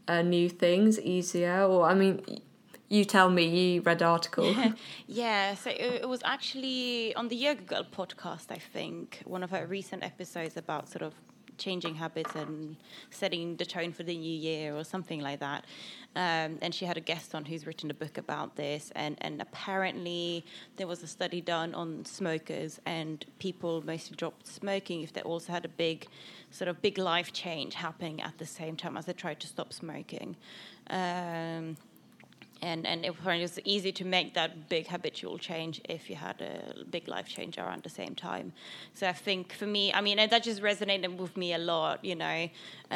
uh, 0.09 0.23
new 0.23 0.49
things 0.49 0.99
easier. 0.99 1.63
Or 1.65 1.85
I 1.85 1.95
mean, 1.95 2.23
you 2.89 3.05
tell 3.05 3.29
me. 3.29 3.75
You 3.75 3.83
read 3.83 4.03
article. 4.03 4.55
yeah, 5.07 5.55
so 5.55 5.69
it, 5.71 6.03
it 6.03 6.09
was 6.09 6.23
actually 6.25 7.15
on 7.17 7.29
the 7.29 7.37
Yoga 7.37 7.63
Girl 7.63 7.85
podcast. 7.85 8.47
I 8.51 8.59
think 8.59 9.21
one 9.27 9.43
of 9.43 9.51
her 9.51 9.67
recent 9.67 10.03
episodes 10.03 10.57
about 10.57 10.89
sort 10.89 11.03
of 11.03 11.13
changing 11.59 11.95
habits 11.95 12.35
and 12.35 12.77
setting 13.11 13.57
the 13.57 13.65
tone 13.65 13.93
for 13.93 14.03
the 14.03 14.17
new 14.17 14.39
year 14.39 14.77
or 14.77 14.85
something 14.85 15.21
like 15.21 15.41
that. 15.41 15.65
Um, 16.15 16.59
and 16.63 16.75
she 16.75 16.87
had 16.87 16.97
a 16.97 17.01
guest 17.01 17.35
on 17.35 17.45
who's 17.45 17.67
written 17.67 17.91
a 17.91 17.95
book 17.95 18.17
about 18.17 18.57
this. 18.57 18.91
And, 18.97 19.17
and 19.21 19.43
apparently, 19.43 20.45
there 20.77 20.87
was 20.87 21.03
a 21.03 21.07
study 21.07 21.41
done 21.41 21.75
on 21.75 22.05
smokers, 22.05 22.81
and 22.87 23.25
people 23.39 23.83
mostly 23.85 24.17
dropped 24.17 24.47
smoking 24.47 25.03
if 25.03 25.13
they 25.13 25.23
also 25.23 25.53
had 25.53 25.65
a 25.65 25.69
big, 25.69 26.07
sort 26.51 26.69
of 26.69 26.81
big 26.81 26.97
life 26.97 27.33
change 27.33 27.75
happening 27.75 28.23
at 28.23 28.39
the 28.39 28.47
same 28.47 28.77
time 28.77 28.97
as 28.97 29.05
they 29.05 29.13
tried 29.13 29.41
to 29.41 29.47
stop 29.47 29.73
smoking. 29.73 30.37
Um, 30.89 31.77
and 32.63 32.87
and 32.87 33.05
it 33.05 33.25
was 33.25 33.59
easy 33.65 33.93
to 33.93 34.05
make 34.05 34.35
that 34.35 34.69
big 34.69 34.87
habitual 34.87 35.39
change 35.39 35.81
if 35.89 36.09
you 36.09 36.17
had 36.17 36.41
a 36.41 36.85
big 36.85 37.09
life 37.09 37.29
change 37.29 37.59
around 37.59 37.83
the 37.83 37.89
same 37.89 38.15
time. 38.15 38.53
So 38.95 39.07
I 39.07 39.13
think 39.13 39.53
for 39.53 39.67
me, 39.67 39.93
I 39.93 40.01
mean, 40.01 40.17
that 40.17 40.43
just 40.43 40.63
resonated 40.63 41.17
with 41.17 41.37
me 41.37 41.55
a 41.55 41.59
lot. 41.59 42.05
You 42.05 42.15
know, 42.15 42.49
uh, 42.91 42.95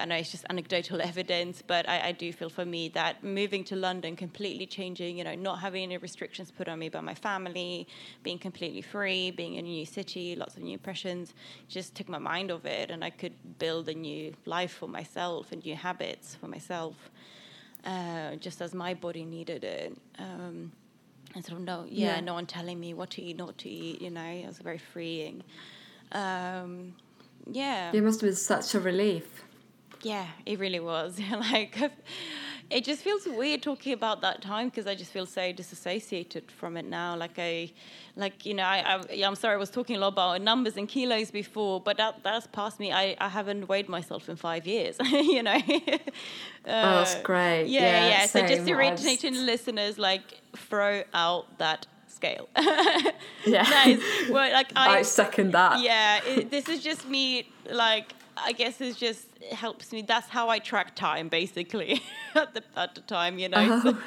I 0.00 0.04
know 0.04 0.16
it's 0.16 0.30
just 0.30 0.44
anecdotal 0.50 1.00
evidence, 1.12 1.62
but 1.66 1.88
I, 1.88 2.08
I, 2.08 2.12
do 2.12 2.32
feel 2.32 2.48
for 2.48 2.64
me 2.64 2.88
that 2.90 3.22
moving 3.22 3.62
to 3.64 3.76
London, 3.76 4.16
completely 4.16 4.66
changing, 4.66 5.18
you 5.18 5.24
know, 5.24 5.34
not 5.34 5.60
having 5.60 5.82
any 5.82 5.96
restrictions 5.98 6.50
put 6.50 6.68
on 6.68 6.78
me 6.78 6.88
by 6.88 7.00
my 7.00 7.14
family, 7.14 7.86
being 8.22 8.38
completely 8.38 8.82
free, 8.82 9.30
being 9.30 9.54
in 9.54 9.64
a 9.66 9.68
new 9.68 9.86
city, 9.86 10.34
lots 10.34 10.56
of 10.56 10.62
new 10.62 10.72
impressions, 10.72 11.34
just 11.68 11.94
took 11.94 12.08
my 12.08 12.18
mind 12.18 12.50
off 12.50 12.64
it, 12.64 12.90
and 12.90 13.04
I 13.04 13.10
could 13.10 13.34
build 13.58 13.88
a 13.88 13.94
new 13.94 14.34
life 14.46 14.72
for 14.72 14.88
myself 14.88 15.52
and 15.52 15.64
new 15.64 15.76
habits 15.76 16.34
for 16.34 16.48
myself 16.48 17.10
uh, 17.84 18.36
just 18.36 18.60
as 18.60 18.74
my 18.74 18.94
body 18.94 19.24
needed 19.24 19.64
it. 19.64 19.96
Um, 20.18 20.72
and 21.34 21.44
sort 21.44 21.60
of 21.60 21.66
no, 21.66 21.86
yeah, 21.88 22.16
yeah, 22.16 22.20
no 22.20 22.34
one 22.34 22.46
telling 22.46 22.80
me 22.80 22.94
what 22.94 23.10
to 23.10 23.22
eat, 23.22 23.36
not 23.36 23.58
to 23.58 23.68
eat. 23.68 24.00
You 24.00 24.10
know, 24.10 24.24
it 24.24 24.46
was 24.46 24.58
very 24.58 24.78
freeing. 24.78 25.42
Um, 26.12 26.94
yeah, 27.50 27.92
it 27.92 28.02
must 28.02 28.20
have 28.20 28.28
been 28.28 28.36
such 28.36 28.74
a 28.74 28.80
relief. 28.80 29.44
Yeah, 30.02 30.26
it 30.46 30.58
really 30.58 30.80
was. 30.80 31.20
like 31.30 31.78
it 32.70 32.84
just 32.84 33.02
feels 33.02 33.26
weird 33.26 33.62
talking 33.62 33.92
about 33.92 34.20
that 34.20 34.42
time 34.42 34.68
because 34.68 34.86
I 34.86 34.94
just 34.94 35.10
feel 35.10 35.24
so 35.24 35.52
disassociated 35.52 36.50
from 36.50 36.76
it 36.76 36.84
now. 36.84 37.16
Like 37.16 37.38
I, 37.38 37.72
like 38.14 38.44
you 38.44 38.54
know, 38.54 38.64
I, 38.64 39.00
I 39.10 39.14
am 39.14 39.34
sorry 39.36 39.54
I 39.54 39.56
was 39.56 39.70
talking 39.70 39.96
a 39.96 39.98
lot 39.98 40.08
about 40.08 40.42
numbers 40.42 40.76
and 40.76 40.86
kilos 40.86 41.30
before, 41.30 41.80
but 41.80 41.96
that 41.96 42.22
that's 42.22 42.46
past 42.48 42.78
me. 42.78 42.92
I, 42.92 43.16
I 43.20 43.28
haven't 43.28 43.68
weighed 43.68 43.88
myself 43.88 44.28
in 44.28 44.36
five 44.36 44.66
years. 44.66 44.96
you 45.10 45.42
know. 45.42 45.54
uh, 45.54 45.98
oh, 46.66 46.98
that's 46.98 47.14
great. 47.22 47.68
Yeah, 47.68 47.80
yeah. 47.80 48.08
yeah. 48.08 48.26
So 48.26 48.46
just 48.46 48.68
originating 48.68 49.32
just... 49.32 49.46
listeners, 49.46 49.98
like 49.98 50.40
throw 50.54 51.04
out 51.14 51.58
that 51.58 51.86
scale. 52.18 52.48
yeah. 53.46 53.62
Nice. 53.62 54.02
Well, 54.28 54.52
like 54.52 54.72
I, 54.76 54.98
I 54.98 55.02
second 55.02 55.52
that. 55.52 55.80
Yeah. 55.80 56.20
It, 56.24 56.50
this 56.50 56.68
is 56.68 56.82
just 56.82 57.08
me, 57.08 57.48
like 57.70 58.12
I 58.44 58.52
guess 58.52 58.80
it 58.80 58.96
just 58.96 59.26
it 59.40 59.52
helps 59.52 59.92
me. 59.92 60.02
That's 60.02 60.28
how 60.28 60.48
I 60.48 60.58
track 60.58 60.94
time, 60.94 61.28
basically, 61.28 62.02
at 62.34 62.54
the 62.54 62.62
at 62.76 62.94
the 62.94 63.00
time, 63.02 63.38
you 63.38 63.48
know. 63.48 63.82
Oh, 63.84 63.92
so 63.92 63.98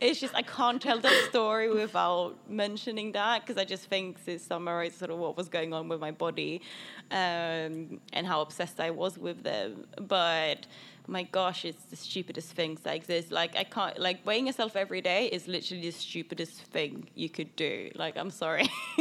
it's 0.00 0.20
just 0.20 0.34
I 0.34 0.42
can't 0.42 0.80
tell 0.80 0.98
that 1.00 1.26
story 1.28 1.72
without 1.72 2.36
mentioning 2.48 3.12
that 3.12 3.42
because 3.46 3.60
I 3.60 3.64
just 3.64 3.86
think 3.86 4.18
it 4.26 4.40
summarizes 4.40 4.98
sort 4.98 5.10
of 5.10 5.18
what 5.18 5.36
was 5.36 5.48
going 5.48 5.72
on 5.72 5.88
with 5.88 6.00
my 6.00 6.10
body, 6.10 6.62
um, 7.10 8.00
and 8.12 8.26
how 8.26 8.40
obsessed 8.40 8.80
I 8.80 8.90
was 8.90 9.18
with 9.18 9.42
them. 9.42 9.86
But 9.96 10.66
my 11.06 11.22
gosh, 11.24 11.64
it's 11.64 11.84
the 11.84 11.96
stupidest 11.96 12.52
things 12.52 12.80
that 12.82 12.94
exist. 12.94 13.30
Like 13.32 13.56
I 13.56 13.64
can't 13.64 13.98
like 13.98 14.24
weighing 14.24 14.46
yourself 14.46 14.76
every 14.76 15.00
day 15.00 15.26
is 15.26 15.48
literally 15.48 15.82
the 15.82 15.90
stupidest 15.90 16.62
thing 16.62 17.08
you 17.14 17.28
could 17.28 17.54
do. 17.56 17.90
Like 17.94 18.16
I'm 18.16 18.30
sorry, 18.30 18.68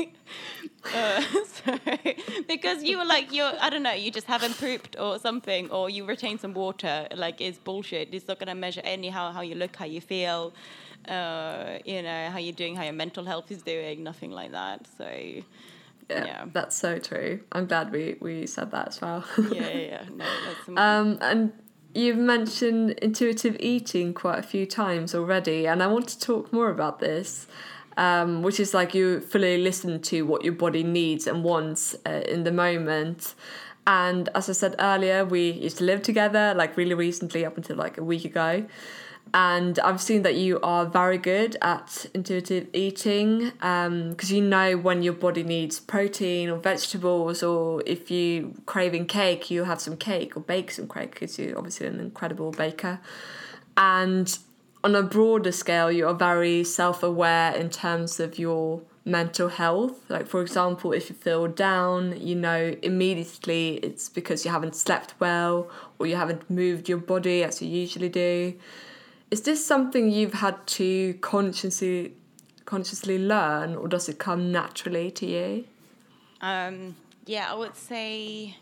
uh, 0.94 1.22
sorry. 1.46 2.18
because 2.48 2.84
you 2.84 2.98
were 2.98 3.06
like 3.06 3.32
you're 3.32 3.52
I 3.62 3.70
don't 3.70 3.84
know 3.84 3.92
you 3.94 4.12
just 4.12 4.28
haven't 4.28 4.58
pooped 4.58 4.98
or 5.00 5.20
something 5.20 5.70
or 5.72 5.90
you 5.90 6.06
retain 6.06 6.40
some 6.40 6.54
water. 6.54 7.08
Like 7.16 7.42
it's 7.42 7.58
bullshit. 7.58 8.10
It's 8.14 8.28
not 8.28 8.40
gonna 8.40 8.56
measure 8.56 8.82
anyhow 8.84 9.32
how 9.32 9.42
you 9.42 9.56
look, 9.56 9.76
how 9.76 9.86
you 9.86 10.02
feel. 10.02 10.54
Uh, 11.08 11.80
you 11.86 12.02
know 12.02 12.30
how 12.30 12.38
you're 12.40 12.54
doing, 12.54 12.76
how 12.76 12.84
your 12.84 12.94
mental 12.94 13.24
health 13.26 13.52
is 13.52 13.62
doing, 13.64 14.04
nothing 14.04 14.32
like 14.32 14.52
that. 14.52 14.86
So 14.98 15.06
Yeah, 16.10 16.26
Yeah. 16.26 16.46
that's 16.54 16.76
so 16.76 17.00
true. 17.00 17.40
I'm 17.52 17.68
glad 17.68 17.92
we, 17.92 18.18
we 18.20 18.48
said 18.48 18.72
that 18.72 18.90
as 18.90 19.02
well. 19.02 19.24
yeah, 19.52 19.70
yeah, 19.70 19.78
yeah. 19.78 20.04
no, 20.16 20.26
Um, 20.78 21.18
and 21.22 21.54
you've 21.94 22.18
mentioned 22.18 22.92
intuitive 22.92 23.58
eating 23.60 24.14
quite 24.14 24.40
a 24.40 24.44
few 24.44 24.66
times 24.66 25.16
already, 25.16 25.68
and 25.68 25.82
I 25.82 25.88
want 25.88 26.08
to 26.10 26.20
talk 26.20 26.54
more 26.54 26.70
about 26.70 27.00
this, 27.00 27.48
um, 27.98 28.42
which 28.42 28.60
is 28.60 28.74
like 28.74 28.94
you 28.94 29.20
fully 29.20 29.58
listen 29.58 30.02
to 30.02 30.24
what 30.24 30.44
your 30.44 30.54
body 30.54 30.84
needs 30.84 31.28
and 31.28 31.44
wants 31.44 31.96
uh, 32.06 32.22
in 32.28 32.44
the 32.44 32.52
moment. 32.52 33.34
And 33.88 34.30
as 34.36 34.50
I 34.50 34.54
said 34.54 34.76
earlier, 34.80 35.26
we 35.26 35.52
used 35.52 35.78
to 35.80 35.84
live 35.84 36.04
together 36.04 36.54
like 36.56 36.78
really 36.78 36.94
recently, 36.94 37.46
up 37.46 37.58
until 37.58 37.76
like 37.76 37.98
a 37.98 38.04
week 38.04 38.26
ago. 38.26 38.66
And 39.34 39.78
I've 39.80 40.02
seen 40.02 40.24
that 40.24 40.36
you 40.36 40.60
are 40.62 40.86
very 40.86 41.18
good 41.18 41.56
at 41.62 42.08
intuitive 42.14 42.68
eating 42.74 43.52
um, 43.62 44.12
because 44.12 44.32
you 44.32 44.42
know 44.42 44.76
when 44.78 45.04
your 45.04 45.14
body 45.14 45.44
needs 45.44 45.80
protein 45.80 46.50
or 46.50 46.58
vegetables, 46.58 47.44
or 47.44 47.84
if 47.86 48.10
you 48.10 48.56
craving 48.66 49.06
cake, 49.06 49.52
you 49.52 49.66
have 49.66 49.82
some 49.82 49.98
cake 49.98 50.36
or 50.36 50.40
bake 50.40 50.72
some 50.72 50.88
cake 50.88 51.12
because 51.12 51.38
you're 51.38 51.58
obviously 51.58 51.88
an 51.88 52.00
incredible 52.00 52.52
baker. 52.52 53.00
And 53.78 54.36
on 54.84 54.96
a 54.96 55.04
broader 55.04 55.52
scale, 55.52 55.92
you 55.92 56.08
are 56.08 56.14
very 56.14 56.64
self 56.64 57.04
aware 57.04 57.54
in 57.54 57.70
terms 57.70 58.20
of 58.20 58.40
your 58.40 58.82
mental 59.06 59.50
health. 59.50 60.10
Like, 60.10 60.28
for 60.28 60.42
example, 60.42 60.92
if 60.92 61.10
you 61.10 61.16
feel 61.16 61.48
down, 61.48 62.20
you 62.20 62.36
know 62.36 62.76
immediately 62.82 63.76
it's 63.78 64.10
because 64.10 64.44
you 64.46 64.52
haven't 64.52 64.76
slept 64.76 65.14
well 65.20 65.70
or 66.00 66.08
you 66.08 66.16
haven't 66.16 66.50
moved 66.50 66.90
your 66.90 66.98
body 66.98 67.44
as 67.44 67.62
you 67.62 67.70
usually 67.70 68.10
do. 68.10 68.56
Is 69.32 69.42
this 69.42 69.64
something 69.64 70.10
you've 70.10 70.34
had 70.34 70.66
to 70.68 71.14
consciously 71.16 72.14
consciously 72.66 73.18
learn 73.18 73.76
or 73.76 73.88
does 73.88 74.08
it 74.10 74.20
come 74.20 74.52
naturally 74.52 75.10
to 75.10 75.26
you? 75.26 75.66
Um, 76.42 76.96
yeah, 77.26 77.52
I 77.52 77.56
would 77.56 77.76
say 77.76 78.56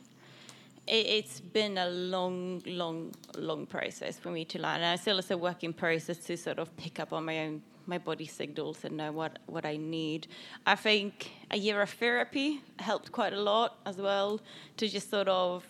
it, 0.87 1.05
it's 1.05 1.41
been 1.41 1.77
a 1.77 1.89
long, 1.89 2.61
long, 2.65 3.13
long 3.37 3.65
process 3.65 4.17
for 4.17 4.29
me 4.29 4.45
to 4.45 4.59
learn. 4.59 4.75
And 4.75 4.85
I 4.85 4.95
still 4.95 5.19
it's 5.19 5.31
a 5.31 5.37
work 5.37 5.63
in 5.63 5.73
process 5.73 6.17
to 6.19 6.37
sort 6.37 6.59
of 6.59 6.75
pick 6.77 6.99
up 6.99 7.11
on 7.11 7.25
my 7.25 7.39
own 7.39 7.61
my 7.85 7.97
body 7.97 8.25
signals 8.25 8.83
and 8.83 8.97
know 8.97 9.13
what, 9.13 9.39
what 9.45 9.65
I 9.65 9.77
need. 9.77 10.27
I 10.65 10.75
think 10.75 11.31
a 11.51 11.57
year 11.57 11.81
of 11.81 11.89
therapy 11.89 12.61
helped 12.79 13.13
quite 13.13 13.31
a 13.31 13.41
lot 13.41 13.77
as 13.85 13.95
well 13.95 14.41
to 14.75 14.89
just 14.89 15.09
sort 15.09 15.29
of 15.29 15.65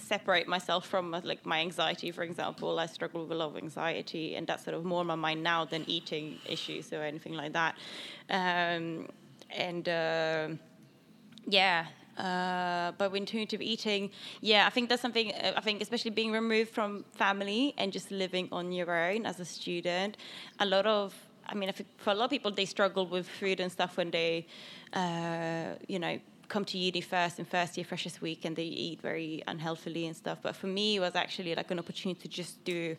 separate 0.00 0.48
myself 0.48 0.86
from 0.86 1.10
like 1.10 1.44
my 1.46 1.60
anxiety 1.60 2.10
for 2.10 2.22
example. 2.22 2.78
I 2.78 2.86
struggle 2.86 3.22
with 3.22 3.32
a 3.32 3.34
lot 3.34 3.50
of 3.50 3.56
anxiety 3.56 4.34
and 4.36 4.46
that's 4.46 4.64
sort 4.64 4.76
of 4.76 4.84
more 4.84 5.00
on 5.00 5.06
my 5.06 5.14
mind 5.14 5.42
now 5.42 5.64
than 5.64 5.84
eating 5.86 6.38
issues 6.46 6.92
or 6.92 7.02
anything 7.02 7.34
like 7.34 7.52
that. 7.52 7.76
Um, 8.30 9.08
and 9.50 9.88
uh, 9.88 10.48
yeah 11.46 11.86
uh, 12.18 12.92
but 12.98 13.10
with 13.12 13.20
intuitive 13.20 13.62
eating 13.62 14.10
yeah 14.40 14.66
i 14.66 14.70
think 14.70 14.88
that's 14.88 15.02
something 15.02 15.32
uh, 15.32 15.52
i 15.56 15.60
think 15.60 15.80
especially 15.80 16.10
being 16.10 16.32
removed 16.32 16.70
from 16.70 17.04
family 17.14 17.74
and 17.78 17.92
just 17.92 18.10
living 18.10 18.48
on 18.52 18.72
your 18.72 18.90
own 18.90 19.26
as 19.26 19.40
a 19.40 19.44
student 19.44 20.16
a 20.58 20.66
lot 20.66 20.86
of 20.86 21.14
i 21.48 21.54
mean 21.54 21.68
if, 21.68 21.82
for 21.96 22.10
a 22.10 22.14
lot 22.14 22.24
of 22.24 22.30
people 22.30 22.50
they 22.50 22.64
struggle 22.64 23.06
with 23.06 23.26
food 23.26 23.60
and 23.60 23.70
stuff 23.72 23.96
when 23.96 24.10
they 24.10 24.46
uh, 24.92 25.74
you 25.88 25.98
know 25.98 26.18
come 26.50 26.64
to 26.72 26.76
uni 26.76 27.00
first 27.00 27.38
and 27.40 27.46
first 27.56 27.76
year 27.76 27.86
freshers 27.90 28.20
week 28.20 28.44
and 28.46 28.54
they 28.60 28.70
eat 28.86 28.98
very 29.10 29.42
unhealthily 29.52 30.04
and 30.08 30.14
stuff 30.22 30.38
but 30.46 30.54
for 30.60 30.66
me 30.78 30.86
it 30.96 31.00
was 31.00 31.14
actually 31.24 31.54
like 31.54 31.70
an 31.70 31.78
opportunity 31.78 32.20
to 32.20 32.28
just 32.28 32.62
do 32.64 32.96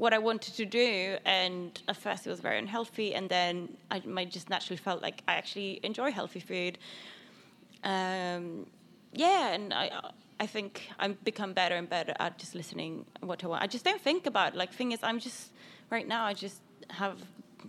what 0.00 0.14
I 0.14 0.18
wanted 0.18 0.54
to 0.54 0.64
do, 0.64 1.18
and 1.26 1.80
at 1.86 1.96
first 1.96 2.26
it 2.26 2.30
was 2.30 2.40
very 2.40 2.58
unhealthy, 2.58 3.14
and 3.14 3.28
then 3.28 3.76
I, 3.90 4.24
just 4.24 4.48
naturally 4.48 4.78
felt 4.78 5.02
like 5.02 5.22
I 5.28 5.34
actually 5.34 5.80
enjoy 5.82 6.10
healthy 6.10 6.40
food. 6.40 6.78
Um, 7.84 8.66
yeah, 9.12 9.52
and 9.52 9.74
I 9.74 10.10
I 10.38 10.46
think 10.46 10.88
I've 10.98 11.22
become 11.22 11.52
better 11.52 11.76
and 11.76 11.88
better 11.88 12.14
at 12.18 12.38
just 12.38 12.54
listening 12.54 13.04
what 13.20 13.44
I 13.44 13.46
want. 13.48 13.62
I 13.62 13.66
just 13.66 13.84
don't 13.84 14.00
think 14.00 14.26
about 14.26 14.54
it. 14.54 14.56
like 14.56 14.72
thing 14.72 14.92
is 14.92 15.00
I'm 15.02 15.18
just 15.18 15.50
right 15.90 16.08
now 16.08 16.24
I 16.24 16.32
just 16.32 16.60
have 16.88 17.18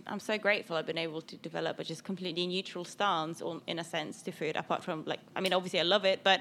I'm 0.06 0.20
so 0.20 0.38
grateful 0.38 0.76
I've 0.76 0.86
been 0.86 0.98
able 0.98 1.22
to 1.22 1.36
develop 1.36 1.78
a 1.78 1.84
just 1.84 2.04
completely 2.04 2.46
neutral 2.46 2.84
stance 2.84 3.42
on, 3.42 3.60
in 3.66 3.78
a 3.78 3.84
sense 3.84 4.22
to 4.22 4.32
food 4.32 4.56
apart 4.56 4.82
from 4.82 5.04
like 5.06 5.20
I 5.36 5.40
mean 5.40 5.52
obviously 5.52 5.80
I 5.80 5.84
love 5.84 6.04
it 6.04 6.20
but 6.22 6.40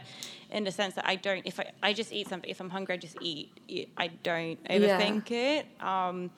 in 0.49 0.63
the 0.63 0.71
sense 0.71 0.95
that 0.95 1.07
I 1.07 1.15
don't 1.15 1.45
if 1.45 1.59
I, 1.59 1.71
I 1.83 1.93
just 1.93 2.11
eat 2.11 2.27
something 2.29 2.49
if 2.49 2.59
I'm 2.59 2.69
hungry 2.69 2.95
I 2.95 2.97
just 2.97 3.17
eat 3.21 3.51
I 3.97 4.07
don't 4.07 4.63
overthink 4.65 5.31
it 5.31 5.65
um, 5.79 6.31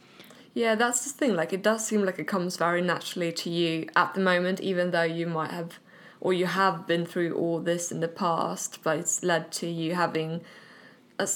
Yeah, 0.54 0.76
that's 0.76 1.04
the 1.04 1.10
thing. 1.10 1.36
Like, 1.36 1.52
it 1.52 1.64
does 1.64 1.86
seem 1.86 2.06
like 2.06 2.20
it 2.20 2.28
comes 2.28 2.58
very 2.58 2.82
naturally 2.82 3.32
to 3.32 3.50
you 3.50 3.90
at 3.96 4.14
the 4.14 4.20
moment, 4.22 4.60
even 4.62 4.92
though 4.92 5.02
you 5.04 5.26
might 5.26 5.52
have, 5.52 5.80
or 6.22 6.32
you 6.32 6.46
have 6.46 6.86
been 6.86 7.06
through 7.06 7.34
all 7.34 7.60
this 7.60 7.92
in 7.92 8.02
the 8.02 8.08
past, 8.08 8.80
but 8.84 9.00
it's 9.00 9.24
led 9.24 9.52
to 9.54 9.68
you 9.68 9.96
having 9.96 10.42
a, 11.18 11.28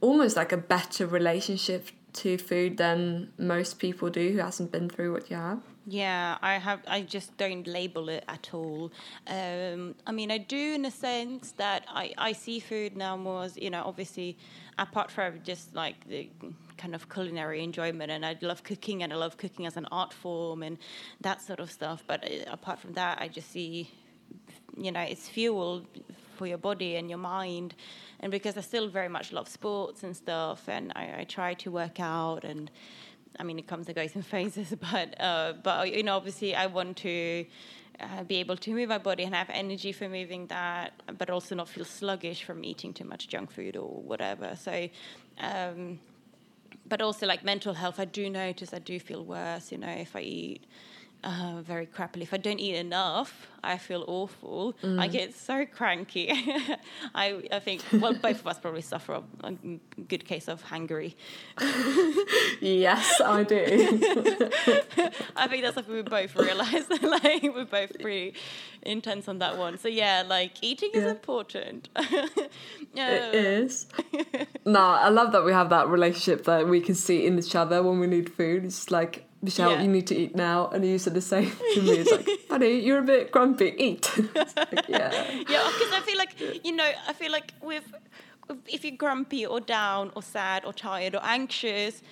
almost 0.00 0.36
like 0.36 0.52
a 0.52 0.56
better 0.56 1.06
relationship 1.06 1.88
to 2.16 2.38
food 2.38 2.76
than 2.76 3.32
most 3.38 3.78
people 3.78 4.10
do 4.10 4.32
who 4.32 4.38
hasn't 4.38 4.72
been 4.72 4.88
through 4.88 5.12
what 5.12 5.30
you 5.30 5.36
have. 5.36 5.60
Yeah, 5.88 6.36
I 6.42 6.54
have. 6.54 6.80
I 6.88 7.02
just 7.02 7.36
don't 7.36 7.64
label 7.64 8.08
it 8.08 8.24
at 8.26 8.52
all. 8.52 8.90
Um, 9.28 9.94
I 10.04 10.10
mean, 10.10 10.32
I 10.32 10.38
do 10.38 10.74
in 10.74 10.84
a 10.84 10.90
sense 10.90 11.52
that 11.52 11.84
I, 11.88 12.12
I 12.18 12.32
see 12.32 12.58
food 12.58 12.96
now 12.96 13.16
more 13.16 13.44
as 13.44 13.56
you 13.56 13.70
know, 13.70 13.84
obviously, 13.84 14.36
apart 14.78 15.12
from 15.12 15.40
just 15.44 15.76
like 15.76 16.08
the 16.08 16.28
kind 16.76 16.94
of 16.96 17.08
culinary 17.08 17.62
enjoyment, 17.62 18.10
and 18.10 18.26
I 18.26 18.36
love 18.40 18.64
cooking, 18.64 19.04
and 19.04 19.12
I 19.12 19.16
love 19.16 19.36
cooking 19.36 19.64
as 19.64 19.76
an 19.76 19.86
art 19.92 20.12
form 20.12 20.64
and 20.64 20.76
that 21.20 21.40
sort 21.40 21.60
of 21.60 21.70
stuff. 21.70 22.02
But 22.04 22.24
uh, 22.24 22.50
apart 22.50 22.80
from 22.80 22.94
that, 22.94 23.20
I 23.20 23.28
just 23.28 23.52
see, 23.52 23.88
you 24.76 24.90
know, 24.90 25.02
it's 25.02 25.28
fuel 25.28 25.86
for 26.36 26.48
your 26.48 26.58
body 26.58 26.96
and 26.96 27.08
your 27.08 27.20
mind. 27.20 27.74
And 28.20 28.32
because 28.32 28.56
I 28.56 28.60
still 28.60 28.88
very 28.88 29.08
much 29.08 29.32
love 29.32 29.48
sports 29.48 30.02
and 30.02 30.16
stuff, 30.16 30.68
and 30.68 30.92
I, 30.96 31.20
I 31.20 31.24
try 31.24 31.54
to 31.54 31.70
work 31.70 32.00
out 32.00 32.44
and 32.44 32.70
I 33.38 33.42
mean, 33.42 33.58
it 33.58 33.66
comes 33.66 33.86
and 33.86 33.94
goes 33.94 34.16
in 34.16 34.22
phases, 34.34 34.74
but 34.90 35.20
uh, 35.20 35.54
but 35.62 35.94
you 35.94 36.02
know, 36.02 36.16
obviously, 36.16 36.54
I 36.54 36.66
want 36.66 36.96
to 36.98 37.46
uh, 38.00 38.24
be 38.24 38.36
able 38.36 38.56
to 38.56 38.74
move 38.74 38.88
my 38.88 38.98
body 38.98 39.24
and 39.24 39.34
have 39.34 39.50
energy 39.50 39.92
for 39.92 40.08
moving 40.08 40.46
that, 40.48 40.92
but 41.18 41.30
also 41.30 41.54
not 41.54 41.68
feel 41.68 41.84
sluggish 41.84 42.44
from 42.44 42.64
eating 42.64 42.92
too 42.92 43.04
much 43.04 43.28
junk 43.28 43.50
food 43.50 43.76
or 43.76 43.88
whatever. 44.02 44.56
So, 44.56 44.88
um, 45.40 45.98
but 46.88 47.00
also 47.00 47.26
like 47.26 47.44
mental 47.44 47.74
health, 47.74 47.98
I 47.98 48.04
do 48.04 48.30
notice 48.30 48.72
I 48.72 48.78
do 48.78 48.98
feel 49.00 49.24
worse. 49.24 49.72
You 49.72 49.78
know, 49.78 49.88
if 49.88 50.16
I 50.16 50.20
eat. 50.20 50.64
Uh, 51.24 51.60
very 51.62 51.86
crappily. 51.86 52.22
If 52.22 52.32
I 52.32 52.36
don't 52.36 52.60
eat 52.60 52.76
enough, 52.76 53.48
I 53.64 53.78
feel 53.78 54.04
awful. 54.06 54.76
I 54.84 55.08
get 55.08 55.34
so 55.34 55.66
cranky. 55.66 56.30
I, 57.16 57.42
I 57.50 57.58
think, 57.58 57.82
well, 57.94 58.14
both 58.22 58.38
of 58.40 58.46
us 58.46 58.60
probably 58.60 58.82
suffer 58.82 59.14
a, 59.14 59.22
a 59.42 59.52
good 60.08 60.24
case 60.24 60.46
of 60.46 60.62
hangry. 60.64 61.14
Yes, 62.60 63.20
I 63.20 63.42
do. 63.42 63.56
I 65.36 65.48
think 65.48 65.62
that's 65.64 65.74
something 65.74 65.94
we 65.94 66.02
both 66.02 66.36
realize. 66.36 66.88
like 67.02 67.42
we're 67.42 67.64
both 67.64 67.98
pretty 68.00 68.34
intense 68.82 69.26
on 69.26 69.38
that 69.40 69.58
one. 69.58 69.78
So 69.78 69.88
yeah, 69.88 70.22
like 70.26 70.52
eating 70.62 70.90
is 70.94 71.02
Yeah. 71.04 71.10
important. 71.10 71.88
it 71.96 73.34
is. 73.34 73.88
no, 74.64 74.80
I 74.80 75.08
love 75.08 75.32
that 75.32 75.44
we 75.44 75.50
have 75.52 75.70
that 75.70 75.88
relationship 75.88 76.44
that 76.44 76.68
we 76.68 76.80
can 76.80 76.94
see 76.94 77.26
in 77.26 77.36
each 77.38 77.56
other 77.56 77.82
when 77.82 77.98
we 77.98 78.06
need 78.06 78.30
food. 78.32 78.64
It's 78.64 78.76
just 78.76 78.90
like, 78.92 79.25
Michelle, 79.42 79.70
Yeah. 79.72 79.82
you 79.82 79.88
need 79.88 80.06
to 80.08 80.16
eat 80.16 80.34
now. 80.34 80.68
And 80.68 80.84
you 80.84 80.98
said 80.98 81.14
the 81.14 81.20
same 81.20 81.50
to 81.74 81.82
me. 81.82 81.90
It's 81.98 82.10
like, 82.10 82.28
honey, 82.50 82.80
you're 82.80 82.98
a 82.98 83.02
bit 83.02 83.30
grumpy. 83.30 83.74
Eat. 83.78 84.10
Like, 84.56 84.88
yeah. 84.88 85.12
yeah, 85.48 85.70
because 85.72 85.92
I 85.92 86.02
feel 86.04 86.18
like 86.18 86.64
you 86.64 86.72
know, 86.72 86.90
I 87.08 87.12
feel 87.12 87.30
like 87.30 87.52
with 87.62 87.84
if 88.66 88.84
you're 88.84 88.96
grumpy 88.96 89.44
or 89.46 89.60
down 89.60 90.10
or 90.16 90.22
sad 90.22 90.64
or 90.64 90.72
tired 90.72 91.14
or 91.14 91.20
anxious, 91.22 92.02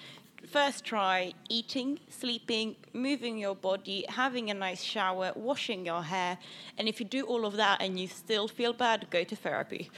first 0.50 0.84
try 0.84 1.32
eating, 1.48 1.98
sleeping, 2.08 2.76
moving 2.92 3.38
your 3.38 3.54
body, 3.54 4.04
having 4.08 4.50
a 4.50 4.54
nice 4.54 4.82
shower, 4.82 5.32
washing 5.37 5.87
your 5.87 6.02
hair. 6.02 6.37
And 6.76 6.88
if 6.88 7.00
you 7.00 7.06
do 7.06 7.22
all 7.24 7.46
of 7.46 7.56
that 7.56 7.80
and 7.80 7.98
you 7.98 8.08
still 8.08 8.46
feel 8.48 8.72
bad, 8.72 9.06
go 9.10 9.24
to 9.24 9.37
therapy. 9.37 9.90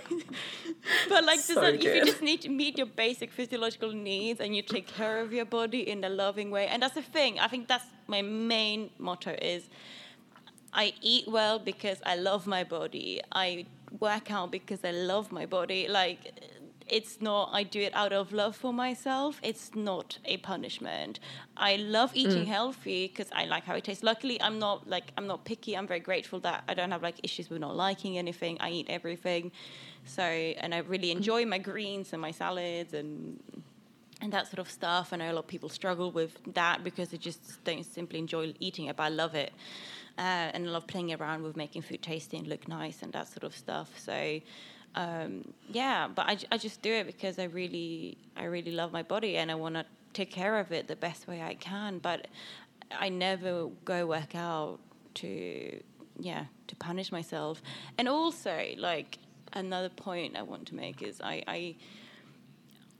but 1.08 1.24
like, 1.24 1.40
So 1.40 1.60
like 1.60 1.74
if 1.74 1.94
you 1.94 2.04
just 2.04 2.22
need 2.22 2.40
to 2.42 2.48
meet 2.48 2.78
your 2.78 2.86
basic 2.86 3.32
physiological 3.32 3.92
needs 3.92 4.40
and 4.40 4.54
you 4.56 4.62
take 4.62 4.86
care 4.86 5.20
of 5.20 5.32
your 5.32 5.44
body 5.44 5.88
in 5.88 6.04
a 6.04 6.08
loving 6.08 6.50
way, 6.50 6.66
and 6.66 6.82
that's 6.82 6.94
the 6.94 7.02
thing. 7.02 7.38
I 7.38 7.48
think 7.48 7.68
that's 7.68 7.84
my 8.06 8.22
main 8.22 8.90
motto 8.98 9.36
is 9.40 9.64
I 10.72 10.94
eat 11.02 11.28
well 11.28 11.58
because 11.58 11.98
I 12.04 12.16
love 12.16 12.46
my 12.46 12.64
body. 12.64 13.20
I 13.32 13.66
work 14.00 14.30
out 14.30 14.50
because 14.50 14.84
I 14.84 14.90
love 14.90 15.30
my 15.30 15.46
body. 15.46 15.86
Like 15.88 16.32
it's 16.92 17.22
not 17.22 17.48
I 17.52 17.62
do 17.62 17.80
it 17.80 17.94
out 17.94 18.12
of 18.12 18.32
love 18.32 18.54
for 18.54 18.72
myself. 18.72 19.40
It's 19.42 19.74
not 19.74 20.18
a 20.26 20.36
punishment. 20.36 21.18
I 21.56 21.76
love 21.76 22.10
eating 22.14 22.44
healthy 22.44 23.08
because 23.08 23.30
I 23.34 23.46
like 23.46 23.64
how 23.64 23.74
it 23.74 23.84
tastes. 23.84 24.04
Luckily, 24.04 24.40
I'm 24.40 24.58
not 24.58 24.86
like 24.86 25.06
I'm 25.16 25.26
not 25.26 25.46
picky. 25.46 25.74
I'm 25.74 25.86
very 25.86 26.00
grateful 26.00 26.38
that 26.40 26.64
I 26.68 26.74
don't 26.74 26.90
have 26.90 27.02
like 27.02 27.18
issues 27.22 27.48
with 27.48 27.60
not 27.60 27.74
liking 27.74 28.18
anything. 28.18 28.58
I 28.60 28.70
eat 28.70 28.86
everything. 28.90 29.52
So 30.04 30.22
and 30.22 30.74
I 30.74 30.78
really 30.78 31.10
enjoy 31.10 31.46
my 31.46 31.58
greens 31.58 32.12
and 32.12 32.20
my 32.20 32.30
salads 32.30 32.92
and 32.92 33.40
and 34.20 34.30
that 34.32 34.46
sort 34.46 34.58
of 34.58 34.70
stuff. 34.70 35.12
I 35.12 35.16
know 35.16 35.32
a 35.32 35.34
lot 35.34 35.44
of 35.44 35.48
people 35.48 35.70
struggle 35.70 36.12
with 36.12 36.38
that 36.54 36.84
because 36.84 37.08
they 37.08 37.16
just 37.16 37.64
don't 37.64 37.84
simply 37.84 38.18
enjoy 38.18 38.52
eating 38.60 38.84
it, 38.86 38.96
but 38.96 39.04
I 39.04 39.08
love 39.08 39.34
it. 39.34 39.52
Uh, 40.18 40.52
and 40.54 40.68
I 40.68 40.70
love 40.70 40.86
playing 40.86 41.12
around 41.14 41.42
with 41.42 41.56
making 41.56 41.82
food 41.82 42.02
tasty 42.02 42.36
and 42.36 42.46
look 42.46 42.68
nice 42.68 43.02
and 43.02 43.12
that 43.14 43.28
sort 43.28 43.44
of 43.44 43.56
stuff. 43.56 43.88
So, 43.98 44.40
um, 44.94 45.52
yeah, 45.68 46.08
but 46.08 46.26
I, 46.26 46.38
I 46.50 46.58
just 46.58 46.82
do 46.82 46.92
it 46.92 47.06
because 47.06 47.38
I 47.38 47.44
really, 47.44 48.18
I 48.36 48.44
really 48.44 48.72
love 48.72 48.92
my 48.92 49.02
body 49.02 49.36
and 49.36 49.50
I 49.50 49.54
want 49.54 49.74
to 49.74 49.84
take 50.12 50.30
care 50.30 50.58
of 50.58 50.72
it 50.72 50.88
the 50.88 50.96
best 50.96 51.26
way 51.26 51.42
I 51.42 51.54
can. 51.54 51.98
But 51.98 52.28
I 52.98 53.08
never 53.08 53.68
go 53.84 54.06
work 54.06 54.34
out 54.34 54.78
to, 55.14 55.80
yeah, 56.18 56.44
to 56.66 56.76
punish 56.76 57.10
myself. 57.10 57.62
And 57.98 58.08
also, 58.08 58.66
like, 58.76 59.18
another 59.54 59.88
point 59.88 60.36
I 60.36 60.42
want 60.42 60.66
to 60.68 60.74
make 60.74 61.02
is 61.02 61.20
I, 61.20 61.42
I 61.46 61.76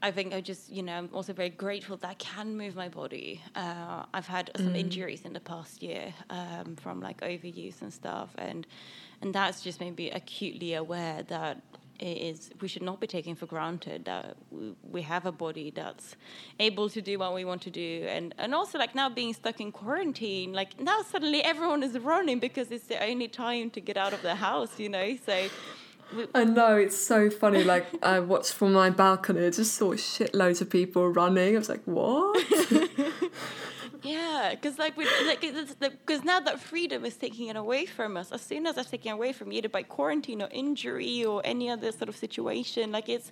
I 0.03 0.11
think 0.11 0.33
I 0.33 0.41
just, 0.41 0.69
you 0.69 0.83
know, 0.83 0.97
I'm 0.97 1.09
also 1.13 1.31
very 1.31 1.49
grateful 1.49 1.95
that 1.95 2.09
I 2.09 2.13
can 2.15 2.57
move 2.57 2.75
my 2.75 2.89
body. 2.89 3.41
Uh, 3.55 4.03
I've 4.13 4.27
had 4.27 4.51
some 4.57 4.75
injuries 4.75 5.23
in 5.23 5.31
the 5.31 5.39
past 5.39 5.81
year 5.81 6.13
um, 6.29 6.75
from 6.75 6.99
like 6.99 7.21
overuse 7.21 7.81
and 7.81 7.93
stuff, 7.93 8.29
and 8.37 8.67
and 9.21 9.33
that's 9.33 9.61
just 9.61 9.79
made 9.79 9.95
me 9.95 10.11
acutely 10.11 10.73
aware 10.73 11.23
that 11.23 11.61
is 12.03 12.51
we 12.61 12.67
should 12.67 12.81
not 12.81 12.99
be 12.99 13.07
taking 13.07 13.35
for 13.35 13.45
granted 13.45 14.05
that 14.05 14.35
we, 14.91 15.01
have 15.01 15.25
a 15.25 15.31
body 15.31 15.69
that's 15.69 16.15
able 16.59 16.89
to 16.89 17.01
do 17.01 17.19
what 17.19 17.33
we 17.33 17.43
want 17.43 17.61
to 17.61 17.69
do, 17.69 18.05
and 18.07 18.33
and 18.37 18.55
also 18.55 18.77
like 18.77 18.95
now 18.95 19.09
being 19.09 19.33
stuck 19.33 19.59
in 19.59 19.71
quarantine, 19.71 20.53
like 20.53 20.79
now 20.79 21.01
suddenly 21.01 21.43
everyone 21.43 21.83
is 21.83 21.97
running 21.99 22.39
because 22.39 22.71
it's 22.71 22.87
the 22.87 23.01
only 23.03 23.27
time 23.27 23.69
to 23.71 23.81
get 23.81 23.97
out 23.97 24.13
of 24.13 24.21
the 24.21 24.35
house, 24.35 24.79
you 24.79 24.89
know, 24.89 25.17
so. 25.25 25.49
We, 26.15 26.27
I 26.35 26.43
know 26.43 26.75
it's 26.77 26.97
so 26.97 27.29
funny. 27.29 27.63
Like 27.63 27.85
I 28.03 28.19
watched 28.19 28.53
from 28.53 28.73
my 28.73 28.89
balcony, 28.89 29.45
I 29.45 29.49
just 29.49 29.73
saw 29.73 29.93
shitloads 29.93 30.61
of 30.61 30.69
people 30.69 31.09
running. 31.09 31.55
I 31.55 31.57
was 31.57 31.69
like, 31.69 31.83
"What?" 31.85 32.43
Yeah, 34.03 34.51
because 34.51 34.77
like 34.77 34.97
we 34.97 35.05
like 35.25 35.41
because 35.41 36.23
now 36.23 36.39
that 36.41 36.59
freedom 36.59 37.05
is 37.05 37.15
taking 37.15 37.47
it 37.47 37.55
away 37.55 37.85
from 37.85 38.17
us. 38.17 38.31
As 38.31 38.41
soon 38.41 38.67
as 38.67 38.75
that's 38.75 38.89
taken 38.91 39.13
away 39.13 39.31
from 39.33 39.51
you, 39.51 39.59
either 39.59 39.69
by 39.69 39.83
quarantine 39.83 40.41
or 40.41 40.49
injury 40.51 41.23
or 41.23 41.41
any 41.45 41.69
other 41.69 41.91
sort 41.91 42.09
of 42.09 42.17
situation, 42.17 42.91
like 42.91 43.07
it's 43.07 43.31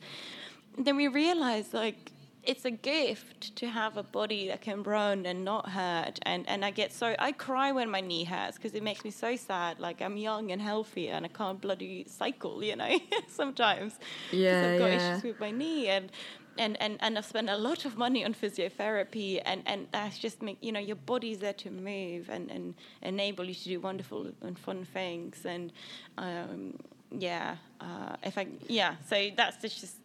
then 0.77 0.95
we 0.95 1.07
realize 1.10 1.73
like 1.73 2.13
it's 2.43 2.65
a 2.65 2.71
gift 2.71 3.55
to 3.55 3.67
have 3.69 3.97
a 3.97 4.03
body 4.03 4.47
that 4.47 4.62
can 4.62 4.81
run 4.84 5.25
and 5.25 5.43
not 5.43 5.69
hurt. 5.69 6.19
And 6.23 6.47
and 6.47 6.63
I 6.63 6.71
get 6.71 6.93
so 6.93 7.15
I 7.19 7.34
cry 7.34 7.71
when 7.73 7.89
my 7.89 8.01
knee 8.01 8.23
hurts 8.23 8.57
because 8.57 8.73
it 8.73 8.81
makes 8.84 9.03
me 9.03 9.12
so 9.12 9.36
sad. 9.36 9.79
Like 9.79 10.01
I'm 10.01 10.15
young 10.17 10.51
and 10.51 10.62
healthy 10.62 11.10
and 11.10 11.25
I 11.25 11.29
can't 11.29 11.60
bloody 11.60 12.05
cycle, 12.07 12.63
you 12.63 12.77
know, 12.77 12.97
sometimes 13.27 13.99
Yeah, 14.31 14.67
I've 14.67 14.75
got 14.75 14.91
yeah. 14.91 14.91
issues 14.93 15.23
with 15.23 15.39
my 15.39 15.51
knee 15.51 15.88
and 15.89 16.12
and, 16.57 16.79
and, 16.81 16.97
and 16.99 17.17
I've 17.17 17.25
spent 17.25 17.49
a 17.49 17.57
lot 17.57 17.85
of 17.85 17.97
money 17.97 18.25
on 18.25 18.33
physiotherapy 18.33 19.41
and, 19.45 19.63
and 19.65 19.87
that's 19.91 20.19
just 20.19 20.41
make 20.41 20.57
you 20.61 20.71
know 20.71 20.79
your 20.79 20.95
body's 20.95 21.39
there 21.39 21.53
to 21.53 21.71
move 21.71 22.29
and, 22.29 22.51
and 22.51 22.75
enable 23.01 23.45
you 23.45 23.53
to 23.53 23.63
do 23.63 23.79
wonderful 23.79 24.31
and 24.41 24.57
fun 24.57 24.85
things. 24.85 25.45
And 25.45 25.71
um, 26.17 26.77
yeah 27.17 27.57
uh, 27.79 28.15
if 28.23 28.37
I 28.37 28.47
yeah 28.67 28.95
so 29.07 29.29
that's 29.35 29.61
just 29.61 29.95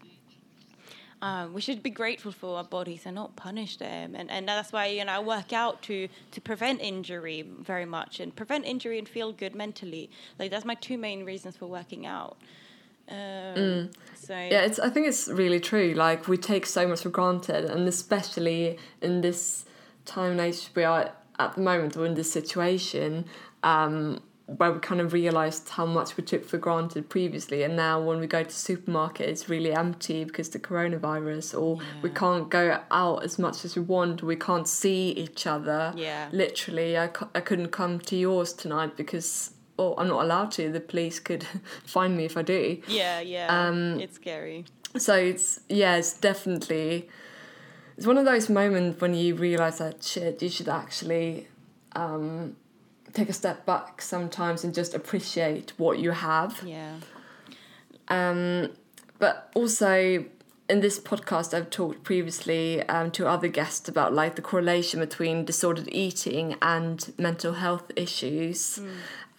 um, 1.23 1.55
we 1.55 1.63
should 1.63 1.83
be 1.83 1.91
grateful 1.91 2.31
for 2.31 2.59
our 2.59 2.65
bodies 2.65 3.07
and 3.07 3.15
not 3.15 3.35
punish 3.37 3.79
them. 3.79 4.15
And, 4.15 4.31
and 4.31 4.47
that's 4.47 4.71
why 4.71 4.87
you 4.87 5.05
know 5.05 5.13
I 5.13 5.21
work 5.21 5.53
out 5.53 5.83
to 5.83 6.09
to 6.33 6.41
prevent 6.41 6.81
injury 6.81 7.43
very 7.61 7.87
much 7.87 8.21
and 8.21 8.35
prevent 8.35 8.67
injury 8.67 8.99
and 8.99 9.09
feel 9.09 9.33
good 9.33 9.55
mentally. 9.55 10.11
Like 10.39 10.51
that's 10.51 10.65
my 10.65 10.75
two 10.75 10.99
main 10.99 11.25
reasons 11.25 11.57
for 11.57 11.67
working 11.67 12.07
out 12.07 12.37
um, 13.09 13.91
so 14.15 14.35
Yeah, 14.35 14.63
it's. 14.63 14.79
I 14.79 14.91
think 14.91 15.07
it's 15.07 15.29
really 15.29 15.61
true. 15.61 15.95
Like 15.95 16.29
we 16.29 16.37
take 16.37 16.67
so 16.67 16.87
much 16.87 17.03
for 17.03 17.11
granted, 17.11 17.65
and 17.65 17.87
especially 17.89 18.79
in 19.01 19.21
this 19.21 19.65
time 20.05 20.33
and 20.33 20.41
age 20.41 20.69
we 20.75 20.85
are 20.85 21.13
at 21.39 21.55
the 21.55 21.61
moment, 21.61 21.97
or 21.97 22.07
in 22.07 22.15
this 22.15 22.33
situation, 22.33 23.27
um, 23.63 24.21
where 24.47 24.73
we 24.73 24.81
kind 24.81 25.01
of 25.01 25.13
realised 25.13 25.69
how 25.69 25.85
much 25.87 26.17
we 26.17 26.25
took 26.25 26.45
for 26.45 26.57
granted 26.57 27.09
previously, 27.09 27.63
and 27.63 27.77
now 27.77 28.01
when 28.01 28.19
we 28.19 28.27
go 28.27 28.43
to 28.43 28.51
supermarket, 28.51 29.29
it's 29.29 29.49
really 29.49 29.73
empty 29.73 30.25
because 30.25 30.49
the 30.49 30.59
coronavirus, 30.59 31.61
or 31.61 31.79
we 32.03 32.11
can't 32.11 32.49
go 32.49 32.81
out 32.91 33.23
as 33.23 33.39
much 33.39 33.65
as 33.65 33.77
we 33.77 33.83
want. 33.83 34.23
We 34.23 34.37
can't 34.37 34.67
see 34.67 35.11
each 35.11 35.47
other. 35.47 35.93
Yeah. 35.97 36.29
Literally, 36.33 36.99
I 36.99 37.09
couldn't 37.09 37.69
come 37.69 38.01
to 38.01 38.17
yours 38.17 38.53
tonight 38.53 38.97
because. 38.97 39.53
Oh, 39.79 39.95
I'm 39.99 40.09
not 40.09 40.25
allowed 40.25 40.53
to. 40.53 40.71
The 40.71 40.81
police 40.81 41.21
could 41.21 41.45
find 41.85 42.17
me 42.17 42.25
if 42.25 42.37
I 42.37 42.43
do. 42.43 42.81
Yeah, 42.89 43.21
yeah. 43.21 43.47
Um, 43.49 44.01
it's 44.01 44.17
scary. 44.17 44.65
So 44.97 45.15
it's 45.15 45.61
yeah, 45.69 45.97
it's 45.97 46.15
definitely 46.15 47.09
it's 47.97 48.07
one 48.07 48.19
of 48.19 48.25
those 48.25 48.49
moments 48.49 49.01
when 49.01 49.15
you 49.15 49.35
realize 49.35 49.79
that 49.79 50.03
shit, 50.03 50.43
you 50.43 50.51
should 50.51 50.69
actually 50.69 51.49
um, 51.93 52.57
take 53.13 53.29
a 53.29 53.33
step 53.33 53.65
back 53.65 54.03
sometimes 54.03 54.65
and 54.65 54.75
just 54.75 54.95
appreciate 54.95 55.73
what 55.79 55.99
you 55.99 56.11
have. 56.11 56.63
Yeah. 56.65 56.97
Um, 58.09 58.71
but 59.19 59.51
also 59.55 60.25
in 60.69 60.81
this 60.81 60.99
podcast, 60.99 61.55
I've 61.55 61.71
talked 61.71 62.03
previously 62.03 62.83
um, 62.89 63.11
to 63.13 63.27
other 63.27 63.49
guests 63.49 63.89
about 63.89 64.13
like 64.13 64.37
the 64.37 64.43
correlation 64.43 65.01
between 65.01 65.45
disordered 65.45 65.89
eating 65.91 66.57
and 66.61 67.13
mental 67.19 67.55
health 67.55 67.91
issues, 67.97 68.81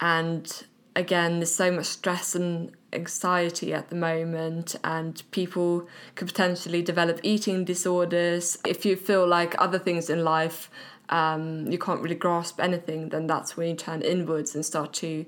and 0.00 0.64
again, 0.94 1.38
there's 1.38 1.54
so 1.54 1.70
much 1.70 1.86
stress 1.86 2.34
and 2.34 2.72
anxiety 2.92 3.72
at 3.72 3.88
the 3.88 3.96
moment, 3.96 4.76
and 4.82 5.22
people 5.30 5.88
could 6.14 6.28
potentially 6.28 6.82
develop 6.82 7.20
eating 7.22 7.64
disorders. 7.64 8.58
If 8.66 8.84
you 8.84 8.96
feel 8.96 9.26
like 9.26 9.54
other 9.58 9.78
things 9.78 10.10
in 10.10 10.24
life, 10.24 10.70
um, 11.08 11.70
you 11.70 11.78
can't 11.78 12.02
really 12.02 12.14
grasp 12.14 12.60
anything, 12.60 13.10
then 13.10 13.26
that's 13.26 13.56
when 13.56 13.68
you 13.68 13.76
turn 13.76 14.02
inwards 14.02 14.54
and 14.54 14.64
start 14.64 14.92
to 14.94 15.24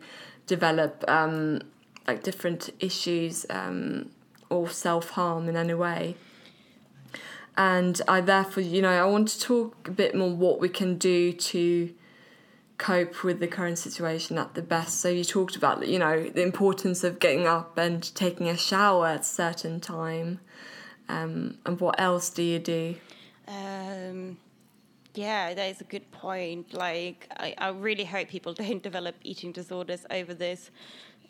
develop 0.47 1.05
um, 1.09 1.61
like 2.07 2.23
different 2.23 2.71
issues 2.81 3.47
um, 3.51 4.11
or 4.51 4.69
self 4.69 5.11
harm 5.11 5.49
in 5.49 5.57
any 5.57 5.75
way. 5.75 6.17
And 7.57 8.01
I 8.09 8.21
therefore, 8.21 8.63
you 8.63 8.83
know, 8.83 8.91
I 8.91 9.05
want 9.05 9.29
to 9.29 9.41
talk 9.41 9.89
a 9.89 9.91
bit 9.91 10.15
more 10.15 10.31
what 10.31 10.61
we 10.61 10.69
can 10.69 10.97
do 10.97 11.33
to 11.33 11.93
cope 12.81 13.23
with 13.23 13.41
the 13.41 13.47
current 13.47 13.79
situation 13.79 14.39
at 14.39 14.55
the 14.55 14.63
best. 14.63 15.01
So 15.01 15.11
you 15.11 15.23
talked 15.23 15.55
about, 15.55 15.87
you 15.87 15.99
know, 15.99 16.25
the 16.25 16.43
importance 16.43 17.05
of 17.05 17.19
getting 17.19 17.47
up 17.47 17.77
and 17.77 18.03
taking 18.15 18.49
a 18.49 18.57
shower 18.57 19.09
at 19.09 19.21
a 19.21 19.25
certain 19.25 19.81
time. 19.81 20.41
Um, 21.09 21.59
and 21.67 21.79
what 21.79 22.01
else 22.01 22.31
do 22.31 22.43
you 22.43 22.59
do? 22.59 22.97
Um, 23.47 24.39
yeah, 25.15 25.53
that 25.53 25.71
is 25.71 25.81
a 25.83 25.85
good 25.85 26.11
point. 26.11 26.73
Like, 26.73 27.29
I, 27.37 27.55
I 27.59 27.69
really 27.69 28.05
hope 28.05 28.29
people 28.29 28.55
don't 28.65 28.83
develop 28.83 29.17
eating 29.23 29.53
disorders 29.53 30.07
over 30.11 30.33
this. 30.33 30.71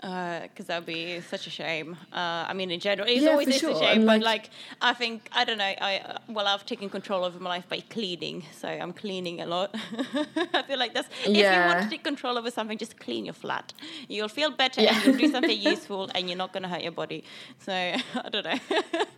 Because 0.00 0.66
that 0.68 0.78
would 0.78 0.86
be 0.86 1.20
such 1.20 1.46
a 1.46 1.50
shame. 1.50 1.94
Uh, 2.12 2.46
I 2.48 2.54
mean, 2.54 2.70
in 2.70 2.80
general, 2.80 3.06
it's 3.06 3.22
Yeah, 3.22 3.32
always 3.32 3.48
for 3.48 3.58
sure, 3.58 3.70
a 3.72 3.78
shame. 3.78 4.06
But 4.06 4.22
like- 4.22 4.48
I 4.80 4.94
think 4.94 5.28
I 5.32 5.44
don't 5.44 5.58
know. 5.58 5.64
I 5.64 5.98
uh, 5.98 6.16
well, 6.28 6.46
I've 6.46 6.64
taken 6.64 6.88
control 6.88 7.22
over 7.24 7.38
my 7.38 7.50
life 7.50 7.68
by 7.68 7.80
cleaning, 7.80 8.44
so 8.60 8.66
I'm 8.68 8.94
cleaning 8.94 9.42
a 9.42 9.46
lot. 9.46 9.74
I 10.54 10.62
feel 10.62 10.78
like 10.78 10.94
that's 10.94 11.08
if 11.26 11.36
you 11.36 11.42
want 11.44 11.82
to 11.82 11.90
take 11.90 12.02
control 12.04 12.38
over 12.38 12.50
something, 12.50 12.78
just 12.78 12.98
clean 12.98 13.26
your 13.26 13.34
flat. 13.34 13.74
You'll 14.08 14.28
feel 14.28 14.50
better, 14.50 14.80
Yeah. 14.80 14.94
and 14.94 15.04
you'll 15.04 15.18
do 15.18 15.30
something 15.30 15.60
useful, 15.74 16.10
and 16.14 16.28
you're 16.28 16.38
not 16.38 16.52
going 16.54 16.62
to 16.62 16.68
hurt 16.68 16.82
your 16.82 16.92
body. 16.92 17.22
So 17.58 17.72
I 18.24 18.28
don't 18.30 18.44
know. 18.46 18.58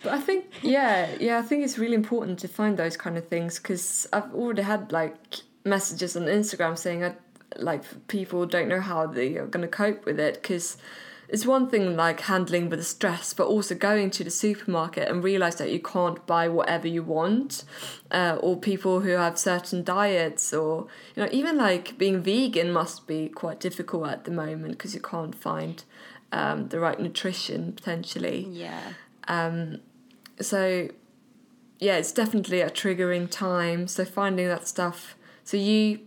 But 0.03 0.13
I 0.15 0.19
think, 0.21 0.47
yeah, 0.63 1.09
yeah, 1.21 1.39
I 1.39 1.43
think 1.43 1.65
it's 1.65 1.79
really 1.79 1.95
important 1.95 2.41
to 2.41 2.49
find 2.49 2.77
those 2.77 2.97
kind 2.97 3.17
of 3.17 3.29
things 3.29 3.59
because 3.59 4.09
I've 4.13 4.35
already 4.35 4.63
had 4.63 4.91
like 4.91 5.37
messages 5.65 6.17
on 6.17 6.25
Instagram 6.25 6.77
saying 6.77 7.05
I, 7.05 7.13
like 7.57 8.09
people 8.09 8.47
don't 8.47 8.69
know 8.69 8.81
how 8.81 9.07
they 9.07 9.37
are 9.37 9.47
going 9.47 9.63
to 9.63 9.69
cope 9.69 10.05
with 10.05 10.19
it 10.19 10.35
because 10.35 10.77
it's 11.33 11.47
one 11.47 11.71
thing 11.71 11.97
like 11.97 12.21
handling 12.21 12.69
with 12.69 12.79
the 12.79 12.85
stress, 12.85 13.33
but 13.33 13.47
also 13.47 13.75
going 13.75 14.11
to 14.11 14.23
the 14.23 14.31
supermarket 14.31 15.09
and 15.09 15.25
realize 15.25 15.57
that 15.57 15.71
you 15.71 15.81
can't 15.81 16.27
buy 16.27 16.47
whatever 16.47 16.87
you 16.87 17.03
want, 17.03 17.65
uh, 18.11 18.37
or 18.41 18.59
people 18.59 19.01
who 19.01 19.11
have 19.11 19.39
certain 19.39 19.83
diets, 19.83 20.53
or 20.53 20.89
you 21.17 21.23
know, 21.23 21.29
even 21.33 21.57
like 21.57 21.97
being 21.97 22.23
vegan 22.23 22.71
must 22.71 23.07
be 23.07 23.31
quite 23.31 23.61
difficult 23.61 24.09
at 24.09 24.25
the 24.25 24.31
moment 24.31 24.73
because 24.73 24.95
you 24.95 25.01
can't 25.01 25.35
find 25.35 25.85
um, 26.33 26.69
the 26.69 26.79
right 26.79 27.01
nutrition 27.01 27.73
potentially. 27.73 28.47
Yeah. 28.51 28.93
Um, 29.27 29.79
so 30.39 30.89
yeah, 31.79 31.97
it's 31.97 32.13
definitely 32.13 32.61
a 32.61 32.71
triggering 32.71 33.31
time. 33.31 33.89
So 33.89 34.05
finding 34.05 34.49
that 34.49 34.69
stuff. 34.69 35.17
So 35.45 35.57
you 35.57 36.01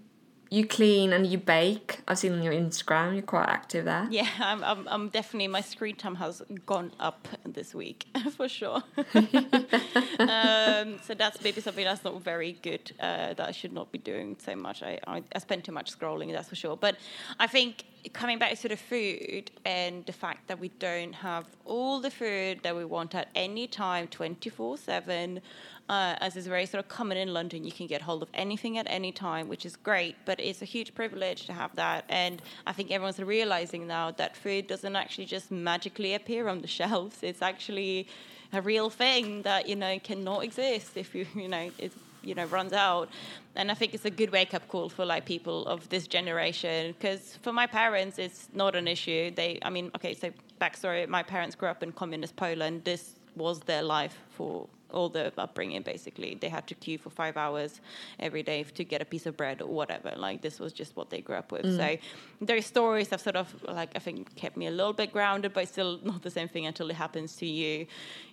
you 0.49 0.65
clean 0.65 1.13
and 1.13 1.25
you 1.25 1.37
bake. 1.37 2.01
I've 2.07 2.19
seen 2.19 2.33
on 2.33 2.43
your 2.43 2.53
Instagram 2.53 3.13
you're 3.13 3.21
quite 3.21 3.49
active 3.49 3.85
there. 3.85 4.07
Yeah, 4.09 4.29
I'm, 4.39 4.63
I'm, 4.63 4.87
I'm 4.87 5.09
definitely, 5.09 5.47
my 5.47 5.61
screen 5.61 5.95
time 5.95 6.15
has 6.15 6.41
gone 6.65 6.91
up 6.99 7.27
this 7.45 7.73
week 7.73 8.05
for 8.37 8.47
sure. 8.47 8.83
um, 9.13 10.99
so 11.03 11.13
that's 11.17 11.41
maybe 11.43 11.61
something 11.61 11.85
that's 11.85 12.03
not 12.03 12.21
very 12.21 12.53
good, 12.61 12.91
uh, 12.99 13.33
that 13.33 13.47
I 13.47 13.51
should 13.51 13.73
not 13.73 13.91
be 13.91 13.97
doing 13.97 14.37
so 14.43 14.55
much. 14.55 14.83
I, 14.83 14.99
I, 15.07 15.23
I 15.33 15.39
spend 15.39 15.63
too 15.63 15.71
much 15.71 15.97
scrolling, 15.97 16.31
that's 16.31 16.49
for 16.49 16.55
sure. 16.55 16.77
But 16.77 16.97
I 17.39 17.47
think 17.47 17.85
coming 18.13 18.37
back 18.37 18.57
to 18.59 18.69
the 18.69 18.77
food 18.77 19.51
and 19.65 20.05
the 20.05 20.13
fact 20.13 20.47
that 20.47 20.59
we 20.59 20.69
don't 20.79 21.13
have 21.13 21.45
all 21.65 21.99
the 21.99 22.11
food 22.11 22.59
that 22.63 22.75
we 22.75 22.85
want 22.85 23.15
at 23.15 23.29
any 23.35 23.67
time 23.67 24.07
24 24.07 24.77
7 24.77 25.41
uh, 25.87 26.15
as 26.19 26.35
is 26.35 26.47
very 26.47 26.65
sort 26.65 26.83
of 26.83 26.89
common 26.89 27.17
in 27.17 27.33
London, 27.33 27.63
you 27.63 27.71
can 27.71 27.85
get 27.85 28.01
hold 28.01 28.23
of 28.23 28.29
anything 28.33 28.77
at 28.77 28.87
any 28.89 29.11
time, 29.11 29.47
which 29.47 29.65
is 29.65 29.75
great, 29.75 30.15
but 30.25 30.39
it's 30.39 30.61
a 30.61 30.65
huge 30.65 30.95
privilege 30.95 31.45
to 31.45 31.53
have 31.53 31.75
that. 31.75 32.05
And 32.09 32.41
I 32.65 32.73
think 32.73 32.91
everyone's 32.91 33.19
realizing 33.19 33.85
now 33.85 34.11
that 34.11 34.35
food 34.35 34.65
doesn't 34.67 34.95
actually 34.95 35.25
just 35.25 35.51
magically 35.51 36.15
appear 36.15 36.47
on 36.47 36.61
the 36.61 36.67
shelves. 36.79 37.17
It's 37.21 37.41
actually 37.41 38.07
a 38.51 38.61
real 38.61 38.89
thing 38.89 39.43
that, 39.43 39.69
you 39.69 39.75
know, 39.75 39.99
cannot 39.99 40.43
exist 40.43 40.97
if 40.97 41.13
you, 41.13 41.27
you 41.35 41.47
know, 41.47 41.69
it, 41.77 41.91
you 42.23 42.33
know, 42.33 42.45
runs 42.45 42.73
out. 42.73 43.09
And 43.55 43.69
I 43.69 43.75
think 43.75 43.93
it's 43.93 44.05
a 44.05 44.09
good 44.09 44.31
wake 44.31 44.55
up 44.55 44.67
call 44.67 44.89
for 44.89 45.05
like 45.05 45.25
people 45.25 45.67
of 45.67 45.87
this 45.89 46.07
generation. 46.07 46.95
Because 46.97 47.37
for 47.43 47.53
my 47.53 47.67
parents, 47.67 48.17
it's 48.17 48.49
not 48.53 48.75
an 48.75 48.87
issue. 48.87 49.29
They, 49.29 49.59
I 49.61 49.69
mean, 49.69 49.91
okay, 49.95 50.15
so 50.15 50.31
backstory: 50.59 51.07
my 51.07 51.21
parents 51.21 51.55
grew 51.55 51.69
up 51.69 51.83
in 51.83 51.91
communist 51.91 52.35
Poland. 52.35 52.83
This 52.83 53.13
was 53.35 53.59
their 53.61 53.83
life 53.83 54.17
for 54.29 54.67
all 54.95 55.09
the 55.09 55.31
upbringing 55.37 55.81
basically. 55.81 56.37
They 56.39 56.49
had 56.49 56.65
to 56.67 56.75
queue 56.75 56.97
for 56.97 57.09
five 57.09 57.37
hours 57.37 57.81
every 58.19 58.43
day 58.43 58.63
to 58.63 58.83
get 58.83 59.01
a 59.01 59.05
piece 59.05 59.25
of 59.25 59.35
bread 59.35 59.61
or 59.61 59.67
whatever. 59.67 60.13
Like 60.15 60.41
this 60.41 60.59
was 60.59 60.71
just 60.73 60.95
what 60.95 61.09
they 61.09 61.21
grew 61.21 61.35
up 61.35 61.51
with. 61.51 61.65
Mm. 61.65 61.77
so 61.77 61.97
their 62.41 62.61
stories 62.61 63.09
have 63.09 63.21
sort 63.21 63.35
of 63.35 63.47
like 63.67 63.91
i 63.95 63.99
think 63.99 64.35
kept 64.35 64.55
me 64.57 64.67
a 64.67 64.71
little 64.71 64.93
bit 64.93 65.11
grounded 65.11 65.53
but 65.53 65.67
still 65.67 65.99
not 66.03 66.21
the 66.21 66.29
same 66.29 66.47
thing 66.47 66.65
until 66.65 66.89
it 66.89 66.95
happens 66.95 67.35
to 67.37 67.45
you 67.45 67.85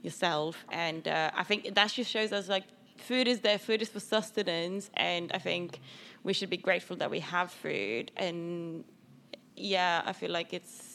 yourself. 0.03 0.65
And 0.71 1.07
uh, 1.09 1.31
i 1.35 1.43
think 1.43 1.75
that 1.75 1.89
just 1.91 2.11
shows 2.11 2.33
us 2.33 2.49
like 2.49 2.65
food 2.97 3.27
is 3.27 3.41
there. 3.41 3.59
Food 3.59 3.83
is 3.83 3.89
for 3.89 4.01
sustenance. 4.01 4.91
And 4.95 5.33
i 5.33 5.39
think 5.39 5.81
we 6.23 6.33
should 6.33 6.51
be 6.51 6.57
grateful 6.69 6.97
that 6.97 7.11
we 7.11 7.21
have 7.21 7.51
food. 7.51 8.13
And 8.17 8.85
yeah 9.55 10.03
i 10.07 10.13
feel 10.15 10.31
like 10.31 10.55
it's 10.55 10.92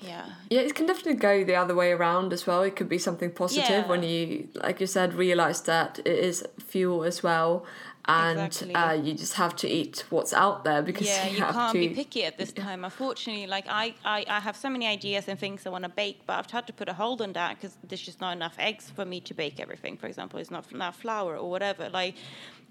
yeah. 0.00 0.24
Yeah 0.48 0.60
it 0.60 0.74
can 0.74 0.86
definitely 0.86 1.14
go 1.14 1.44
the 1.44 1.54
other 1.54 1.74
way 1.74 1.92
around 1.92 2.32
as 2.32 2.46
well. 2.46 2.62
It 2.62 2.76
could 2.76 2.88
be 2.88 2.98
something 2.98 3.30
positive 3.30 3.68
Yeah. 3.68 3.86
when 3.88 4.02
you 4.02 4.48
like 4.54 4.80
you 4.80 4.86
said 4.86 5.14
realize 5.14 5.60
that 5.62 5.98
it 6.00 6.06
is 6.30 6.44
fuel 6.58 7.04
as 7.04 7.22
well 7.22 7.64
and 8.06 8.40
Exactly. 8.40 8.74
uh, 8.74 8.92
you 8.92 9.14
just 9.14 9.34
have 9.34 9.54
to 9.56 9.68
eat 9.68 10.04
what's 10.10 10.32
out 10.32 10.64
there 10.64 10.82
because 10.82 11.06
yeah 11.06 11.26
you, 11.28 11.36
you 11.36 11.44
have 11.44 11.54
can't 11.54 11.72
to 11.72 11.78
be 11.78 11.88
picky 11.90 12.24
at 12.24 12.38
this 12.38 12.52
time 12.52 12.84
unfortunately. 12.84 13.46
Like 13.46 13.66
I, 13.68 13.94
I 14.04 14.24
i 14.28 14.40
have 14.40 14.56
so 14.56 14.68
many 14.70 14.86
ideas 14.86 15.28
and 15.28 15.38
things 15.38 15.66
i 15.66 15.70
want 15.70 15.84
to 15.84 15.90
bake 15.90 16.20
but 16.26 16.38
i've 16.38 16.50
had 16.50 16.66
to 16.66 16.72
put 16.72 16.88
a 16.88 16.92
hold 16.94 17.20
on 17.22 17.32
that 17.34 17.56
because 17.56 17.76
there's 17.86 18.00
just 18.00 18.20
not 18.20 18.32
enough 18.36 18.56
eggs 18.58 18.90
for 18.90 19.04
me 19.04 19.20
to 19.20 19.34
bake 19.34 19.60
everything. 19.60 19.96
For 19.96 20.06
example 20.06 20.38
it's 20.40 20.50
not 20.50 20.70
enough 20.72 20.96
flour 21.00 21.36
or 21.36 21.50
whatever 21.50 21.88
like 21.90 22.14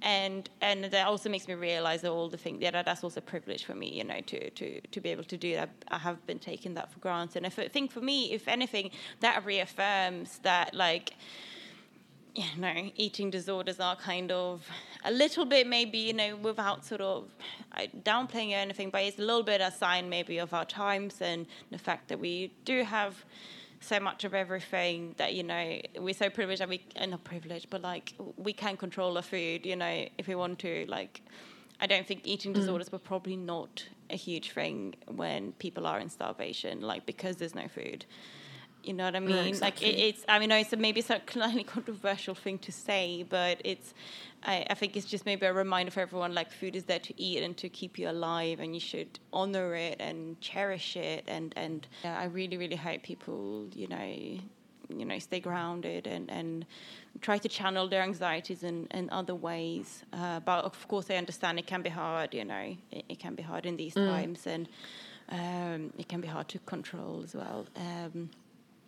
and 0.02 0.50
and 0.62 0.86
that 0.86 1.06
also 1.08 1.30
makes 1.30 1.48
me 1.48 1.54
realize 1.54 2.02
that 2.02 2.12
all 2.12 2.30
the 2.30 2.38
things 2.38 2.60
yeah 2.62 2.72
that- 2.72 2.86
that's 2.86 3.04
also 3.04 3.20
a 3.20 3.24
privilege 3.24 3.66
for 3.66 3.76
me 3.76 3.90
you 4.00 4.04
know 4.04 4.22
to 4.22 4.50
to 4.52 4.82
to 4.82 5.02
be 5.02 5.10
able 5.10 5.26
to 5.26 5.38
do 5.38 5.54
that. 5.56 5.70
I 5.90 6.00
have 6.00 6.26
been 6.26 6.40
taking 6.40 6.74
that 6.76 6.92
for 6.92 7.00
granted. 7.00 7.44
And 7.44 7.46
i 7.46 7.50
think 7.50 7.92
for 7.92 8.02
me 8.02 8.32
if 8.32 8.48
anything 8.48 8.92
that 9.20 9.46
reaffirms 9.46 10.40
that 10.40 10.74
like 10.74 11.14
you 12.36 12.44
know, 12.58 12.92
eating 12.96 13.30
disorders 13.30 13.80
are 13.80 13.96
kind 13.96 14.32
of 14.32 14.68
a 15.04 15.12
little 15.12 15.46
bit 15.46 15.68
maybe, 15.68 15.98
you 15.98 16.14
know, 16.14 16.36
without 16.36 16.86
sort 16.86 17.02
of 17.02 17.30
downplaying 18.04 18.52
or 18.52 18.58
anything, 18.58 18.90
but 18.90 19.04
it's 19.04 19.18
a 19.18 19.22
little 19.22 19.44
bit 19.44 19.62
a 19.62 19.72
sign 19.72 20.10
maybe 20.10 20.38
of 20.38 20.54
our 20.54 20.66
times 20.66 21.22
and 21.22 21.46
the 21.72 21.78
fact 21.78 22.08
that 22.10 22.20
we 22.20 22.52
do 22.66 22.84
have 22.84 23.26
so 23.82 24.00
much 24.00 24.24
of 24.24 24.34
everything 24.34 25.16
that, 25.18 25.34
you 25.34 25.44
know, 25.44 25.80
we're 26.00 26.14
so 26.14 26.30
privileged 26.30 26.62
that 26.62 26.70
we, 26.70 26.84
uh, 26.98 27.06
not 27.06 27.24
privileged, 27.24 27.70
but 27.70 27.82
like 27.82 28.14
we 28.38 28.54
can 28.54 28.76
control 28.76 29.16
our 29.16 29.24
food, 29.24 29.66
you 29.66 29.76
know, 29.76 30.06
if 30.18 30.28
we 30.28 30.36
want 30.36 30.60
to. 30.60 30.86
Like, 30.88 31.22
I 31.80 31.88
don't 31.88 32.06
think 32.06 32.22
eating 32.26 32.52
disorders 32.52 32.92
were 32.92 33.00
probably 33.00 33.38
not 33.38 33.86
a 34.10 34.18
huge 34.18 34.52
thing 34.52 34.96
when 35.08 35.54
people 35.54 35.88
are 35.88 36.00
in 36.00 36.10
starvation, 36.10 36.82
like 36.82 37.06
because 37.06 37.38
there's 37.38 37.56
no 37.56 37.68
food. 37.70 38.06
You 38.84 38.94
know 38.94 39.06
what 39.06 39.16
I 39.16 39.20
mean? 39.20 39.36
Like 39.36 39.46
it, 39.46 39.50
exactly. 39.50 39.88
it's. 39.90 40.26
I 40.28 40.40
mean, 40.40 40.52
it's 40.52 40.74
a, 40.74 40.78
maybe 40.78 41.00
it's 41.02 41.10
a 41.10 41.22
slightly 41.30 41.64
controversial 41.64 42.36
thing 42.36 42.58
to 42.60 42.72
say, 42.72 43.24
but 43.28 43.62
it's. 43.64 43.94
I, 44.42 44.66
I 44.70 44.74
think 44.74 44.96
it's 44.96 45.06
just 45.06 45.26
maybe 45.26 45.46
a 45.46 45.54
reminder 45.54 45.92
for 45.92 46.00
everyone. 46.00 46.34
Like 46.34 46.52
food 46.52 46.76
is 46.76 46.86
there 46.86 47.00
to 47.00 47.22
eat 47.22 47.44
and 47.44 47.58
to 47.58 47.68
keep 47.68 48.00
you 48.00 48.10
alive, 48.10 48.60
and 48.60 48.74
you 48.74 48.80
should 48.80 49.20
honor 49.34 49.76
it 49.76 49.98
and 50.00 50.40
cherish 50.40 50.96
it. 50.96 51.26
And 51.28 51.54
and 51.58 51.88
yeah, 52.04 52.18
I 52.20 52.26
really 52.26 52.58
really 52.58 52.78
hope 52.78 53.04
people, 53.04 53.68
you 53.74 53.88
know, 53.88 54.40
you 54.90 55.06
know, 55.06 55.20
stay 55.20 55.42
grounded 55.42 56.08
and 56.08 56.32
and 56.32 56.66
try 57.22 57.38
to 57.38 57.50
channel 57.50 57.90
their 57.90 58.02
anxieties 58.02 58.64
in, 58.64 58.88
in 58.92 59.10
other 59.10 59.36
ways. 59.36 60.04
Uh, 60.14 60.40
but 60.40 60.64
of 60.64 60.88
course, 60.88 61.10
I 61.10 61.16
understand 61.16 61.60
it 61.60 61.68
can 61.68 61.82
be 61.82 61.90
hard. 61.90 62.34
You 62.34 62.46
know, 62.46 62.76
it, 62.92 63.06
it 63.10 63.20
can 63.20 63.36
be 63.36 63.44
hard 63.44 63.66
in 63.66 63.76
these 63.76 63.94
times, 63.94 64.48
and 64.48 64.70
um, 65.30 65.92
it 65.98 66.08
can 66.08 66.22
be 66.22 66.28
hard 66.28 66.48
to 66.50 66.60
control 66.60 67.22
as 67.24 67.36
well. 67.36 67.68
Um, 67.76 68.30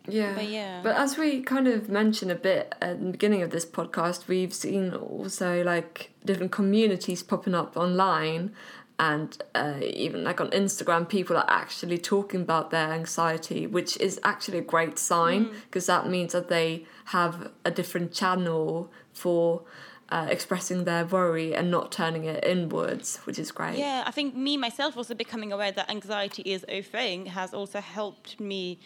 Yeah. 0.08 0.34
But 0.34 0.48
yeah. 0.48 0.80
But 0.82 0.96
as 0.96 1.16
we 1.16 1.42
kind 1.42 1.68
of 1.68 1.88
mentioned 1.88 2.30
a 2.30 2.34
bit 2.34 2.74
at 2.80 3.00
the 3.00 3.10
beginning 3.12 3.42
of 3.42 3.50
this 3.50 3.64
podcast, 3.64 4.28
we've 4.28 4.52
seen 4.54 4.92
also 4.94 5.62
like 5.62 6.10
different 6.24 6.52
communities 6.52 7.22
popping 7.22 7.54
up 7.54 7.76
online 7.76 8.52
and 8.98 9.42
uh, 9.54 9.74
even 9.82 10.22
like 10.22 10.40
on 10.40 10.50
Instagram, 10.50 11.08
people 11.08 11.36
are 11.36 11.48
actually 11.48 11.98
talking 11.98 12.42
about 12.42 12.70
their 12.70 12.92
anxiety, 12.92 13.66
which 13.66 13.96
is 13.96 14.20
actually 14.22 14.58
a 14.58 14.62
great 14.62 14.98
sign 14.98 15.46
Mm. 15.46 15.54
because 15.64 15.86
that 15.86 16.08
means 16.08 16.32
that 16.32 16.48
they 16.48 16.86
have 17.06 17.50
a 17.64 17.70
different 17.70 18.12
channel 18.12 18.92
for 19.12 19.62
uh, 20.10 20.26
expressing 20.30 20.84
their 20.84 21.06
worry 21.06 21.54
and 21.54 21.70
not 21.70 21.90
turning 21.90 22.24
it 22.24 22.44
inwards, 22.44 23.16
which 23.24 23.38
is 23.38 23.50
great. 23.50 23.78
Yeah, 23.78 24.04
I 24.06 24.10
think 24.10 24.36
me 24.36 24.58
myself 24.58 24.94
also 24.96 25.14
becoming 25.14 25.52
aware 25.52 25.72
that 25.72 25.90
anxiety 25.90 26.42
is 26.42 26.64
a 26.68 26.82
thing 26.82 27.26
has 27.26 27.54
also 27.54 27.80
helped 27.80 28.38
me 28.38 28.78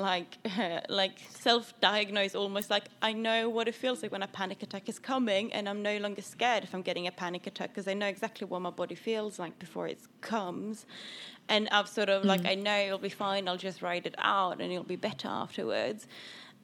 like 0.00 0.38
like 0.88 1.18
self-diagnose 1.28 2.34
almost 2.34 2.70
like 2.70 2.84
I 3.02 3.12
know 3.12 3.48
what 3.48 3.68
it 3.68 3.74
feels 3.74 4.02
like 4.02 4.12
when 4.12 4.22
a 4.22 4.28
panic 4.28 4.62
attack 4.62 4.88
is 4.88 4.98
coming 4.98 5.52
and 5.52 5.68
I'm 5.68 5.82
no 5.82 5.98
longer 5.98 6.22
scared 6.22 6.64
if 6.64 6.74
I'm 6.74 6.82
getting 6.82 7.06
a 7.06 7.12
panic 7.12 7.46
attack 7.46 7.70
because 7.70 7.86
I 7.86 7.94
know 7.94 8.06
exactly 8.06 8.46
what 8.46 8.62
my 8.62 8.70
body 8.70 8.94
feels 8.94 9.38
like 9.38 9.58
before 9.58 9.86
it 9.86 10.00
comes. 10.20 10.86
And 11.48 11.68
I've 11.70 11.88
sort 11.88 12.08
of 12.08 12.24
like 12.24 12.46
I 12.46 12.54
know 12.54 12.78
it'll 12.78 12.98
be 12.98 13.08
fine 13.08 13.46
I'll 13.48 13.56
just 13.56 13.82
write 13.82 14.06
it 14.06 14.14
out 14.18 14.60
and 14.60 14.72
it'll 14.72 14.84
be 14.84 14.96
better 14.96 15.28
afterwards. 15.28 16.06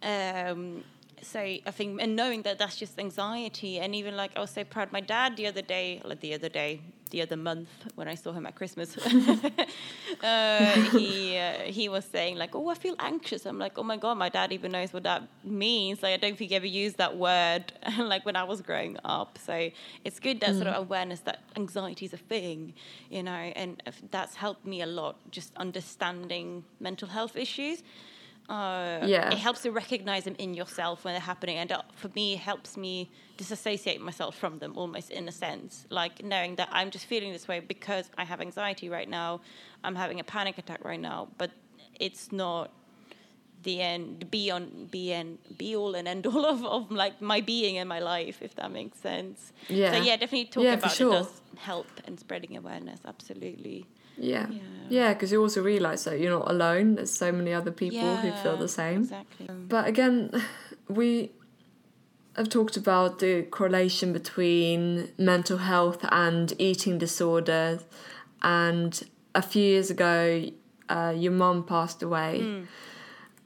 Um 0.02 0.84
so 1.22 1.40
I 1.40 1.70
think 1.70 2.00
and 2.02 2.14
knowing 2.16 2.42
that 2.42 2.58
that's 2.58 2.76
just 2.76 2.98
anxiety 2.98 3.78
and 3.78 3.94
even 3.94 4.16
like 4.16 4.32
I 4.36 4.40
was 4.40 4.50
so 4.50 4.64
proud 4.64 4.92
my 4.92 5.00
dad 5.00 5.36
the 5.36 5.46
other 5.46 5.62
day 5.62 6.00
like 6.04 6.20
the 6.20 6.34
other 6.34 6.48
day 6.48 6.80
the 7.10 7.22
other 7.22 7.36
month 7.36 7.68
when 7.94 8.08
I 8.08 8.14
saw 8.14 8.32
him 8.32 8.46
at 8.46 8.54
Christmas 8.54 8.96
uh, 10.22 10.72
he 10.92 11.36
uh, 11.38 11.52
he 11.64 11.88
was 11.88 12.04
saying 12.04 12.36
like 12.36 12.54
oh 12.54 12.68
I 12.68 12.74
feel 12.74 12.96
anxious. 12.98 13.46
I'm 13.46 13.58
like 13.58 13.78
oh 13.78 13.82
my 13.82 13.96
god 13.96 14.18
my 14.18 14.28
dad 14.28 14.52
even 14.52 14.72
knows 14.72 14.92
what 14.92 15.04
that 15.04 15.22
means. 15.44 16.02
Like 16.02 16.14
I 16.14 16.16
don't 16.16 16.36
think 16.36 16.50
he 16.50 16.56
ever 16.56 16.66
used 16.66 16.98
that 16.98 17.16
word 17.16 17.72
like 17.98 18.24
when 18.26 18.36
I 18.36 18.44
was 18.44 18.60
growing 18.60 18.96
up. 19.04 19.38
So 19.38 19.70
it's 20.04 20.18
good 20.20 20.40
that 20.40 20.54
sort 20.54 20.66
of 20.66 20.76
awareness 20.76 21.20
that 21.20 21.42
anxiety 21.56 22.06
is 22.06 22.12
a 22.12 22.16
thing 22.16 22.74
you 23.10 23.22
know 23.22 23.32
and 23.32 23.82
that's 24.10 24.34
helped 24.34 24.66
me 24.66 24.82
a 24.82 24.86
lot 24.86 25.16
just 25.30 25.54
understanding 25.56 26.64
mental 26.80 27.08
health 27.08 27.36
issues 27.36 27.82
uh, 28.48 29.00
Yeah. 29.06 29.30
it 29.32 29.38
helps 29.38 29.62
to 29.62 29.70
recognize 29.70 30.24
them 30.24 30.36
in 30.38 30.54
yourself 30.54 31.04
when 31.04 31.14
they're 31.14 31.20
happening 31.20 31.56
and 31.58 31.72
uh, 31.72 31.82
for 31.94 32.08
me 32.14 32.34
it 32.34 32.38
helps 32.40 32.76
me 32.76 33.10
disassociate 33.36 34.00
myself 34.00 34.36
from 34.36 34.58
them 34.60 34.72
almost 34.76 35.10
in 35.10 35.28
a 35.28 35.32
sense 35.32 35.84
like 35.90 36.22
knowing 36.24 36.54
that 36.56 36.68
i'm 36.72 36.90
just 36.90 37.06
feeling 37.06 37.32
this 37.32 37.48
way 37.48 37.58
because 37.60 38.08
i 38.16 38.24
have 38.24 38.40
anxiety 38.40 38.88
right 38.88 39.08
now 39.08 39.40
i'm 39.84 39.96
having 39.96 40.20
a 40.20 40.24
panic 40.24 40.58
attack 40.58 40.84
right 40.84 41.00
now 41.00 41.28
but 41.38 41.50
it's 41.98 42.30
not 42.30 42.70
the 43.62 43.80
end 43.82 44.20
the 44.20 44.26
be 44.26 44.50
on 44.50 44.86
be 44.92 45.12
and 45.12 45.38
be 45.58 45.74
all 45.74 45.94
and 45.96 46.06
end 46.06 46.24
all 46.26 46.44
of, 46.54 46.64
of 46.64 46.90
like 46.90 47.20
my 47.20 47.40
being 47.40 47.78
and 47.78 47.88
my 47.88 47.98
life 47.98 48.38
if 48.42 48.54
that 48.54 48.70
makes 48.70 48.98
sense 48.98 49.52
Yeah. 49.68 49.90
so 49.92 49.96
yeah 49.98 50.16
definitely 50.16 50.46
talk 50.46 50.62
Yeah, 50.64 50.74
about 50.74 50.92
sure. 50.92 51.08
it 51.08 51.16
does 51.18 51.40
help 51.56 51.88
and 52.04 52.18
spreading 52.20 52.56
awareness 52.56 53.00
absolutely 53.06 53.86
Yeah. 54.16 54.46
Yeah. 54.50 54.60
Yeah, 54.88 55.14
because 55.14 55.32
you 55.32 55.42
also 55.42 55.62
realize 55.62 56.04
that 56.04 56.20
you're 56.20 56.30
not 56.38 56.48
alone. 56.48 56.94
There's 56.94 57.10
so 57.10 57.32
many 57.32 57.52
other 57.52 57.72
people 57.72 58.16
who 58.16 58.30
feel 58.42 58.56
the 58.56 58.68
same. 58.68 59.00
Exactly. 59.00 59.48
But 59.48 59.88
again, 59.88 60.30
we 60.88 61.32
have 62.36 62.48
talked 62.48 62.76
about 62.76 63.18
the 63.18 63.42
correlation 63.50 64.12
between 64.12 65.10
mental 65.18 65.58
health 65.58 66.04
and 66.12 66.52
eating 66.58 66.98
disorders. 66.98 67.84
And 68.42 69.02
a 69.34 69.42
few 69.42 69.62
years 69.62 69.90
ago, 69.90 70.50
uh, 70.88 71.14
your 71.16 71.32
mum 71.32 71.64
passed 71.64 72.02
away. 72.02 72.40
mm, 72.42 72.66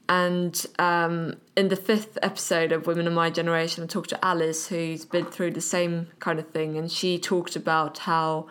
And 0.08 0.66
um, 0.78 1.36
in 1.56 1.68
the 1.68 1.76
fifth 1.76 2.18
episode 2.22 2.72
of 2.72 2.86
Women 2.86 3.06
of 3.06 3.12
My 3.14 3.30
Generation, 3.30 3.84
I 3.84 3.86
talked 3.86 4.10
to 4.10 4.22
Alice, 4.24 4.66
who's 4.68 5.04
been 5.06 5.24
through 5.26 5.52
the 5.52 5.60
same 5.60 6.08
kind 6.18 6.38
of 6.38 6.48
thing. 6.50 6.76
And 6.76 6.90
she 6.90 7.18
talked 7.18 7.56
about 7.56 7.98
how 7.98 8.46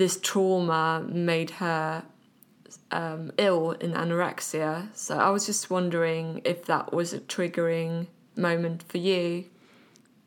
this 0.00 0.18
trauma 0.18 1.04
made 1.06 1.50
her 1.50 2.02
um, 2.90 3.30
ill 3.36 3.72
in 3.72 3.92
anorexia. 3.92 4.88
So 4.94 5.18
I 5.18 5.28
was 5.28 5.44
just 5.44 5.68
wondering 5.68 6.40
if 6.42 6.64
that 6.64 6.90
was 6.90 7.12
a 7.12 7.20
triggering 7.20 8.06
moment 8.34 8.82
for 8.82 8.96
you. 8.96 9.44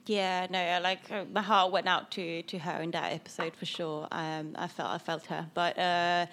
Yeah, 0.06 0.46
no, 0.52 0.80
like 0.84 1.10
uh, 1.10 1.26
my 1.34 1.42
heart 1.42 1.72
went 1.72 1.88
out 1.88 2.12
to 2.12 2.44
to 2.44 2.60
her 2.60 2.82
in 2.84 2.92
that 2.92 3.14
episode 3.14 3.56
for 3.56 3.66
sure. 3.66 4.08
Um, 4.12 4.56
I 4.56 4.68
felt 4.68 4.92
I 4.92 5.00
felt 5.00 5.26
her, 5.34 5.48
but 5.56 5.74
uh, 5.80 6.28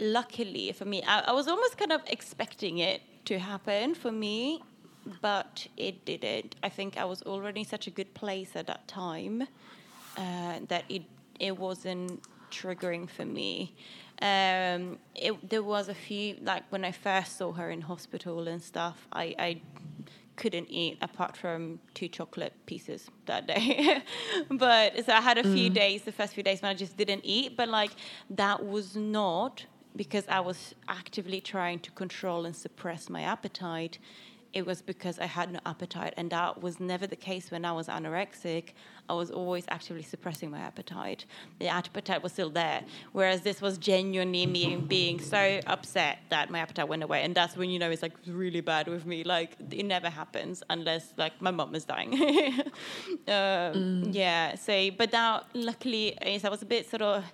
luckily 0.00 0.72
for 0.72 0.86
me, 0.86 1.02
I, 1.02 1.16
I 1.30 1.32
was 1.32 1.48
almost 1.48 1.76
kind 1.76 1.92
of 1.92 2.00
expecting 2.06 2.78
it 2.78 3.02
to 3.26 3.38
happen 3.38 3.94
for 3.94 4.12
me, 4.12 4.62
but 5.20 5.66
it 5.76 6.06
didn't. 6.06 6.56
I 6.62 6.70
think 6.70 6.96
I 6.96 7.04
was 7.04 7.20
already 7.22 7.60
in 7.60 7.66
such 7.66 7.86
a 7.86 7.90
good 7.90 8.14
place 8.14 8.52
at 8.54 8.66
that 8.68 8.88
time 8.88 9.42
uh, 10.16 10.56
that 10.68 10.84
it 10.88 11.02
it 11.38 11.58
wasn't 11.58 12.22
triggering 12.52 13.08
for 13.08 13.24
me. 13.24 13.74
Um, 14.20 14.98
it, 15.16 15.50
there 15.50 15.64
was 15.64 15.88
a 15.88 15.94
few 15.94 16.36
like 16.42 16.64
when 16.70 16.84
I 16.84 16.92
first 16.92 17.36
saw 17.38 17.52
her 17.52 17.70
in 17.70 17.80
hospital 17.80 18.46
and 18.46 18.62
stuff. 18.62 19.08
I, 19.12 19.34
I 19.38 19.60
couldn't 20.36 20.70
eat 20.70 20.98
apart 21.02 21.36
from 21.36 21.78
two 21.94 22.08
chocolate 22.08 22.54
pieces 22.66 23.08
that 23.26 23.46
day. 23.46 24.02
but 24.50 25.04
so 25.04 25.12
I 25.12 25.20
had 25.20 25.38
a 25.38 25.42
few 25.42 25.70
days, 25.70 26.02
the 26.02 26.12
first 26.12 26.34
few 26.34 26.42
days 26.42 26.62
when 26.62 26.70
I 26.70 26.74
just 26.74 26.96
didn't 26.96 27.22
eat. 27.24 27.56
But 27.56 27.68
like 27.68 27.92
that 28.30 28.64
was 28.64 28.96
not 28.96 29.66
because 29.96 30.24
I 30.28 30.40
was 30.40 30.74
actively 30.88 31.40
trying 31.40 31.80
to 31.80 31.90
control 31.92 32.46
and 32.46 32.54
suppress 32.54 33.10
my 33.10 33.22
appetite. 33.22 33.98
It 34.52 34.66
was 34.66 34.82
because 34.82 35.18
I 35.18 35.26
had 35.26 35.50
no 35.50 35.60
appetite, 35.64 36.12
and 36.16 36.30
that 36.30 36.62
was 36.62 36.78
never 36.78 37.06
the 37.06 37.16
case 37.16 37.50
when 37.50 37.64
I 37.64 37.72
was 37.72 37.88
anorexic. 37.88 38.64
I 39.08 39.14
was 39.14 39.30
always 39.30 39.64
actively 39.68 40.02
suppressing 40.02 40.50
my 40.50 40.60
appetite. 40.60 41.26
The 41.58 41.68
appetite 41.68 42.22
was 42.22 42.32
still 42.32 42.50
there, 42.50 42.82
whereas 43.12 43.42
this 43.42 43.60
was 43.60 43.76
genuinely 43.76 44.46
me 44.46 44.76
being 44.76 45.20
so 45.20 45.60
upset 45.66 46.20
that 46.30 46.50
my 46.50 46.60
appetite 46.60 46.88
went 46.88 47.02
away, 47.02 47.22
and 47.22 47.34
that's 47.34 47.56
when 47.56 47.68
you 47.70 47.78
know 47.78 47.90
it's 47.90 48.02
like 48.02 48.14
really 48.26 48.60
bad 48.60 48.88
with 48.88 49.04
me. 49.04 49.24
Like 49.24 49.56
it 49.70 49.84
never 49.84 50.08
happens 50.08 50.62
unless 50.70 51.12
like 51.16 51.40
my 51.42 51.50
mom 51.50 51.74
is 51.74 51.84
dying. 51.84 52.14
um, 53.28 54.04
Yeah. 54.12 54.54
So, 54.54 54.90
but 54.96 55.12
now 55.12 55.44
luckily, 55.52 56.16
is 56.24 56.44
I 56.44 56.48
was 56.48 56.62
a 56.62 56.66
bit 56.66 56.88
sort 56.88 57.02
of. 57.02 57.24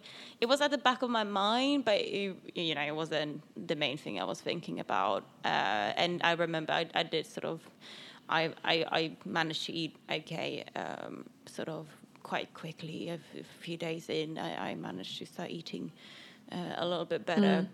It 0.41 0.47
was 0.47 0.61
at 0.61 0.71
the 0.71 0.79
back 0.79 1.03
of 1.03 1.11
my 1.11 1.25
mind, 1.25 1.85
but 1.85 2.01
it, 2.01 2.37
you 2.55 2.75
know, 2.75 2.83
it 2.83 2.95
wasn't 2.95 3.43
the 3.67 3.75
main 3.75 3.99
thing 3.99 4.21
I 4.21 4.25
was 4.25 4.41
thinking 4.41 4.81
about. 4.81 5.25
Uh, 5.45 5.93
and 5.97 6.21
I 6.23 6.33
remember 6.33 6.73
I, 6.73 6.87
I 6.95 7.03
did 7.03 7.27
sort 7.27 7.45
of. 7.45 7.61
I, 8.29 8.53
I, 8.65 8.85
I 8.91 9.17
managed 9.25 9.67
to 9.67 9.73
eat 9.73 9.97
okay, 10.11 10.65
um, 10.77 11.25
sort 11.47 11.69
of 11.69 11.87
quite 12.23 12.53
quickly. 12.55 13.09
A, 13.09 13.15
f- 13.15 13.21
a 13.41 13.45
few 13.63 13.77
days 13.77 14.09
in, 14.11 14.39
I, 14.39 14.71
I 14.71 14.75
managed 14.75 15.19
to 15.19 15.27
start 15.27 15.51
eating 15.51 15.93
uh, 16.53 16.75
a 16.77 16.87
little 16.87 17.05
bit 17.07 17.25
better. 17.27 17.67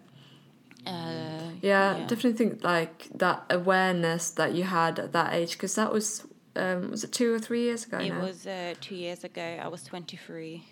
Uh, 0.87 1.51
Yeah, 1.63 2.05
definitely 2.07 2.35
think 2.35 2.63
like 2.63 3.09
that 3.15 3.45
awareness 3.51 4.31
that 4.31 4.55
you 4.55 4.65
had 4.65 4.99
at 4.99 5.13
that 5.13 5.33
age, 5.33 5.53
because 5.53 5.75
that 5.77 5.93
was, 5.93 6.27
um, 6.57 6.91
was 6.91 7.05
it 7.05 7.13
two 7.13 7.33
or 7.33 7.39
three 7.39 7.63
years 7.63 7.85
ago 7.87 7.99
It 7.99 8.11
now? 8.11 8.21
was 8.21 8.47
uh, 8.47 8.75
two 8.81 8.95
years 8.95 9.25
ago. 9.25 9.59
I 9.63 9.69
was 9.69 9.83
23. 9.85 10.63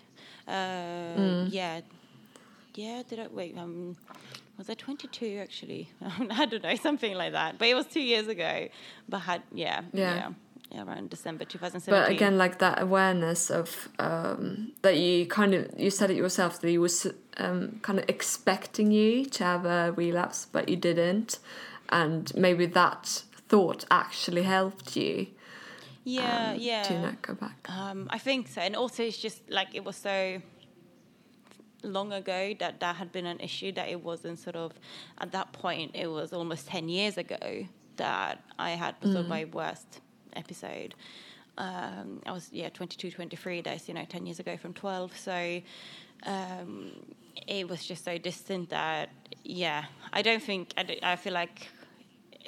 Uh, 0.47 0.51
Mm. 0.51 1.47
Yeah. 1.51 1.81
Yeah, 2.75 3.03
did 3.07 3.19
I? 3.19 3.27
Wait, 3.27 3.57
um, 3.57 3.95
was 4.57 4.69
I 4.69 4.73
22 4.75 5.39
actually? 5.41 5.89
I 6.31 6.45
don't 6.45 6.63
know, 6.63 6.75
something 6.75 7.15
like 7.15 7.33
that. 7.33 7.57
But 7.57 7.67
it 7.67 7.75
was 7.75 7.85
two 7.87 8.01
years 8.01 8.27
ago. 8.27 8.67
But 9.09 9.19
had, 9.19 9.43
yeah, 9.53 9.81
Yeah. 9.93 10.31
yeah. 10.71 10.83
around 10.83 11.09
December 11.11 11.45
2017. 11.45 11.93
but 11.93 12.09
again 12.11 12.35
like 12.37 12.57
that 12.57 12.81
awareness 12.81 13.51
of 13.51 13.89
um, 13.99 14.71
that 14.81 14.97
you 14.97 15.27
kind 15.27 15.53
of 15.53 15.67
you 15.77 15.91
said 15.91 16.09
it 16.09 16.17
yourself 16.17 16.61
that 16.61 16.71
you 16.71 16.81
was 16.81 17.05
um, 17.37 17.79
kind 17.83 17.99
of 17.99 18.05
expecting 18.09 18.89
you 18.91 19.23
to 19.25 19.43
have 19.43 19.65
a 19.65 19.91
relapse 19.95 20.47
but 20.51 20.67
you 20.67 20.75
didn't 20.75 21.37
and 21.89 22.33
maybe 22.35 22.65
that 22.65 23.23
thought 23.49 23.85
actually 23.91 24.41
helped 24.43 24.95
you 24.97 25.27
yeah, 26.05 26.53
um, 26.53 26.57
yeah. 26.59 26.81
to 26.83 26.99
not 26.99 27.21
go 27.21 27.33
back 27.35 27.69
Um, 27.69 28.07
I 28.09 28.17
think 28.17 28.47
so, 28.47 28.59
and 28.61 28.75
also 28.75 29.03
it's 29.03 29.17
just 29.19 29.47
like 29.49 29.69
it 29.75 29.83
was 29.85 29.95
so 29.95 30.41
long 31.83 32.13
ago 32.13 32.53
that 32.59 32.79
that 32.79 32.95
had 32.95 33.11
been 33.11 33.25
an 33.25 33.39
issue 33.39 33.71
that 33.73 33.89
it 33.89 34.01
wasn't 34.03 34.39
sort 34.39 34.55
of 34.55 34.71
at 35.19 35.31
that 35.33 35.51
point 35.53 35.91
it 35.93 36.07
was 36.07 36.31
almost 36.33 36.67
10 36.67 36.87
years 36.89 37.17
ago 37.17 37.65
that 37.97 38.43
I 38.57 38.71
had 38.71 38.95
sort 39.03 39.17
of 39.17 39.27
my 39.27 39.45
worst 39.45 39.99
episode. 40.35 40.95
Um, 41.57 42.21
I 42.25 42.31
was 42.31 42.49
yeah 42.51 42.69
22, 42.69 43.11
23 43.11 43.61
days, 43.61 43.87
you 43.87 43.93
know, 43.93 44.05
10 44.05 44.25
years 44.25 44.39
ago 44.39 44.57
from 44.57 44.73
12. 44.73 45.15
So 45.17 45.61
um, 46.25 46.91
it 47.47 47.67
was 47.67 47.85
just 47.85 48.03
so 48.05 48.17
distant 48.17 48.69
that 48.69 49.09
yeah, 49.43 49.85
I 50.11 50.21
don't 50.21 50.41
think 50.41 50.73
I, 50.77 50.83
don't- 50.83 51.03
I 51.03 51.15
feel 51.15 51.33
like 51.33 51.67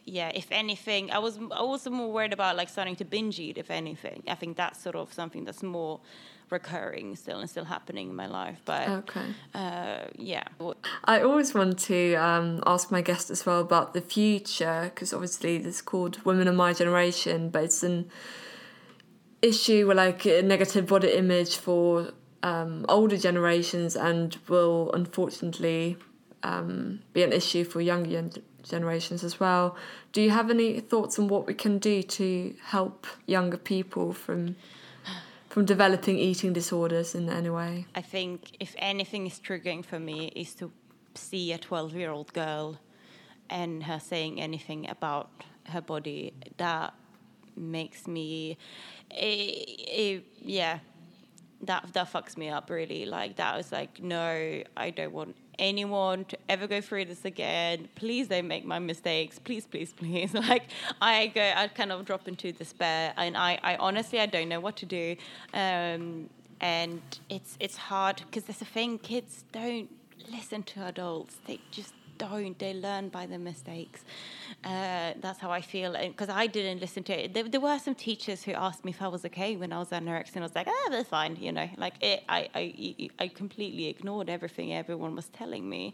yeah, 0.08 0.32
if 0.36 0.48
anything, 0.52 1.10
I 1.12 1.18
was 1.20 1.40
I 1.52 1.64
was 1.64 1.88
more 1.90 2.12
worried 2.12 2.32
about 2.34 2.56
like 2.56 2.70
starting 2.70 2.96
to 2.98 3.06
binge 3.06 3.40
eat. 3.40 3.58
If 3.58 3.72
anything, 3.72 4.24
I 4.28 4.36
think 4.36 4.56
that's 4.56 4.80
sort 4.82 4.96
of 4.96 5.12
something 5.12 5.46
that's 5.46 5.64
more 5.64 6.00
recurring 6.50 7.16
still 7.16 7.40
and 7.40 7.50
still 7.50 7.66
happening 7.66 8.10
in 8.10 8.16
my 8.16 8.28
life. 8.28 8.60
But 8.66 8.88
okay 8.90 9.26
uh, 9.54 10.06
yeah, 10.18 10.44
I 11.06 11.22
always 11.22 11.54
want 11.54 11.80
to 11.80 12.16
um, 12.16 12.62
ask 12.66 12.92
my 12.92 13.02
guest 13.02 13.30
as 13.30 13.46
well 13.46 13.62
about 13.62 13.94
the 13.94 14.02
future 14.02 14.92
because 14.94 15.14
obviously 15.14 15.58
this 15.58 15.76
is 15.76 15.82
called 15.82 16.24
Women 16.26 16.48
of 16.48 16.56
My 16.56 16.74
Generation, 16.74 17.50
but 17.50 17.64
it's 17.64 17.84
an 17.84 18.10
issue 19.42 19.88
with 19.88 19.98
like 19.98 20.26
a 20.26 20.42
negative 20.42 20.88
body 20.88 21.14
image 21.14 21.58
for 21.58 22.12
um, 22.44 22.86
older 22.90 23.18
generations 23.18 23.96
and 23.96 24.38
will 24.48 24.92
unfortunately 24.94 25.98
um, 26.44 27.00
be 27.14 27.24
an 27.24 27.34
issue 27.34 27.64
for 27.64 27.82
younger 27.82 28.10
gen- 28.10 28.44
generations 28.64 29.24
as 29.24 29.40
well. 29.40 29.76
Do 30.12 30.22
you 30.22 30.32
have 30.32 30.50
any 30.50 30.80
thoughts 30.80 31.18
on 31.18 31.28
what 31.28 31.48
we 31.48 31.54
can 31.54 31.80
do 31.80 32.04
to 32.04 32.56
help 32.66 33.08
younger 33.26 33.58
people 33.58 34.14
from 34.14 34.56
from 35.56 35.64
developing 35.64 36.20
eating 36.20 36.52
disorders 36.52 37.16
in 37.16 37.30
any 37.30 37.50
way? 37.50 37.86
I 37.96 38.02
think 38.02 38.58
if 38.60 38.76
anything 38.78 39.26
is 39.26 39.40
triggering 39.40 39.86
for 39.86 39.98
me 39.98 40.34
is 40.36 40.54
to 40.56 40.70
see 41.14 41.54
a 41.54 41.58
12 41.58 41.96
year 41.96 42.12
old 42.12 42.34
girl 42.34 42.78
and 43.50 43.82
her 43.84 43.98
saying 43.98 44.42
anything 44.42 44.90
about 44.90 45.30
her 45.68 45.80
body 45.80 46.34
that 46.58 46.94
makes 47.56 48.06
me 48.06 48.58
eh, 49.12 49.64
eh, 49.88 50.20
yeah 50.42 50.80
that 51.66 51.94
that 51.94 52.12
fucks 52.12 52.38
me 52.38 52.50
up 52.50 52.70
really. 52.70 53.06
Like 53.06 53.36
that 53.38 53.56
was 53.56 53.72
like 53.72 54.02
no 54.02 54.62
i 54.78 54.90
don't 54.90 55.14
want 55.14 55.36
anyone 55.58 56.26
to 56.26 56.38
ever 56.50 56.68
go 56.68 56.82
through 56.82 57.06
this 57.06 57.26
again. 57.26 57.88
Please 57.96 58.28
don't 58.28 58.48
make 58.48 58.66
my 58.66 58.80
mistakes. 58.80 59.40
Please 59.40 59.66
please 59.66 59.94
please. 59.94 60.34
Like 60.46 60.64
i 61.02 61.28
go 61.28 61.42
i 61.56 61.68
kind 61.68 61.92
of 61.92 62.06
drop 62.06 62.28
into 62.28 62.52
despair. 62.52 63.14
And 63.18 63.38
i 63.38 63.60
i 63.64 63.76
honestly 63.78 64.20
i 64.20 64.26
don't 64.26 64.50
know 64.50 64.60
what 64.60 64.76
to 64.78 64.86
do. 64.86 65.16
Um 65.54 66.30
and 66.62 67.02
it's 67.30 67.58
it's 67.60 67.78
hard 67.78 68.22
because 68.26 68.44
there's 68.46 68.62
a 68.62 68.66
thing 68.66 68.98
kids 68.98 69.44
don't 69.52 69.90
listen 70.32 70.64
to 70.64 70.86
adults. 70.86 71.38
They 71.48 71.60
just 71.72 71.94
don't 72.18 72.58
they 72.60 72.74
learn 72.74 73.10
by 73.10 73.26
their 73.26 73.40
mistakes. 73.40 74.04
Uh, 74.64 75.14
that's 75.22 75.40
how 75.40 75.52
i 75.52 75.62
feel 75.62 75.94
because 75.94 76.30
i 76.30 76.48
didn't 76.48 76.80
listen 76.80 77.04
to 77.04 77.24
it. 77.24 77.34
There, 77.34 77.44
there 77.44 77.62
were 77.62 77.80
some 77.80 77.96
teachers 77.96 78.44
who 78.44 78.52
asked 78.52 78.84
me 78.86 78.92
if 78.92 79.02
i 79.02 79.08
was 79.08 79.26
okay 79.26 79.56
when 79.56 79.72
i 79.74 79.80
was 79.80 79.90
anorexic 79.90 80.36
and 80.36 80.44
i 80.44 80.48
was 80.48 80.56
like 80.56 80.68
ah 80.68 80.90
that's 80.90 81.10
fine 81.10 81.36
you 81.40 81.52
know? 81.52 81.70
Like 81.78 81.96
it, 82.02 82.24
I, 82.30 82.50
I 82.54 83.10
i 83.20 83.28
completely 83.28 83.88
ignored 83.88 84.30
everything 84.30 84.74
everyone 84.74 85.16
was 85.16 85.28
telling 85.30 85.68
me. 85.70 85.94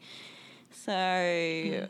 So, 0.73 1.87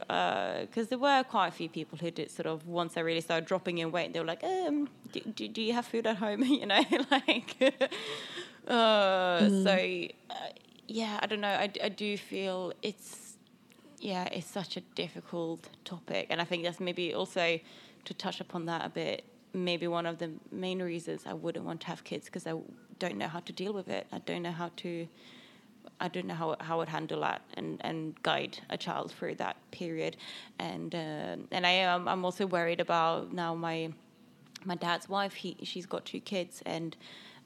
because 0.62 0.88
there 0.88 0.98
were 0.98 1.24
quite 1.24 1.50
a 1.50 1.52
few 1.52 1.70
people 1.70 1.98
who 2.00 2.10
did 2.12 2.32
sort 2.32 2.48
of 2.48 2.68
once 2.68 2.98
I 2.98 3.02
really 3.02 3.22
started 3.22 3.46
dropping 3.46 3.78
in 3.78 3.92
weight, 3.92 4.12
they 4.14 4.20
were 4.20 4.26
like, 4.26 4.44
um, 4.44 4.90
do, 5.12 5.20
do, 5.20 5.48
do 5.48 5.62
you 5.62 5.74
have 5.74 5.86
food 5.86 6.08
at 6.08 6.18
home? 6.18 6.44
you 6.62 6.66
know, 6.66 6.84
like, 7.12 7.56
uh, 8.68 9.50
so 9.50 10.08
uh, 10.30 10.34
yeah, 10.88 11.20
I 11.22 11.28
don't 11.28 11.42
know. 11.42 11.48
I, 11.48 11.72
I 11.84 11.90
do 11.90 12.18
feel 12.18 12.74
it's, 12.82 13.21
yeah, 14.02 14.26
it's 14.26 14.48
such 14.48 14.78
a 14.78 14.82
difficult 14.96 15.70
topic. 15.86 16.28
And 16.30 16.42
I 16.42 16.44
think 16.44 16.64
that's 16.64 16.80
maybe 16.80 17.14
also 17.14 17.60
to 18.06 18.14
touch 18.14 18.42
upon 18.42 18.66
that 18.66 18.84
a 18.86 18.90
bit, 18.90 19.24
maybe 19.54 19.88
one 19.88 20.06
of 20.06 20.18
the 20.18 20.32
main 20.52 20.82
reasons 20.82 21.24
I 21.26 21.34
wouldn't 21.34 21.66
want 21.66 21.82
to 21.82 21.88
have 21.88 22.04
kids 22.04 22.26
because 22.26 22.48
I 22.48 22.54
don't 23.00 23.18
know 23.18 23.28
how 23.28 23.40
to 23.42 23.54
deal 23.54 23.74
with 23.74 23.88
it. 23.88 24.08
I 24.12 24.18
don't 24.20 24.42
know 24.42 24.52
how 24.52 24.72
to 24.78 25.08
I 26.00 26.08
don't 26.08 26.26
know 26.26 26.34
how 26.34 26.56
how 26.60 26.76
I 26.76 26.78
would 26.78 26.90
handle 26.90 27.22
that 27.22 27.42
and, 27.56 27.80
and 27.82 28.22
guide 28.24 28.60
a 28.70 28.78
child 28.78 29.12
through 29.12 29.36
that 29.36 29.56
period, 29.72 30.18
and 30.60 30.94
uh, 30.94 31.38
and 31.52 31.66
I 31.66 31.72
am 31.72 32.08
I'm 32.08 32.26
also 32.26 32.46
worried 32.46 32.80
about 32.80 33.34
now 33.34 33.56
my 33.56 33.92
my 34.66 34.76
dad's 34.76 35.10
wife. 35.10 35.34
He 35.34 35.58
she's 35.64 35.86
got 35.86 36.06
two 36.06 36.20
kids 36.20 36.64
and. 36.66 36.96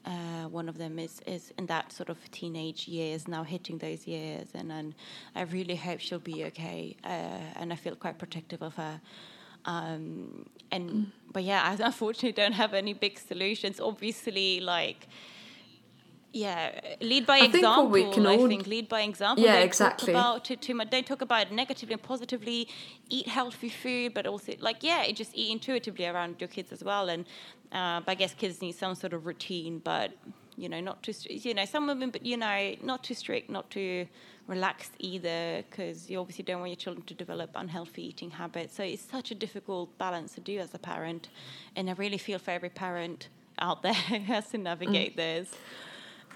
Uh, 0.06 0.48
one 0.48 0.68
of 0.68 0.78
them 0.78 1.00
is, 1.00 1.20
is 1.26 1.52
in 1.58 1.66
that 1.66 1.92
sort 1.92 2.08
of 2.08 2.18
teenage 2.30 2.86
years 2.86 3.26
now 3.26 3.42
hitting 3.42 3.78
those 3.78 4.06
years. 4.06 4.46
And, 4.54 4.70
and 4.70 4.94
I 5.34 5.42
really 5.42 5.74
hope 5.74 5.98
she'll 5.98 6.20
be 6.20 6.44
okay 6.44 6.96
uh, 7.04 7.58
and 7.58 7.72
I 7.72 7.76
feel 7.76 7.96
quite 7.96 8.16
protective 8.16 8.62
of 8.62 8.74
her. 8.76 9.00
Um, 9.64 10.46
and 10.70 10.90
mm. 10.90 11.06
but 11.32 11.42
yeah 11.42 11.62
I 11.64 11.84
unfortunately 11.84 12.32
don't 12.32 12.52
have 12.52 12.72
any 12.72 12.92
big 12.92 13.18
solutions. 13.18 13.80
Obviously 13.80 14.60
like 14.60 15.08
yeah, 16.32 16.80
lead 17.00 17.24
by 17.26 17.38
I 17.38 17.44
example. 17.44 17.92
Think 17.92 18.08
we 18.08 18.12
can 18.12 18.26
all... 18.26 18.44
I 18.44 18.48
think 18.48 18.66
lead 18.66 18.88
by 18.88 19.02
example. 19.02 19.44
Yeah, 19.44 19.58
exactly. 19.58 20.12
Talk 20.12 20.20
about 20.20 20.50
it 20.50 20.60
too 20.60 20.74
much. 20.74 20.90
Don't 20.90 21.06
talk 21.06 21.22
about 21.22 21.46
it 21.46 21.52
negatively 21.52 21.94
and 21.94 22.02
positively. 22.02 22.68
Eat 23.08 23.28
healthy 23.28 23.68
food, 23.68 24.12
but 24.14 24.26
also 24.26 24.52
like 24.60 24.82
yeah, 24.82 25.10
just 25.12 25.32
eat 25.34 25.50
intuitively 25.50 26.06
around 26.06 26.36
your 26.38 26.48
kids 26.48 26.72
as 26.72 26.84
well. 26.84 27.08
And 27.08 27.24
uh, 27.72 28.02
I 28.06 28.14
guess 28.14 28.34
kids 28.34 28.60
need 28.60 28.72
some 28.72 28.94
sort 28.94 29.12
of 29.12 29.24
routine, 29.24 29.78
but 29.78 30.12
you 30.56 30.68
know, 30.68 30.80
not 30.80 31.02
too 31.02 31.12
you 31.28 31.54
know 31.54 31.64
some 31.64 31.86
women, 31.86 32.10
but 32.10 32.24
you 32.24 32.36
know, 32.36 32.76
not 32.82 33.02
too 33.02 33.14
strict, 33.14 33.48
not 33.48 33.70
too 33.70 34.06
relaxed 34.46 34.92
either, 34.98 35.64
because 35.68 36.08
you 36.10 36.20
obviously 36.20 36.44
don't 36.44 36.60
want 36.60 36.70
your 36.70 36.76
children 36.76 37.04
to 37.06 37.14
develop 37.14 37.50
unhealthy 37.54 38.08
eating 38.08 38.30
habits. 38.30 38.76
So 38.76 38.82
it's 38.84 39.02
such 39.02 39.30
a 39.30 39.34
difficult 39.34 39.96
balance 39.98 40.34
to 40.34 40.40
do 40.40 40.58
as 40.58 40.74
a 40.74 40.78
parent, 40.78 41.28
and 41.74 41.88
I 41.88 41.94
really 41.94 42.18
feel 42.18 42.38
for 42.38 42.50
every 42.50 42.70
parent 42.70 43.28
out 43.58 43.82
there 43.82 43.94
who 44.10 44.18
has 44.18 44.48
to 44.50 44.58
navigate 44.58 45.14
mm. 45.14 45.16
this. 45.16 45.54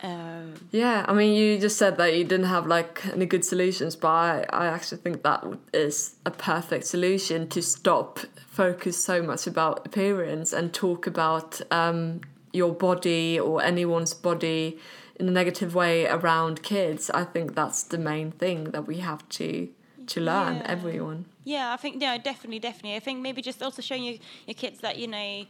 Um, 0.03 0.55
yeah, 0.71 1.05
I 1.07 1.13
mean, 1.13 1.35
you 1.35 1.59
just 1.59 1.77
said 1.77 1.97
that 1.99 2.17
you 2.17 2.25
didn't 2.25 2.47
have 2.47 2.67
like 2.67 3.05
any 3.07 3.27
good 3.27 3.45
solutions, 3.45 3.97
but 3.97 4.09
I, 4.09 4.47
I 4.51 4.67
actually 4.67 4.99
think 4.99 5.23
that 5.23 5.45
is 5.75 6.17
a 6.25 6.31
perfect 6.31 6.87
solution 6.87 7.49
to 7.49 7.63
stop 7.63 8.21
focus 8.47 9.03
so 9.03 9.23
much 9.23 9.47
about 9.47 9.87
appearance 9.87 10.53
and 10.53 10.73
talk 10.73 11.07
about 11.07 11.61
um, 11.71 12.21
your 12.53 12.73
body 12.73 13.39
or 13.39 13.63
anyone's 13.63 14.15
body 14.15 14.79
in 15.17 15.29
a 15.29 15.31
negative 15.31 15.75
way 15.75 16.07
around 16.07 16.63
kids. 16.63 17.11
I 17.11 17.25
think 17.25 17.55
that's 17.55 17.83
the 17.83 17.99
main 17.99 18.33
thing 18.33 18.65
that 18.73 18.87
we 18.87 18.99
have 18.99 19.29
to 19.31 19.69
to 20.07 20.21
learn, 20.21 20.57
yeah. 20.57 20.63
everyone. 20.67 21.25
Yeah, 21.45 21.73
I 21.73 21.77
think 21.77 22.03
yeah, 22.03 22.19
definitely, 22.19 22.59
definitely. 22.59 22.97
I 22.97 23.01
think 23.01 23.21
maybe 23.21 23.43
just 23.43 23.63
also 23.63 23.81
showing 23.81 24.05
your, 24.05 24.17
your 24.47 24.55
kids 24.55 24.81
that 24.81 24.99
you 24.99 25.07
know 25.07 25.47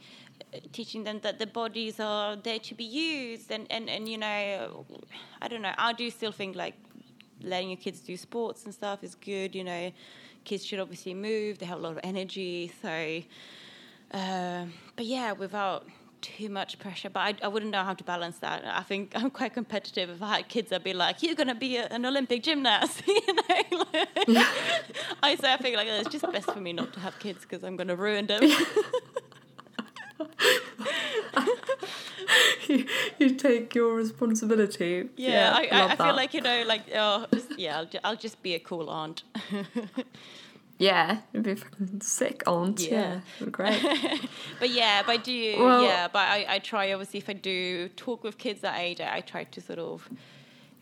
teaching 0.73 1.05
them 1.05 1.21
that 1.23 1.39
the 1.39 1.47
bodies 1.47 2.01
are 2.01 2.37
there 2.37 2.59
to 2.59 2.75
be 2.75 2.85
used 2.85 3.51
and, 3.51 3.67
and, 3.71 3.89
and 3.89 4.09
you 4.09 4.19
know 4.19 4.85
i 5.43 5.49
don't 5.49 5.63
know 5.63 5.73
i 5.79 5.93
do 5.93 6.11
still 6.11 6.33
think 6.33 6.57
like 6.57 6.75
letting 7.43 7.71
your 7.71 7.77
kids 7.77 8.01
do 8.01 8.17
sports 8.17 8.65
and 8.65 8.75
stuff 8.75 9.03
is 9.03 9.15
good 9.15 9.55
you 9.55 9.65
know. 9.65 9.93
Kids 10.43 10.65
should 10.65 10.81
obviously 10.81 11.13
move 11.13 11.59
they 11.59 11.67
have 11.67 11.79
a 11.79 11.83
lot 11.83 11.93
of 11.93 12.01
energy 12.03 12.73
so 12.81 13.23
uh, 14.13 14.65
but 14.97 15.05
yeah 15.05 15.33
without 15.33 15.87
too 16.23 16.49
much 16.49 16.79
pressure 16.79 17.11
but 17.11 17.21
I, 17.21 17.35
I 17.43 17.49
wouldn't 17.49 17.73
know 17.73 17.85
how 17.85 17.95
to 17.95 18.05
balance 18.05 18.39
that. 18.39 18.65
I 18.67 18.83
think 18.83 19.13
i'm 19.15 19.31
quite 19.31 19.53
competitive 19.53 20.11
if 20.11 20.23
i 20.23 20.37
had 20.37 20.49
kids 20.49 20.73
i'd 20.73 20.85
be 20.85 20.93
like 20.93 21.23
you're 21.23 21.35
going 21.35 21.49
to 21.49 21.55
be 21.55 21.77
a, 21.77 21.87
an 21.87 22.05
olympic 22.07 22.43
gymnast 22.43 23.03
you 23.07 23.21
know 23.35 23.85
i 25.23 25.37
say 25.41 25.53
i 25.53 25.57
think 25.59 25.77
like 25.77 25.89
it's 25.89 26.09
just 26.09 26.31
best 26.33 26.51
for 26.51 26.61
me 26.61 26.73
not 26.73 26.93
to 26.93 27.01
have 27.01 27.19
kids 27.19 27.41
because 27.43 27.63
i'm 27.65 27.77
going 27.77 27.89
to 27.89 27.97
ruin 27.97 28.27
them 28.27 28.43
you, 32.69 32.87
you, 33.19 33.35
take 33.35 33.75
your 33.75 33.95
responsibility. 33.95 35.09
Yeah, 35.17 35.31
yeah 35.31 35.53
I, 35.55 35.69
I, 35.71 35.93
I 35.93 35.97
feel 35.97 36.17
like 36.17 36.35
you 36.35 36.41
know, 36.41 36.65
like 36.67 36.83
oh, 36.95 37.27
just, 37.33 37.59
yeah, 37.59 37.79
I'll, 37.79 37.89
I'll 38.05 38.17
just 38.17 38.43
be 38.43 38.55
a 38.55 38.61
cool 38.61 38.91
aunt. 38.91 39.23
Yeah, 40.81 41.19
it'd 41.35 41.45
be 41.45 41.55
fucking 41.57 42.01
sick 42.01 42.43
aunt. 42.47 42.81
Yeah, 42.81 43.21
yeah 43.39 43.49
great. 43.51 43.83
but 44.59 44.71
yeah, 44.71 45.03
but 45.05 45.13
I 45.13 45.17
do. 45.19 45.57
Well, 45.59 45.85
yeah, 45.85 46.09
but 46.09 46.21
I, 46.21 46.47
I 46.49 46.59
try 46.59 46.91
obviously 46.93 47.19
if 47.19 47.29
I 47.29 47.35
do 47.35 47.91
talk 47.91 48.25
with 48.25 48.39
kids 48.39 48.63
that 48.63 48.81
age, 48.81 48.99
I, 48.99 49.21
try 49.21 49.45
to 49.45 49.61
sort 49.61 49.79
of, 49.79 50.09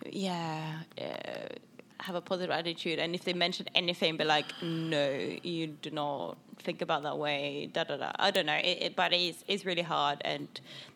yeah, 0.09 0.83
uh, 1.01 1.49
have 2.09 2.17
a 2.17 2.21
positive 2.33 2.51
attitude. 2.51 2.99
And 2.99 3.15
if 3.15 3.23
they 3.25 3.35
mention 3.35 3.67
anything, 3.75 4.17
be 4.17 4.25
like, 4.25 4.51
no, 4.63 5.07
you 5.43 5.69
do 5.87 5.91
not 5.91 6.37
think 6.67 6.83
about 6.83 7.03
that 7.05 7.19
way. 7.19 7.71
Da 7.73 7.85
da 7.85 7.97
da. 7.97 8.11
I 8.19 8.31
don't 8.31 8.47
know. 8.47 8.61
It, 8.71 8.77
it, 8.87 8.97
but 8.97 9.13
it's 9.13 9.45
it's 9.47 9.65
really 9.71 9.87
hard, 9.97 10.19
and 10.33 10.49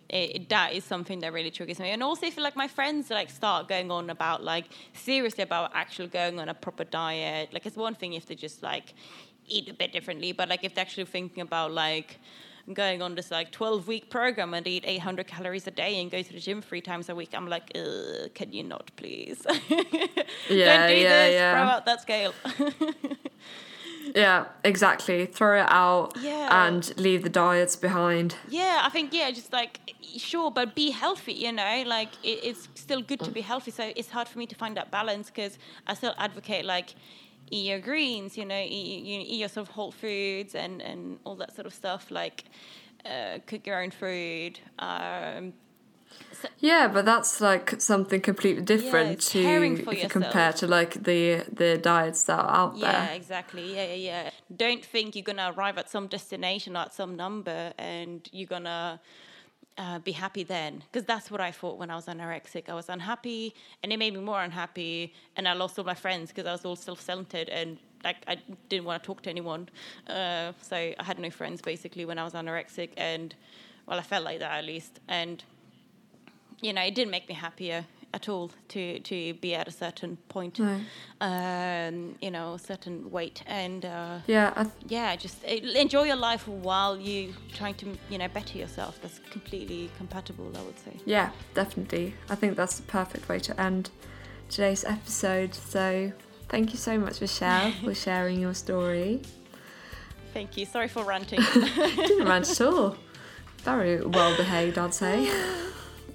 it, 0.09 0.49
that 0.49 0.73
is 0.73 0.85
something 0.85 1.21
that 1.21 1.33
really 1.33 1.51
triggers 1.51 1.79
me. 1.79 1.91
And 1.91 2.03
also, 2.03 2.27
if 2.27 2.37
like 2.39 2.57
my 2.57 2.69
friends 2.79 3.11
like 3.11 3.31
start 3.31 3.69
going 3.69 3.91
on 3.91 4.11
about 4.11 4.43
like 4.43 4.67
seriously 4.95 5.45
about 5.45 5.71
actually 5.75 6.09
going 6.09 6.41
on 6.41 6.49
a 6.49 6.55
proper 6.55 6.85
diet, 6.85 7.53
like 7.53 7.65
it's 7.67 7.77
one 7.77 7.95
thing 7.95 8.15
if 8.15 8.25
they 8.27 8.35
just 8.35 8.63
like 8.63 8.95
eat 9.47 9.69
a 9.69 9.75
bit 9.75 9.93
differently, 9.93 10.33
but 10.33 10.49
like 10.49 10.65
if 10.65 10.75
they're 10.75 10.83
actually 10.89 11.05
thinking 11.05 11.43
about 11.43 11.73
like 11.73 12.19
going 12.73 13.03
on 13.03 13.15
this 13.15 13.31
like 13.31 13.51
12 13.51 13.87
week 13.89 14.11
program 14.11 14.55
and 14.55 14.67
eat 14.67 14.85
800 14.87 15.27
calories 15.27 15.67
a 15.67 15.71
day 15.71 16.01
and 16.01 16.11
go 16.11 16.23
to 16.23 16.33
the 16.33 16.41
gym 16.41 16.63
three 16.63 16.81
times 16.81 17.09
a 17.09 17.15
week. 17.15 17.31
I'm 17.35 17.49
like, 17.49 17.73
can 18.35 18.53
you 18.53 18.63
not, 18.63 18.91
please? 18.97 19.45
yeah, 19.69 19.87
Don't 19.89 20.09
do 20.49 20.51
yeah, 20.51 21.27
this. 21.27 21.35
Yeah. 21.35 21.53
Throw 21.53 21.63
out 21.63 21.87
that 21.87 22.03
scale. 22.03 22.35
yeah, 24.15 24.47
exactly. 24.65 25.27
Throw 25.27 25.61
it 25.61 25.67
out 25.69 26.17
yeah. 26.21 26.67
and 26.67 26.97
leave 26.99 27.23
the 27.23 27.29
diets 27.29 27.77
behind. 27.77 28.37
Yeah, 28.49 28.83
I 28.83 28.89
think, 28.91 29.13
yeah, 29.13 29.31
just 29.31 29.53
like, 29.53 29.81
sure, 30.17 30.51
but 30.51 30.75
be 30.75 30.91
healthy, 30.91 31.33
you 31.33 31.53
know? 31.53 31.85
Like, 31.87 32.11
it, 32.23 32.41
it's 32.43 32.69
still 32.75 33.03
good 33.03 33.21
to 33.21 33.31
be 33.31 33.41
healthy. 33.41 33.71
So 33.71 33.93
it's 33.97 34.11
hard 34.11 34.29
for 34.29 34.39
me 34.39 34.47
to 34.47 34.55
find 34.55 34.77
that 34.77 34.91
balance 34.91 35.29
because 35.29 35.59
I 35.87 35.95
still 35.95 36.15
advocate, 36.19 36.65
like, 36.65 36.95
eat 37.53 37.67
your 37.67 37.81
greens, 37.81 38.37
you 38.37 38.45
know, 38.45 38.59
eat, 38.59 39.05
you 39.05 39.21
eat 39.21 39.39
your 39.39 39.49
sort 39.49 39.69
of 39.69 39.75
whole 39.75 39.93
foods 39.93 40.55
and, 40.55 40.81
and 40.81 41.19
all 41.25 41.37
that 41.37 41.55
sort 41.55 41.67
of 41.67 41.75
stuff, 41.75 42.11
like 42.11 42.45
uh, 43.05 43.39
cook 43.47 43.67
your 43.67 43.81
own 43.83 43.91
food. 43.91 44.59
Um, 44.79 45.53
so 46.33 46.49
yeah, 46.59 46.89
but 46.89 47.05
that's 47.05 47.41
like 47.41 47.81
something 47.81 48.21
completely 48.21 48.63
different 48.63 49.35
yeah, 49.35 49.43
to 49.43 49.65
if 49.91 50.03
you 50.03 50.09
compare 50.09 50.53
to 50.55 50.67
like 50.67 51.05
the 51.05 51.45
the 51.51 51.79
diets 51.79 52.25
that 52.25 52.39
are 52.39 52.51
out 52.51 52.77
yeah, 52.77 52.93
there. 52.93 53.03
Yeah, 53.03 53.15
exactly. 53.15 53.75
Yeah, 53.75 53.87
yeah, 53.87 53.95
yeah. 53.95 54.31
Don't 54.55 54.85
think 54.85 55.15
you're 55.15 55.23
gonna 55.23 55.53
arrive 55.57 55.79
at 55.79 55.91
some 55.91 56.07
destination 56.09 56.77
at 56.77 56.93
some 56.93 57.17
number 57.17 57.73
and 57.79 58.29
you're 58.33 58.49
gonna 58.49 59.01
uh, 59.79 59.99
be 59.99 60.13
happy 60.13 60.43
then 60.43 60.83
because 60.91 61.07
that's 61.07 61.31
what 61.31 61.41
I 61.41 61.51
thought 61.51 61.79
when 61.79 61.91
I 61.91 61.97
was 61.97 62.07
anorexic. 62.07 62.69
I 62.69 62.75
was 62.75 62.89
unhappy, 62.89 63.55
and 63.83 63.93
it 63.93 63.99
made 63.99 64.15
me 64.15 64.21
more 64.21 64.43
unhappy, 64.43 65.15
and 65.37 65.49
I 65.49 65.55
lost 65.55 65.79
all 65.79 65.85
my 65.85 65.95
friends 65.95 66.31
because 66.31 66.47
I 66.47 66.53
was 66.53 66.65
all 66.65 66.77
self-centered 66.77 67.49
and 67.49 67.79
like 68.05 68.17
I 68.27 68.37
didn't 68.69 68.85
want 68.85 69.03
to 69.03 69.07
talk 69.07 69.23
to 69.23 69.31
anyone. 69.31 69.69
Uh, 70.09 70.53
so 70.61 70.77
I 70.77 71.03
had 71.03 71.19
no 71.19 71.31
friends 71.31 71.63
basically 71.63 72.05
when 72.05 72.19
I 72.19 72.25
was 72.25 72.35
anorexic, 72.35 72.91
and 72.97 73.35
well, 73.87 73.99
I 73.99 74.03
felt 74.03 74.25
like 74.25 74.41
that 74.41 74.53
at 74.59 74.65
least, 74.65 75.01
and 75.09 75.43
you 76.61 76.73
know, 76.73 76.83
it 76.83 76.95
didn't 76.95 77.11
make 77.11 77.29
me 77.29 77.35
happier 77.35 77.85
at 78.15 78.29
all 78.29 78.51
to 78.69 78.99
to 79.01 79.35
be 79.35 79.55
at 79.55 79.69
a 79.69 79.71
certain 79.71 80.17
point, 80.29 80.59
no. 80.59 80.81
um, 81.21 82.15
you 82.21 82.31
know, 82.31 82.57
certain 82.57 83.11
weight, 83.11 83.43
and 83.47 83.85
uh, 83.85 84.19
yeah, 84.27 84.51
th- 84.55 84.69
yeah, 84.89 85.17
just 85.17 85.45
uh, 85.45 85.49
enjoy 85.49 86.05
your 86.05 86.17
life 86.17 86.47
while 86.47 86.99
you 86.99 87.35
trying 87.55 87.75
to 87.75 87.87
you 88.11 88.19
know 88.19 88.29
better 88.29 88.59
yourself. 88.59 88.99
That's 89.03 89.21
completely 89.31 89.91
compatible, 89.97 90.53
I 90.57 90.63
would 90.63 90.79
say. 90.79 90.93
Yeah, 91.07 91.31
definitely. 91.55 92.15
I 92.29 92.35
think 92.35 92.57
that's 92.57 92.77
the 92.77 92.85
perfect 92.85 93.29
way 93.29 93.39
to 93.41 93.61
end 93.61 93.91
today's 94.49 94.85
episode. 94.85 95.55
So 95.55 96.13
thank 96.49 96.73
you 96.73 96.79
so 96.79 96.99
much, 96.99 97.21
Michelle, 97.21 97.73
for 97.85 97.95
sharing 97.95 98.41
your 98.41 98.55
story. 98.55 99.23
Thank 100.35 100.57
you. 100.57 100.67
Sorry 100.67 100.89
for 100.89 101.05
ranting. 101.05 101.41
Didn't 101.55 102.27
rant 102.27 102.51
at 102.51 102.61
all. 102.67 102.97
Very 103.59 104.05
well 104.05 104.37
behaved, 104.37 104.77
I'd 104.79 104.95
say. 104.95 105.31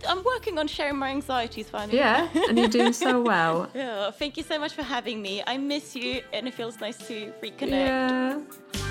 I'm 0.07 0.23
working 0.23 0.57
on 0.59 0.67
sharing 0.67 0.97
my 0.97 1.09
anxieties 1.09 1.69
finally. 1.69 1.97
Yeah, 1.97 2.27
and 2.49 2.57
you're 2.57 2.67
doing 2.67 2.93
so 2.93 3.21
well. 3.31 3.69
yeah, 3.73 4.11
thank 4.11 4.37
you 4.37 4.43
so 4.43 4.59
much 4.59 4.73
for 4.73 4.83
having 4.83 5.21
me. 5.21 5.43
I 5.47 5.57
miss 5.57 5.95
you, 5.95 6.21
and 6.33 6.47
it 6.47 6.53
feels 6.53 6.79
nice 6.79 6.97
to 7.07 7.33
reconnect. 7.41 7.69
Yeah. 7.71 8.86